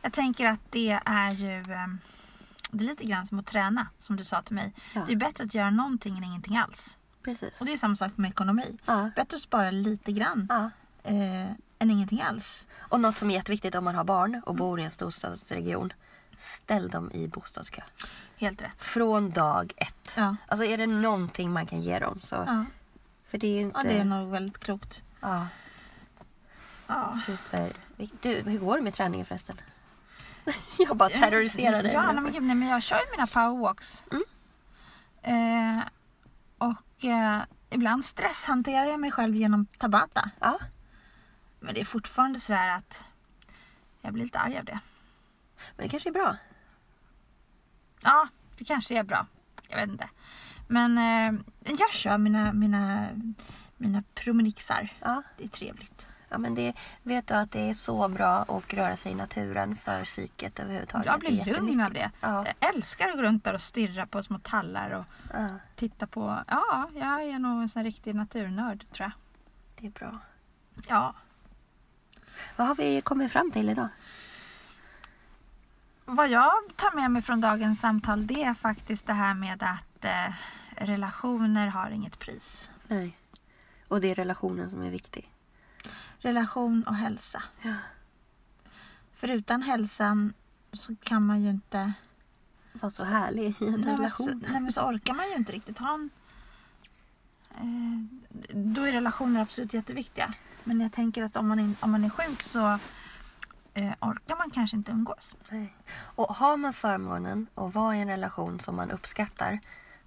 Jag 0.03 0.13
tänker 0.13 0.47
att 0.47 0.61
det 0.71 1.01
är 1.05 1.31
ju... 1.33 1.73
ehm, 1.73 1.99
Det 2.71 2.85
är 2.85 2.89
lite 2.89 3.05
grann 3.05 3.27
som 3.27 3.39
att 3.39 3.47
träna, 3.47 3.87
som 3.99 4.17
du 4.17 4.25
sa 4.25 4.43
till 4.43 4.55
mig. 4.55 4.73
Ja. 4.95 5.05
Det 5.07 5.13
är 5.13 5.17
bättre 5.17 5.45
att 5.45 5.55
göra 5.55 5.71
någonting 5.71 6.17
än 6.17 6.25
ingenting 6.25 6.57
alls. 6.57 6.99
Precis. 7.23 7.61
Och 7.61 7.67
det 7.67 7.73
är 7.73 7.77
samma 7.77 7.97
sak 7.97 8.11
med 8.17 8.31
ekonomi. 8.31 8.79
Ja. 8.87 9.11
Bättre 9.17 9.35
att 9.37 9.43
spara 9.43 9.71
lite 9.71 10.13
grann 10.13 10.47
Ja. 10.51 10.71
eh, 11.03 11.51
än 11.79 11.91
ingenting 11.91 12.21
alls. 12.23 12.67
Och 12.79 13.01
något 13.01 13.17
som 13.19 13.31
är 13.31 13.35
jätteviktigt 13.35 13.75
om 13.75 13.85
man 13.85 13.95
har 13.95 14.05
barn 14.05 14.43
och 14.47 14.55
bor 14.55 14.81
i 14.81 14.85
en 14.85 14.91
storstadsregion. 14.91 15.93
Ställ 16.41 16.89
dem 16.91 17.11
i 17.13 17.29
bostadskö. 17.29 17.83
Helt 18.37 18.63
rätt. 18.63 18.83
Från 18.83 19.31
dag 19.31 19.73
ett. 19.77 20.15
Ja. 20.17 20.37
Alltså 20.49 20.65
är 20.65 20.79
det 20.79 20.87
någonting 20.87 21.53
man 21.53 21.67
kan 21.67 21.81
ge 21.83 21.99
dem 21.99 22.21
så. 22.23 22.35
Ja, 22.35 22.65
För 23.27 23.39
det 23.39 23.47
är 23.47 23.55
ju 23.55 23.61
inte. 23.61 23.79
ja 23.79 23.83
det 23.93 23.99
är 23.99 24.05
nog 24.05 24.31
väldigt 24.31 24.59
klokt. 24.59 25.03
ja, 25.21 25.47
Ja. 26.87 27.15
super. 27.27 27.73
Du, 28.21 28.35
hur 28.43 28.59
går 28.59 28.77
det 28.77 28.83
med 28.83 28.95
träningen 28.95 29.27
förresten? 29.27 29.57
Jag 30.79 30.97
bara 30.97 31.09
terroriserar 31.09 31.83
dig. 31.83 31.93
Ja, 31.93 32.13
nej, 32.13 32.23
men, 32.23 32.33
gud, 32.33 32.43
nej, 32.43 32.57
men 32.57 32.69
jag 32.69 32.83
kör 32.83 32.97
ju 32.97 33.11
mina 33.11 33.27
powerwalks. 33.27 34.05
Mm. 34.11 34.25
Eh, 35.23 35.85
och 36.59 37.05
eh, 37.05 37.41
ibland 37.71 38.05
stresshanterar 38.05 38.85
jag 38.85 39.01
mig 39.01 39.11
själv 39.11 39.37
genom 39.37 39.67
Tabata. 39.67 40.31
Ja. 40.41 40.59
Men 41.61 41.75
det 41.75 41.81
är 41.81 41.85
fortfarande 41.85 42.41
sådär 42.41 42.77
att 42.77 43.05
jag 44.01 44.13
blir 44.13 44.25
lite 44.25 44.39
arg 44.39 44.59
av 44.59 44.65
det. 44.65 44.79
Men 45.77 45.87
det 45.87 45.91
kanske 45.91 46.09
är 46.09 46.13
bra. 46.13 46.37
Ja, 48.01 48.29
det 48.59 48.65
kanske 48.65 48.99
är 48.99 49.03
bra. 49.03 49.27
Jag 49.69 49.77
vet 49.77 49.89
inte. 49.89 50.09
Men 50.69 50.99
eh, 50.99 51.41
jag 51.79 51.93
kör 51.93 52.19
mina, 52.19 52.53
mina, 52.53 53.09
mina 53.77 54.03
promenixar. 54.15 54.93
Ja. 55.01 55.23
Det 55.37 55.45
är 55.45 55.49
trevligt. 55.49 56.07
Ja, 56.29 56.39
men 56.39 56.55
det, 56.55 56.73
vet 57.03 57.27
du 57.27 57.35
att 57.35 57.51
det 57.51 57.61
är 57.61 57.75
så 57.75 58.09
bra 58.09 58.43
att 58.49 58.75
röra 58.75 58.97
sig 58.97 59.13
i 59.13 59.15
naturen 59.15 59.77
för 59.77 60.05
psyket 60.05 60.61
överhuvudtaget? 60.61 61.07
Jag 61.07 61.21
blir 61.21 61.45
lugn 61.45 61.81
av 61.81 61.93
det. 61.93 62.11
Ja. 62.21 62.47
Jag 62.61 62.75
älskar 62.75 63.09
att 63.09 63.17
gå 63.17 63.23
runt 63.23 63.45
där 63.45 63.55
och 63.55 63.63
stirra 63.63 64.07
på 64.07 64.23
små 64.23 64.39
tallar 64.39 64.91
och 64.91 65.05
ja, 65.33 65.49
titta 65.77 66.07
på. 66.07 66.45
Ja, 66.49 66.91
jag 66.95 67.23
är 67.23 67.39
nog 67.39 67.63
en 67.63 67.69
sån 67.69 67.85
riktig 67.85 68.15
naturnörd 68.15 68.85
tror 68.93 69.05
jag. 69.05 69.13
det 69.77 69.87
är 69.87 69.91
bra. 69.91 70.19
Ja. 70.89 71.15
Vad 72.57 72.67
har 72.67 72.75
vi 72.75 73.01
kommit 73.01 73.33
fram 73.33 73.51
till 73.51 73.69
idag? 73.69 73.89
Vad 76.13 76.29
jag 76.29 76.53
tar 76.77 76.97
med 76.97 77.11
mig 77.11 77.23
från 77.23 77.41
dagens 77.41 77.81
samtal 77.81 78.27
det 78.27 78.43
är 78.43 78.55
faktiskt 78.55 79.07
det 79.07 79.13
här 79.13 79.35
med 79.35 79.63
att 79.63 80.05
eh, 80.05 80.35
relationer 80.77 81.69
har 81.69 81.91
inget 81.91 82.19
pris. 82.19 82.71
Nej. 82.89 83.17
Och 83.89 84.01
det 84.01 84.11
är 84.11 84.15
relationen 84.15 84.71
som 84.71 84.83
är 84.83 84.91
viktig. 84.91 85.33
Relation 86.19 86.83
och 86.83 86.95
hälsa. 86.95 87.43
Ja. 87.63 87.75
För 89.15 89.29
utan 89.29 89.63
hälsan 89.63 90.33
så 90.73 90.97
kan 90.97 91.27
man 91.27 91.43
ju 91.43 91.51
inte... 91.51 91.93
Var 92.73 92.91
så 92.91 93.05
härlig 93.05 93.55
i 93.61 93.67
en 93.67 93.73
Nej, 93.73 93.97
men 93.97 94.11
så, 94.11 94.23
relation. 94.25 94.45
nej, 94.49 94.61
men 94.61 94.73
så 94.73 94.83
orkar 94.83 95.15
man 95.15 95.29
ju 95.29 95.35
inte 95.35 95.53
riktigt 95.53 95.79
ha 95.79 95.95
en... 95.95 96.11
Eh, 97.51 98.57
då 98.57 98.83
är 98.83 98.93
relationer 98.93 99.43
absolut 99.43 99.75
jätteviktiga. 99.75 100.35
Men 100.65 100.81
jag 100.81 100.93
tänker 100.93 101.23
att 101.23 101.37
om 101.37 101.49
man, 101.49 101.59
in, 101.59 101.77
om 101.81 101.91
man 101.91 102.05
är 102.05 102.11
sjuk 102.11 102.43
så 102.43 102.79
eh, 103.81 103.93
orkar 104.01 104.37
man 104.37 104.51
kanske 104.51 104.77
inte 104.77 104.93
umgås. 104.93 105.35
Nej. 105.49 105.75
Och 105.93 106.35
har 106.35 106.57
man 106.57 106.73
förmånen 106.73 107.47
att 107.55 107.75
vara 107.75 107.97
i 107.97 108.01
en 108.01 108.09
relation 108.09 108.61
som 108.61 108.77
man 108.77 108.91
uppskattar, 108.91 109.61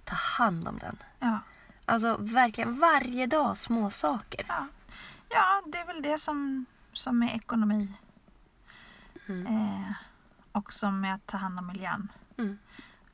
ta 0.04 0.14
hand 0.14 0.68
om 0.68 0.78
den. 0.78 0.98
Ja. 1.18 1.38
Alltså 1.84 2.16
verkligen 2.20 2.78
varje 2.80 3.26
dag 3.26 3.56
små 3.56 3.90
saker. 3.90 4.44
Ja, 4.48 4.66
ja 5.28 5.62
det 5.66 5.78
är 5.78 5.86
väl 5.86 6.02
det 6.02 6.18
som, 6.18 6.66
som 6.92 7.22
är 7.22 7.34
ekonomi. 7.34 7.92
Mm. 9.26 9.46
Eh, 9.46 9.92
och 10.52 10.72
som 10.72 11.00
med 11.00 11.14
att 11.14 11.26
ta 11.26 11.36
hand 11.36 11.58
om 11.58 11.66
miljön. 11.66 12.12
Mm. 12.38 12.58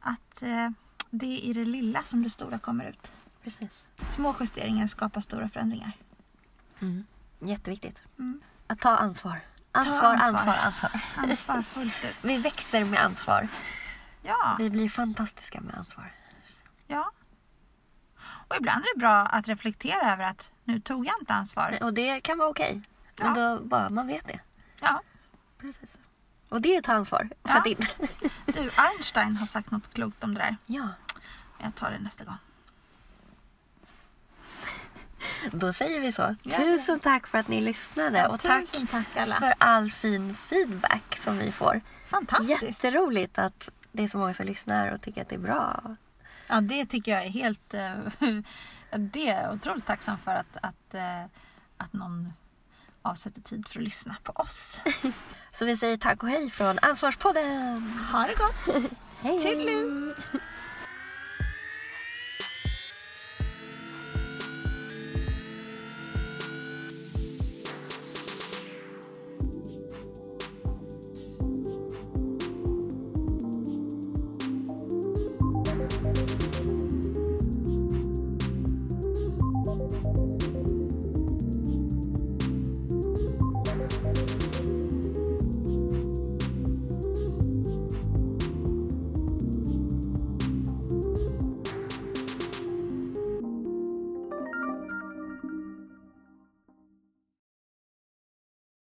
Att 0.00 0.42
eh, 0.42 0.70
det 1.10 1.26
är 1.26 1.50
i 1.50 1.52
det 1.52 1.64
lilla 1.64 2.02
som 2.02 2.22
det 2.22 2.30
stora 2.30 2.58
kommer 2.58 2.84
ut. 2.84 3.12
Precis. 3.42 3.86
Små 4.10 4.34
justeringar 4.40 4.86
skapar 4.86 5.20
stora 5.20 5.48
förändringar. 5.48 5.92
Mm. 6.80 7.04
Jätteviktigt. 7.38 8.02
Mm. 8.18 8.40
Att 8.66 8.80
ta 8.80 8.96
ansvar. 8.96 9.40
Ansvar, 9.72 10.12
ansvar. 10.14 10.28
ansvar, 10.28 10.54
ansvar. 10.56 11.00
Ansvar 11.16 11.62
fullt 11.62 12.04
ut. 12.04 12.16
Vi 12.24 12.36
växer 12.38 12.84
med 12.84 13.00
ansvar. 13.04 13.48
Ja, 14.22 14.56
Vi 14.58 14.70
blir 14.70 14.88
fantastiska 14.88 15.60
med 15.60 15.74
ansvar. 15.74 16.12
ja. 16.86 17.12
Och 18.48 18.56
ibland 18.56 18.84
är 18.84 18.94
det 18.94 18.98
bra 19.00 19.16
att 19.26 19.48
reflektera 19.48 20.12
över 20.12 20.24
att 20.24 20.50
nu 20.64 20.80
tog 20.80 21.06
jag 21.06 21.14
inte 21.20 21.34
ansvar. 21.34 21.78
Och 21.82 21.94
det 21.94 22.20
kan 22.20 22.38
vara 22.38 22.48
okej. 22.48 22.82
Men 23.16 23.36
Ja. 23.38 23.48
då 23.58 23.60
bara 23.64 23.90
man 23.90 24.06
vet 24.06 24.26
det. 24.26 24.40
Ja. 24.80 25.02
Precis. 25.58 25.98
Och 26.48 26.60
det 26.60 26.74
är 26.74 26.78
att 26.78 26.84
ta 26.84 26.92
ansvar. 26.92 27.28
Ja. 27.42 27.50
För 27.50 27.58
att 27.58 27.66
in. 27.66 27.86
Du, 28.46 28.70
Einstein 28.76 29.36
har 29.36 29.46
sagt 29.46 29.70
något 29.70 29.94
klokt 29.94 30.24
om 30.24 30.34
det 30.34 30.40
där. 30.40 30.56
Ja. 30.66 30.88
Jag 31.58 31.74
tar 31.74 31.90
det 31.90 31.98
nästa 31.98 32.24
gång. 32.24 32.36
Då 35.50 35.72
säger 35.72 36.00
vi 36.00 36.12
så. 36.12 36.36
Ja. 36.42 36.56
Tusen 36.56 37.00
tack 37.00 37.26
för 37.26 37.38
att 37.38 37.48
ni 37.48 37.60
lyssnade. 37.60 38.26
Och 38.28 38.40
tack 38.40 38.64
tack 38.90 39.06
alla. 39.16 39.34
för 39.34 39.54
all 39.58 39.92
fin 39.92 40.34
feedback 40.34 41.16
som 41.16 41.38
vi 41.38 41.52
får. 41.52 41.80
Fantastiskt. 42.06 42.62
Jätteroligt 42.62 43.38
att 43.38 43.70
det 43.92 44.02
är 44.02 44.08
så 44.08 44.18
många 44.18 44.34
som 44.34 44.46
lyssnar 44.46 44.92
och 44.92 45.02
tycker 45.02 45.22
att 45.22 45.28
det 45.28 45.34
är 45.34 45.38
bra. 45.38 45.96
Ja, 46.46 46.60
det 46.60 46.86
tycker 46.86 47.12
jag 47.12 47.24
är 47.24 47.30
helt... 47.30 47.74
eh, 47.74 47.94
det 48.98 49.28
är 49.28 49.42
jag 49.42 49.54
otroligt 49.54 49.86
tacksam 49.86 50.18
för 50.18 50.30
att, 50.30 50.56
att, 50.62 50.94
eh, 50.94 51.24
att 51.76 51.92
någon 51.92 52.32
avsätter 53.02 53.40
tid 53.40 53.68
för 53.68 53.78
att 53.78 53.84
lyssna 53.84 54.16
på 54.22 54.32
oss. 54.32 54.80
Så 55.52 55.64
vi 55.64 55.76
säger 55.76 55.96
tack 55.96 56.22
och 56.22 56.28
hej 56.28 56.50
från 56.50 56.78
Ansvarspodden. 56.82 57.82
Ha 58.12 58.26
det 58.26 58.34
gott! 58.34 58.90
Hej! 59.20 59.38
Toodaloo. 59.38 60.14